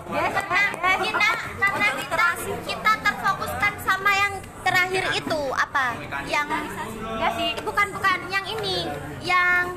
[0.08, 2.28] karena kita karena kita
[2.64, 7.50] kita terfokuskan sama yang terakhir itu apa yang Enggak sih.
[7.60, 8.88] bukan bukan yang ini
[9.20, 9.76] yang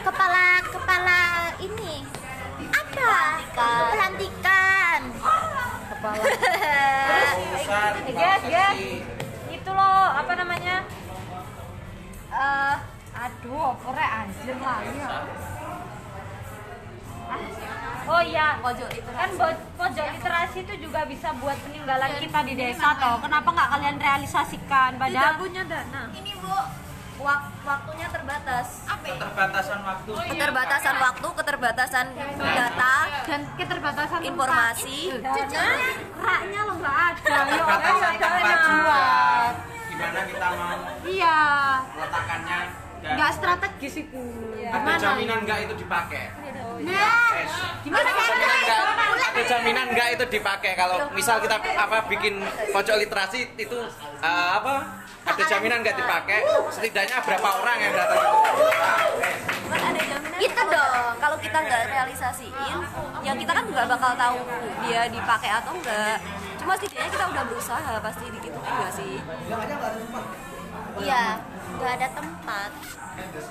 [0.00, 1.20] kepala kepala
[1.58, 2.00] ini
[2.70, 3.12] apa
[3.90, 5.00] pelantikan
[5.84, 6.24] Kepala.
[6.24, 7.32] Eh,
[8.10, 8.76] guys, guys.
[9.48, 10.84] Itu loh, apa namanya?
[12.34, 12.76] Eh,
[13.14, 15.08] aduh, opornya anjir lagi ya.
[17.24, 17.38] Ah,
[18.04, 22.52] Oh iya, pojok kan literasi bo- pojok literasi itu juga bisa buat peninggalan kita di
[22.54, 23.16] desa toh.
[23.18, 24.90] Kenapa nggak kalian realisasikan?
[24.98, 26.52] Padahal punya dana ini bu
[27.16, 30.10] Wak- waktunya terbatas Keterbatasan waktu.
[30.28, 32.06] keterbatasan waktu keterbatasan
[32.36, 32.94] data
[33.24, 34.98] dan keterbatasan informasi
[36.20, 37.22] raknya lo nggak ada.
[37.24, 39.00] Keterbatasan tempat juga.
[39.94, 40.74] Gimana kita mau
[41.06, 41.38] Iya,
[41.94, 42.58] meletakkannya
[42.98, 44.24] dan nggak strategis itu.
[44.64, 46.24] ada jaminan nggak itu dipakai?
[46.82, 47.14] Nah,
[47.84, 48.80] Gimana jaminan nggak?
[49.14, 52.42] Ada jaminan nggak itu dipakai kalau misal kita apa bikin
[52.72, 53.78] pojok literasi itu
[54.18, 55.04] eh, apa?
[55.24, 56.42] Ada jaminan nggak dipakai?
[56.72, 58.66] Setidaknya berapa orang yang datang itu?
[59.64, 62.78] kan ada jaminan itu dong kalau kita nggak realisasiin
[63.22, 64.38] yang kita kan nggak bakal tahu
[64.82, 66.16] dia dipakai atau enggak
[66.64, 69.12] cuma setidaknya kita udah berusaha pasti digituin nggak sih.
[71.04, 71.24] Iya
[71.76, 72.70] nggak ada tempat.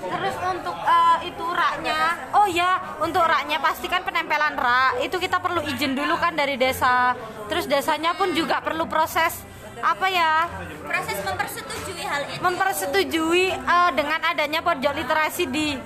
[0.02, 2.00] Terus untuk eh, itu raknya,
[2.36, 7.14] oh ya untuk raknya pastikan penempelan rak itu kita perlu izin dulu kan dari desa.
[7.46, 9.46] Terus desanya pun juga perlu proses
[9.78, 10.50] apa ya?
[10.84, 15.78] Proses mempersetujui hal itu mempersetujui eh, dengan adanya pojok literasi di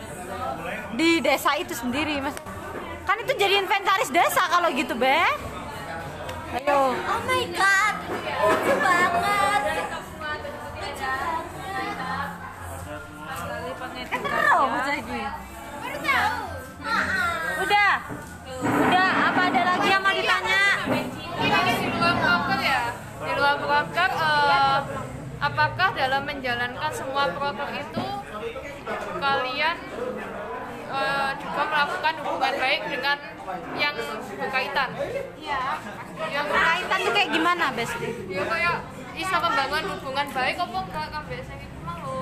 [0.97, 2.35] di desa itu sendiri mas.
[3.05, 5.23] Kan itu jadi inventaris desa kalau gitu be
[6.57, 6.81] ayo.
[6.97, 7.95] Oh my god
[8.39, 9.62] lucu banget.
[14.09, 15.20] Kan tahu bocah ini
[15.83, 16.37] baru tahu.
[17.66, 17.93] Udah.
[18.59, 20.62] Udah apa ada lagi yang mau ditanya?
[20.89, 22.83] Ini di luar proker ya.
[22.97, 24.79] Di luar proker, eh,
[25.39, 28.07] apakah dalam menjalankan semua proker itu
[29.19, 29.77] kalian
[30.89, 33.16] eh, juga melakukan hubungan baik dengan
[33.77, 33.94] yang
[34.40, 34.89] berkaitan?
[35.39, 35.62] Iya.
[36.28, 38.77] Yang kaitan tuh kayak gimana besti ya kayak
[39.15, 42.16] bisa membangun hubungan baik apa enggak kan biasanya itu mah lo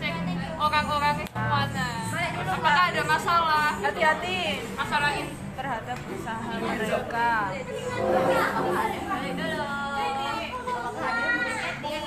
[0.00, 0.14] sing
[0.58, 1.88] orang-orang itu mana
[2.58, 3.68] apakah ada masalah?
[3.78, 4.40] Hati-hati.
[4.74, 7.32] Masalah ini terhadap usaha mereka.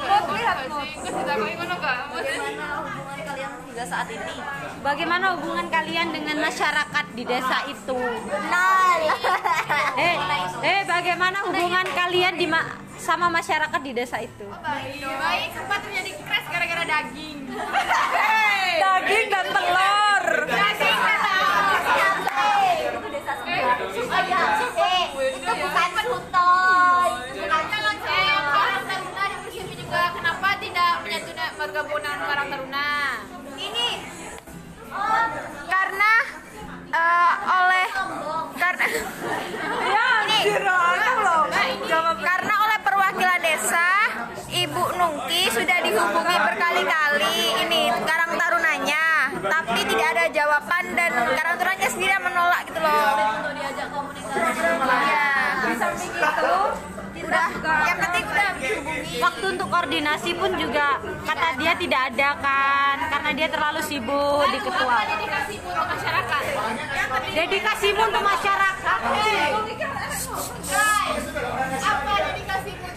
[0.02, 2.00] Kok lihat sih kok ditakoki ngono enggak
[3.82, 4.34] hingga saat ini.
[4.86, 7.98] Bagaimana hubungan kalian dengan masyarakat di desa itu?
[8.30, 9.02] Nol.
[9.92, 10.18] Eh
[10.62, 14.46] eh bagaimana hubungan kalian di ma- sama masyarakat di desa itu?
[14.62, 17.50] Baik sempat terjadi crash gara-gara daging.
[18.86, 20.26] Daging dan telur.
[20.46, 21.00] Daging
[24.22, 24.42] ya
[24.78, 27.10] eh itu bukan hutoy
[27.52, 31.32] kalau saya orang taruna di juga kenapa tidak menyatu
[31.62, 32.90] bergabung dengan orang taruna
[35.72, 36.14] karena
[36.92, 37.88] eh, oleh
[38.60, 38.86] karena
[40.28, 40.40] ini
[42.22, 43.90] karena oleh perwakilan desa
[44.52, 49.32] Ibu Nungki sudah dihubungi berkali-kali ini Karang Tarunanya.
[49.42, 53.16] Tapi tidak ada jawaban dan Karang Tarunanya sendiri menolak gitu loh.
[53.40, 54.40] Untuk diajak komunikasi.
[55.08, 55.28] Ya
[55.62, 56.56] di samping itu
[57.32, 57.48] udah
[57.88, 59.24] yang penting udah dihubungi.
[59.24, 64.60] Waktu untuk koordinasi pun juga kata dia tidak ada kan karena dia terlalu sibuk di
[64.60, 64.98] ketua.
[65.08, 66.42] Dedikasi untuk masyarakat?
[67.32, 69.00] Dedikasimu untuk masyarakat.
[71.82, 72.88] Apa dedikasimu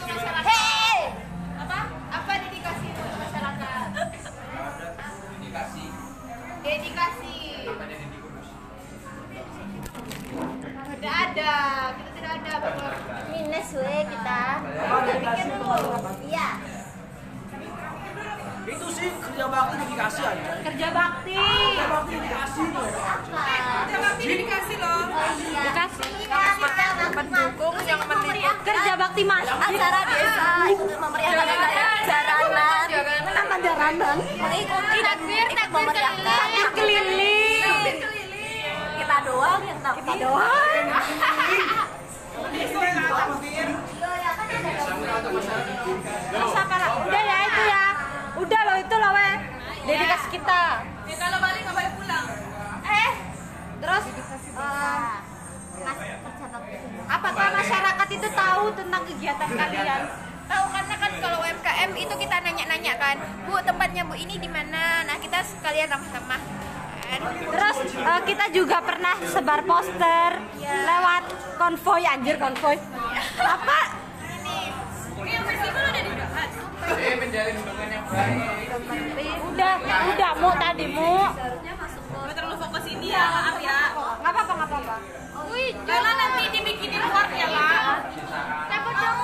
[35.85, 38.01] memeriahkan keliling
[38.97, 40.85] kita doang yang tak kita doang.
[46.57, 47.85] Apa udah ya itu ya.
[48.41, 49.37] Udah loh itu loh weh.
[49.85, 50.89] Dedikasi kita.
[51.05, 52.33] Ya kalau balik nggak boleh pulang.
[52.89, 53.13] Eh
[53.85, 54.49] terus bakti
[57.05, 60.01] apakah masyarakat itu tahu tentang kegiatan kalian?
[60.49, 60.65] Kalau
[61.85, 66.41] UMKM itu kita nanya-nanya kan bu tempatnya bu ini di mana nah kita sekalian ramah-ramah
[67.05, 71.25] kan Terus eh, kita juga pernah sebar poster lewat
[71.61, 72.81] konvoy anjir konvoy.
[73.37, 73.81] Apa?
[76.85, 79.45] Eh, menjalin hubungan yang baik.
[79.53, 81.17] Udah, udah mu tadi mu.
[81.29, 83.79] Nggak terlalu fokus ini ya, maaf ya.
[83.93, 84.97] Nggak apa-apa, nggak apa-apa.
[85.53, 87.81] wih Karena nanti dibikinin work ya, Pak.
[88.73, 89.17] cabut dong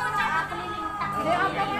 [1.56, 1.79] cabut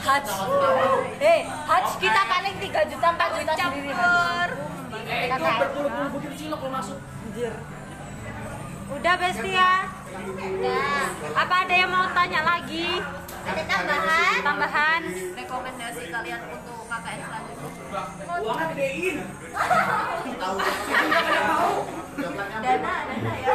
[0.00, 0.24] Haj.
[1.20, 3.92] Eh, Haj kita paling 3 juta 4 juta sendiri.
[8.90, 9.70] Udah Bestia.
[10.10, 11.02] Udah.
[11.36, 12.88] Apa ada yang mau tanya lagi?
[13.46, 14.38] Ada tambahan?
[14.42, 15.00] Tambahan?
[15.36, 17.68] Rekomendasi kalian untuk KKN selanjutnya.
[22.60, 23.48] Dana, dana ya.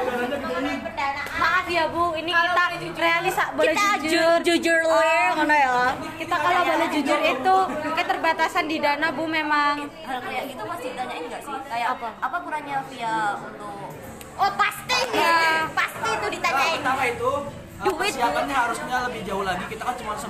[0.81, 1.27] Pendanaan.
[1.35, 2.63] Maaf ya Bu, ini kita
[2.95, 4.35] realisa boleh Kita jujur.
[4.41, 5.75] jujur lawyer ngono ya.
[6.15, 7.55] Kita kalau boleh jujur itu
[7.93, 11.55] keterbatasan di dana Bu memang Hal kayak gitu pasti ditanyain nggak sih?
[11.67, 12.07] Kayak apa?
[12.23, 13.91] Apa kurangnya via untuk
[14.35, 15.67] Oh pasti ya.
[15.71, 16.79] Pasti itu ditanyain.
[16.79, 17.31] pertama itu
[17.77, 20.27] uh, persiapannya harusnya lebih jauh lagi kita kan cuma se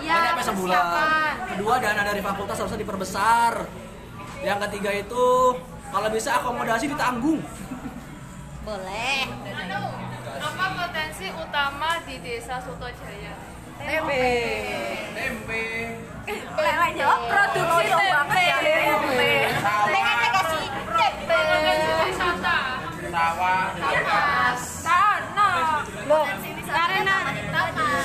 [0.00, 1.34] Iya, hanya sampai sebulan persiapan.
[1.50, 3.52] kedua dana dari fakultas harusnya diperbesar
[4.40, 5.26] yang ketiga itu
[5.86, 7.40] kalau bisa akomodasi ditanggung
[8.60, 9.24] Boleh.
[10.36, 13.32] Apa potensi utama di desa Sutojaya?
[13.80, 14.28] tempe.
[16.54, 18.44] Lele jawab produksi tempe.
[18.60, 19.32] Tempe.
[19.48, 20.19] Tempe.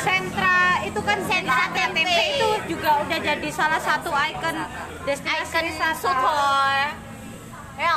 [0.05, 4.55] Sentra itu kan sentra tempe itu juga udah jadi salah satu ikon
[5.03, 6.21] destinasi wisata.
[7.75, 7.91] Ya,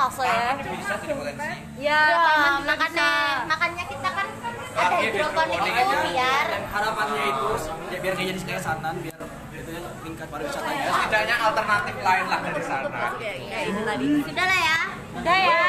[0.59, 0.75] jadi
[1.15, 1.51] potensi.
[1.79, 3.11] Ya, Ya, makanya bisa.
[3.47, 4.27] makanya kita kan
[4.75, 5.99] ada iya, hidroponik itu aja.
[6.03, 7.49] biar dan harapannya itu
[7.89, 9.19] ya biar kayak jadi kayak santan biar
[9.53, 13.03] itu ya tingkat pariwisatanya Ya, setidaknya alternatif lain lah dari sana.
[13.15, 14.07] Kayak ini tadi.
[14.25, 14.79] sudah lah ya.
[15.15, 15.63] Udah ya.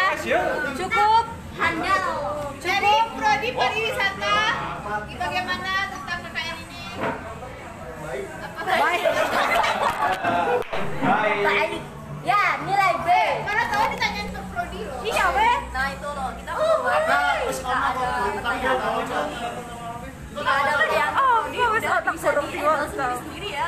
[0.74, 1.26] Cukup.
[1.52, 2.04] Handal.
[2.60, 4.38] dari prodi pariwisata
[5.14, 5.74] bagaimana
[11.40, 11.82] Baik.
[12.24, 13.10] Ya, nilai B.
[13.72, 13.84] tahu
[14.30, 15.00] ke prodi loh.
[15.02, 15.26] Iya.
[15.72, 16.30] Nah itu loh.
[16.36, 17.18] Kita Oh, ada.
[20.94, 22.16] yang Oh, dia wes otak
[23.24, 23.68] sendiri ya.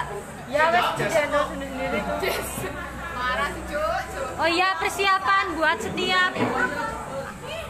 [0.52, 0.86] Ya, wes
[3.16, 3.64] marah sih
[4.42, 6.32] Oh iya, persiapan buat setiap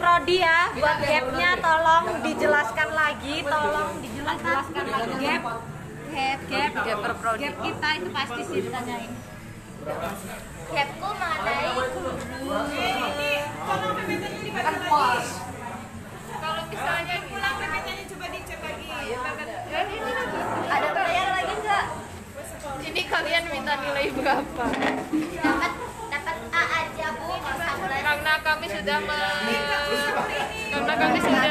[0.02, 5.44] prodi ya, buat gapnya tolong dijelaskan lagi, tolong dijelaskan lagi gap,
[6.10, 7.46] gap, gap, gap per prodi.
[7.46, 9.12] Gap kita itu pasti sih ditanyain.
[10.72, 11.70] Gapku mengenai
[16.42, 18.86] kalau misalnya pulang PPT-nya coba dicek lagi
[20.66, 21.86] Ada pertanyaan lagi nggak?
[22.82, 24.66] Ini kalian minta nilai berapa?
[25.42, 25.74] dapat
[28.02, 29.20] Karena kami sudah me...
[30.72, 31.44] karena kami sudah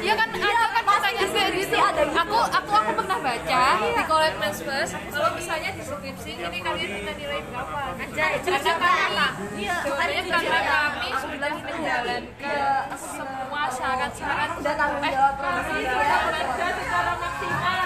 [0.00, 1.76] Iya kan ada kan pertanyaan kayak gitu.
[2.10, 7.12] Aku aku aku pernah baca di Collectors First kalau misalnya di skripsi ini kalian minta
[7.14, 7.78] nilai berapa?
[8.00, 9.26] Aja karena kami
[9.60, 9.76] Iya.
[9.84, 14.48] jawabannya karena kami sudah menjalankan semua syarat-syarat.
[14.56, 17.80] Udah tanggung jawab secara maksimal.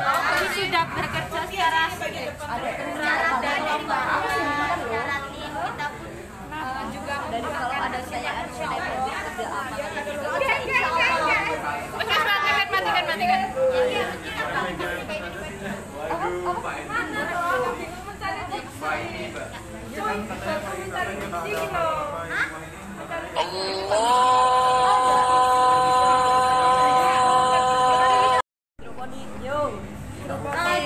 [0.00, 1.82] Kami sudah bekerja secara
[2.98, 4.00] cara dari lomba
[4.80, 6.08] cara tim kita pun
[6.50, 11.08] Eh, juga dan kalau ada pertanyaan mengenai prodi kerja apa lagi juga bisa insya Allah.
[11.94, 13.40] Oke, matikan, matikan, matikan.
[22.30, 22.46] Nah,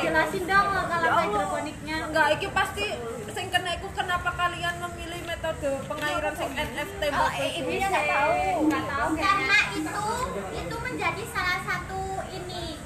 [0.05, 1.97] jelasin dong kalau hidroponiknya.
[2.09, 2.87] Enggak, iki pasti
[3.35, 8.33] sing kena iku kenapa kalian memilih metode pengairan sing NFT oh eh, ini nggak tahu.
[8.71, 10.07] tahu karena itu
[10.55, 12.79] itu menjadi salah satu ini.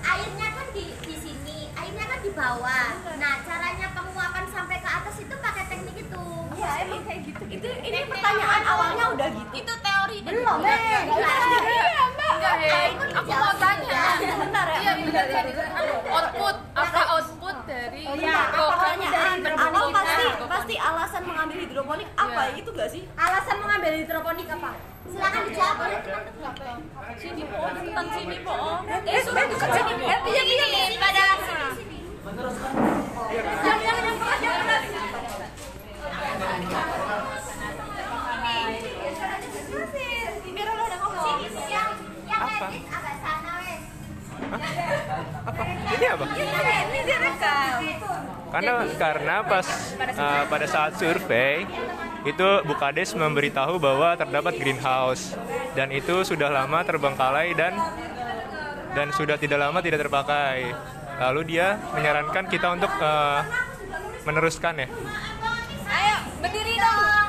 [0.00, 2.88] Airnya kan di di sini airnya kan di bawah.
[3.20, 5.69] Nah caranya penguapan sampai ke atas itu pakai Iya,
[6.80, 9.50] emang kayak gitu itu ini pertanyaan awalnya udah gitu.
[9.54, 11.00] Itu teori belum eh iya
[12.08, 12.32] mbak.
[12.40, 12.78] Enggak ya
[13.12, 14.02] aku mau tanya.
[14.16, 14.78] Bentar ya.
[14.80, 15.50] Iya benar tadi
[16.10, 16.56] output?
[16.72, 20.48] Apa output dari Iya, pertanyaan awal pasti hidroponik?
[20.48, 22.42] pasti alasan mengambil hidroponik apa?
[22.42, 22.58] Iya.
[22.58, 23.02] itu gak sih?
[23.14, 24.70] alasan mengambil hidroponik apa?
[25.10, 25.76] Silakan dijawab.
[25.80, 25.98] Oleh
[27.18, 28.56] Sini po, tentang sini po.
[28.86, 29.92] Eh, sudah bukan sini.
[30.00, 31.22] Eh, Iya, gini pada
[42.40, 42.66] apa?
[45.90, 46.24] Ini apa?
[46.26, 47.92] Ini
[48.50, 49.66] karena karena pas
[50.18, 51.62] uh, pada saat survei
[52.26, 55.38] itu Bukades memberitahu bahwa terdapat greenhouse.
[55.78, 57.78] Dan itu sudah lama terbengkalai dan
[58.90, 60.74] dan sudah tidak lama tidak terpakai.
[61.20, 63.46] Lalu dia menyarankan kita untuk uh,
[64.26, 64.88] meneruskan ya
[66.40, 67.28] berdiri dong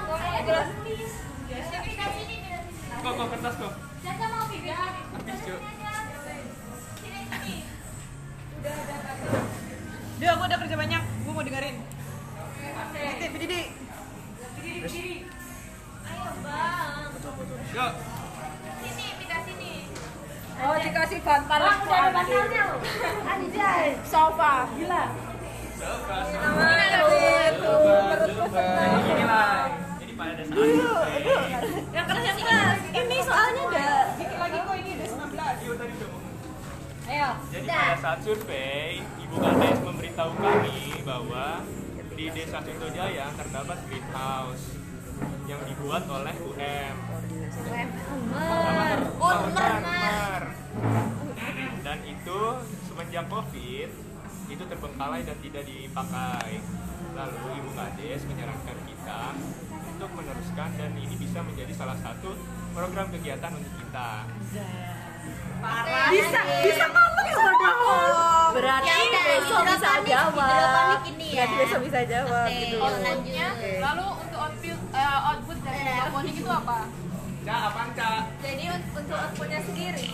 [3.01, 3.73] kok kok kertas kok
[10.21, 11.01] Duh, aku udah kerja banyak.
[11.25, 11.81] Gue mau dengerin.
[12.93, 13.61] Berdiri, berdiri.
[17.71, 17.93] yuk
[18.83, 19.73] sini pindah sini
[20.61, 21.57] Oh, dikasih bantal.
[21.57, 22.79] Oh, udah ada bantalnya loh.
[23.25, 24.69] Anjay, sofa.
[24.77, 25.30] Gila.
[32.91, 35.25] Ini soalnya udah Dikit lagi kok ini udah 19.
[37.11, 37.29] Ayo.
[37.49, 41.65] Jadi pada saat survei, Ibu Kades memberitahu kami bahwa
[42.13, 44.77] di Desa Sentojaya terdapat greenhouse
[45.49, 46.95] yang dibuat oleh UM.
[49.17, 50.43] Unmer.
[51.81, 52.39] Dan itu
[52.85, 54.10] semenjak Covid
[54.61, 56.61] itu terbengkalai dan tidak dipakai.
[57.11, 59.21] Lalu Ibu Kades menyarankan kita
[59.89, 62.37] untuk meneruskan dan ini bisa menjadi salah satu
[62.71, 64.09] program kegiatan untuk kita.
[66.07, 68.49] Bisa, bisa ngomong ya bodoh.
[68.51, 70.33] Berarti Ya udah, besok bisa jawab.
[70.37, 71.35] hidroponik ini ya.
[71.41, 72.57] Berarti besok bisa jawab Oke.
[72.59, 72.77] gitu.
[72.77, 73.47] outputnya
[73.81, 76.77] lalu untuk output eh, output dari hidroponik itu apa
[77.41, 78.21] Cak, apaan Cak?
[78.37, 80.09] jadi un- untuk outputnya sendiri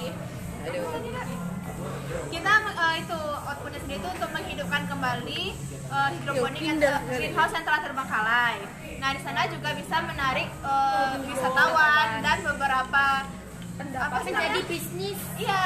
[2.27, 7.81] kita eh, itu outputnya sendiri itu untuk menghidupkan kembali eh, hidroponik yang greenhouse yang telah
[7.83, 8.55] terbengkalai.
[8.97, 13.05] Nah di sana juga bisa menarik eh, wisatawan dan beberapa
[13.77, 14.65] apa sih namanya?
[14.65, 15.61] bisnis Iya,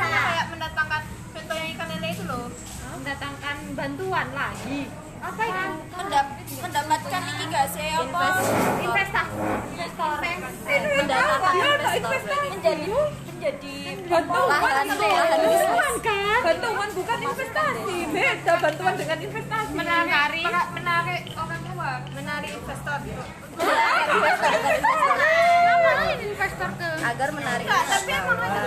[0.00, 1.02] kayak mendatangkan
[1.36, 2.46] contoh yang ikan lele itu loh.
[2.92, 4.86] mendatangkan bantuan lagi
[5.22, 7.90] apa itu Mendap- mendapatkan ini gak sih?
[7.94, 8.26] Apa?
[8.82, 9.38] investasi
[10.98, 12.42] Mendatangkan investor.
[12.50, 12.86] Menjadi
[13.32, 13.74] Menjadi
[14.06, 16.40] Bantuan, lahan bantuan kan?
[16.42, 17.96] Bantuan bukan investasi.
[18.12, 19.70] Beda bantuan dengan investasi.
[19.74, 20.46] menarik.
[20.74, 21.22] Menarik.
[21.34, 22.98] Orang luar, menarik investor.
[26.22, 27.66] investor ke agar menarik.
[27.66, 28.60] Tapi emang ada.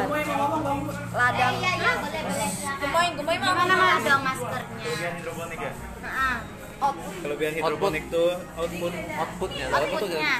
[1.15, 1.53] Ladang.
[1.55, 1.93] iya iya
[2.75, 4.23] gemoy gemoy mana mana dong
[6.93, 8.29] Kelebihan hidroponik hidroponik tuh
[8.59, 10.33] output outputnya outputnya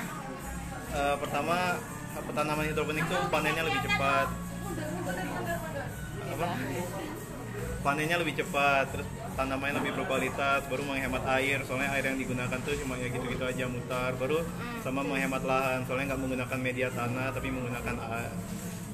[0.96, 1.56] eh, pertama
[2.36, 4.28] tanaman hidroponik tuh panennya lebih cepat.
[6.36, 6.48] Apa?
[7.86, 9.08] Panennya lebih cepat, terus
[9.38, 11.62] tanamannya lebih berkualitas, baru menghemat air.
[11.64, 14.12] Soalnya air yang digunakan tuh cuma ya gitu-gitu aja mutar.
[14.18, 14.42] Baru
[14.82, 17.96] sama menghemat lahan, soalnya nggak menggunakan media tanah tapi menggunakan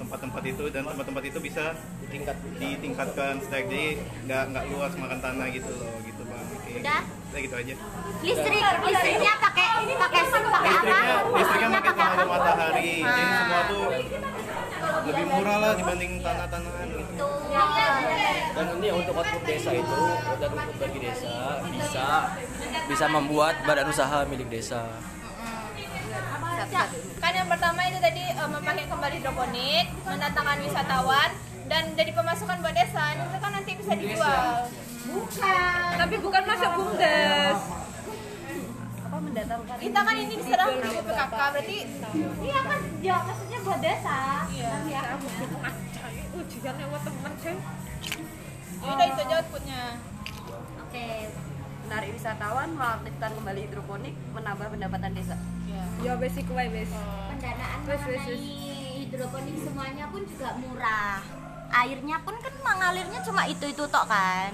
[0.01, 1.63] tempat-tempat itu dan tempat-tempat itu bisa
[2.09, 3.63] tingkat ditingkatkan stack.
[3.69, 6.45] Jadi nggak nggak luas makan tanah gitu loh gitu bang.
[6.57, 6.71] Oke.
[6.81, 7.01] Udah?
[7.05, 7.73] Udah gitu aja.
[8.25, 10.97] Listrik listriknya pakai pakai sun pakai apa?
[11.37, 12.93] Listriknya pakai tenaga matahari.
[13.01, 13.37] Jadi Ah.
[13.37, 13.85] semua tuh
[15.01, 17.27] lebih murah lah dibanding tanah-tanahan gitu.
[18.51, 20.01] Dan ini untuk output desa itu
[20.41, 21.33] dan untuk bagi desa
[21.69, 22.05] bisa
[22.89, 24.83] bisa membuat badan usaha milik desa
[27.21, 31.29] kan yang pertama itu tadi eh, memakai kembali hidroponik, mendatangkan wisatawan
[31.69, 33.03] dan jadi pemasukan buat desa.
[33.15, 34.67] Itu kan nanti bisa dijual.
[35.11, 35.89] Bukan.
[36.01, 37.59] Tapi bukan masuk bumdes.
[39.07, 39.75] Apa mendatangkan?
[39.79, 41.77] Kita kan ini diserah di BPKK berarti
[42.41, 44.19] iya kan ya maksudnya buat desa
[44.51, 45.01] iya.
[46.31, 47.57] Ujian lewat temen sih.
[48.81, 49.83] Ya udah itu aja outputnya.
[50.81, 51.07] oke
[51.85, 55.35] Menarik wisatawan, mengaktifkan kembali hidroponik, menambah pendapatan desa.
[56.01, 56.91] Ya basic wae wes.
[57.29, 58.23] pendanaan Wes, wes,
[59.01, 61.21] hidroponik semuanya pun juga murah.
[61.71, 64.51] Airnya pun kan mengalirnya cuma itu itu tok kan?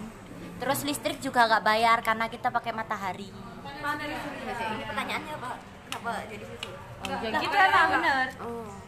[0.58, 3.30] Terus listrik juga nggak bayar karena kita pakai matahari.
[3.30, 5.50] Ini pertanyaannya apa?
[5.88, 6.70] Kenapa jadi situ?
[7.08, 8.28] ya gitu emang bener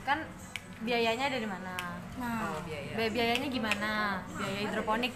[0.04, 0.20] kan
[0.82, 1.76] biayanya dari mana?
[2.20, 2.58] Nah.
[2.66, 3.92] Biaya- biayanya gimana?
[4.36, 5.14] Biaya hidroponik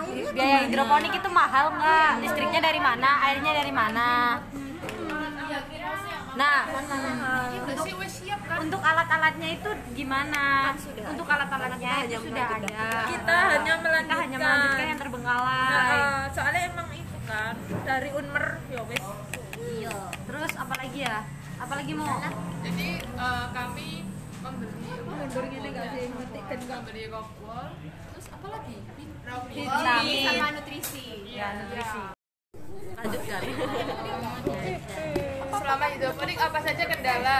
[0.00, 4.08] airnya biaya hidroponik itu mahal nggak listriknya dari mana airnya dari mana
[6.30, 6.86] Nah, kan
[8.62, 10.72] untuk alat-alatnya itu gimana?
[11.04, 12.60] untuk alat-alatnya Kita itu hanya sudah melanjutkan.
[12.70, 13.02] ada.
[13.02, 14.38] Kita hanya Kita hanya melanjutkan.
[14.38, 15.68] melanjutkan yang terbengkalai.
[15.68, 19.04] Nah, soalnya emang itu kan dari Unmer ya wes.
[19.58, 19.96] Iya.
[20.22, 21.18] Terus apa lagi ya?
[21.60, 22.14] Apa lagi mau?
[22.60, 23.88] jadi eh, kami
[24.40, 28.76] membeli mundur gini gak sih membeli rock wall terus apa lagi
[29.30, 31.04] Gizi sama nutrisi.
[31.30, 32.02] iya nutrisi
[32.98, 33.42] lanjutkan
[35.50, 37.38] selama hidroponik apa saja kendala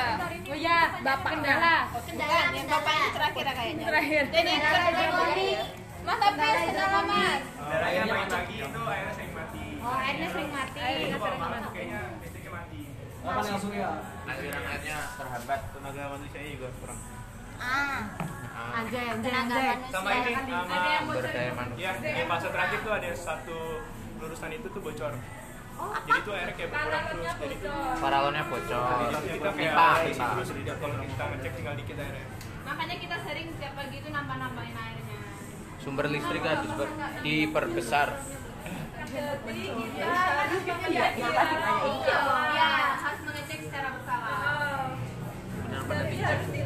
[0.51, 1.87] Oh ya, Bapak kendala.
[1.95, 3.85] Bukan, yang bapak ini terakhir ya kayaknya.
[3.87, 4.23] Terakhir.
[4.35, 4.51] Jadi
[6.03, 7.41] Mas Apis, kenapa Mas?
[7.55, 9.65] Darahnya main lagi itu airnya sering mati.
[9.79, 10.75] Oh, airnya sering mati.
[10.83, 12.81] Kayaknya listriknya mati.
[13.23, 13.91] Apa yang langsung ya?
[14.31, 16.99] aliran airnya terhambat tenaga manusianya juga kurang
[17.61, 18.01] ah
[18.91, 23.87] Sama ini sama ya di fase terakhir tuh ada satu
[24.19, 25.15] lurusan itu tuh bocor.
[25.81, 27.31] Jadi tuh airnya kayak berkurang terus.
[27.39, 27.55] Jadi
[28.03, 29.15] paralonnya bocor.
[29.15, 30.35] Jadi kita kayak pipa isi pipa.
[30.35, 32.27] terus jadi kalau kita ngecek tinggal dikit airnya.
[32.67, 35.19] Makanya kita sering tiap pagi itu nambah-nambahin airnya.
[35.81, 36.93] sumber listrik harus diper-
[37.25, 38.09] diperbesar.
[39.11, 39.27] Iya,
[43.01, 44.37] harus mengecek secara berkala.
[45.71, 46.60] benar-benar dicek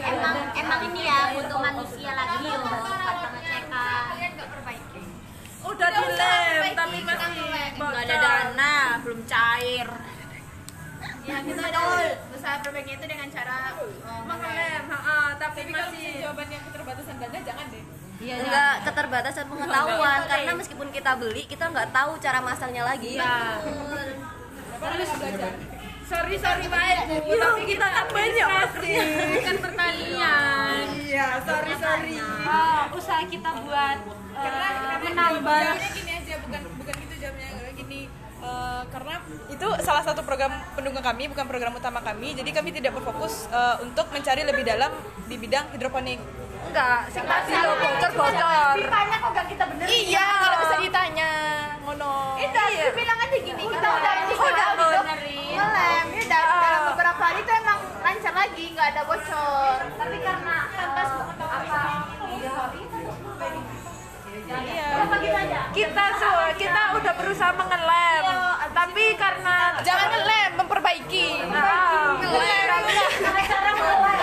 [0.00, 2.82] emang emang ini ya untuk manusia lagi yo buat
[3.20, 4.04] pengecekan.
[5.62, 7.44] Udah dilem tapi masih
[7.78, 8.74] nggak ada dana
[9.04, 9.88] belum cair.
[11.22, 12.06] Ya, kita betul.
[12.34, 14.90] Usaha perbaiki itu dengan cara uh, mengelem,
[15.38, 17.84] tapi masih jawaban yang keterbatasan dana jangan deh.
[18.22, 18.74] Iya, enggak.
[18.86, 23.18] keterbatasan pengetahuan karena meskipun kita beli kita nggak tahu cara masangnya lagi
[26.12, 28.96] Sorry sorry baik bu, tapi kita kan banyak masih
[29.40, 30.84] Kan pertanian.
[30.92, 32.14] Iya sorry sorry.
[32.44, 33.96] Oh, usaha kita buat
[34.36, 38.00] eh, menambah Jawabnya gini aja, bukan bukan gitu jawabnya gini.
[38.44, 39.14] eh, karena
[39.48, 42.36] itu salah satu program pendukung kami, bukan program utama kami.
[42.36, 44.92] Jadi kami tidak berfokus eh, untuk mencari lebih dalam
[45.32, 46.20] di bidang hidroponik.
[46.68, 48.74] Enggak, sing pasti lo bocor bocor.
[48.78, 49.92] Pipanya kok gak kita benerin?
[49.92, 51.32] Iya, kalau bisa ditanya,
[51.82, 52.14] ngono.
[52.38, 52.90] Itu iya.
[52.94, 55.40] bilang aja gini, kita udah udah benerin.
[55.52, 59.78] Ngelem, ya udah dalam beberapa hari itu emang lancar lagi, nggak ada bocor.
[60.00, 61.02] Tapi karena tanpa
[61.38, 61.82] apa
[64.52, 65.08] Iya.
[65.72, 68.24] Kita su, kita udah berusaha mengelem,
[68.76, 71.28] tapi karena jangan ngelem, memperbaiki.
[71.48, 72.20] Ngelem.
[72.20, 74.21] Menggunakan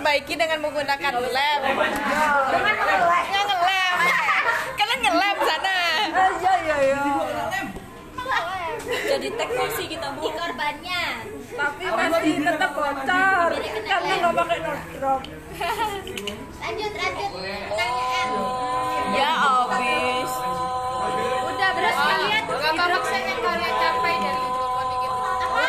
[0.00, 1.60] memperbaiki dengan menggunakan lem.
[1.60, 3.24] Dengan ngelem.
[3.36, 3.96] ngelem.
[4.80, 5.78] Kalian ngelem sana.
[6.40, 7.00] Iya iya iya.
[8.90, 11.02] jadi teknisi kita bu korbannya
[11.52, 15.20] Tapi masih tetap bocor karena nggak pakai nodrop.
[16.58, 17.30] lanjut lanjut
[17.70, 18.28] pertanyaan
[19.14, 20.32] Ya abis.
[21.44, 25.18] udah terus kalian apa persen yang kalian capai dari hidroponik itu?
[25.20, 25.62] Apa?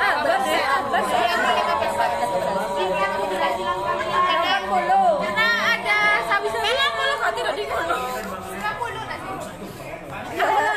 [0.00, 1.75] Ah, bener, ah, bener.
[7.36, 7.96] quiero ninguno.
[8.50, 9.16] Será polona,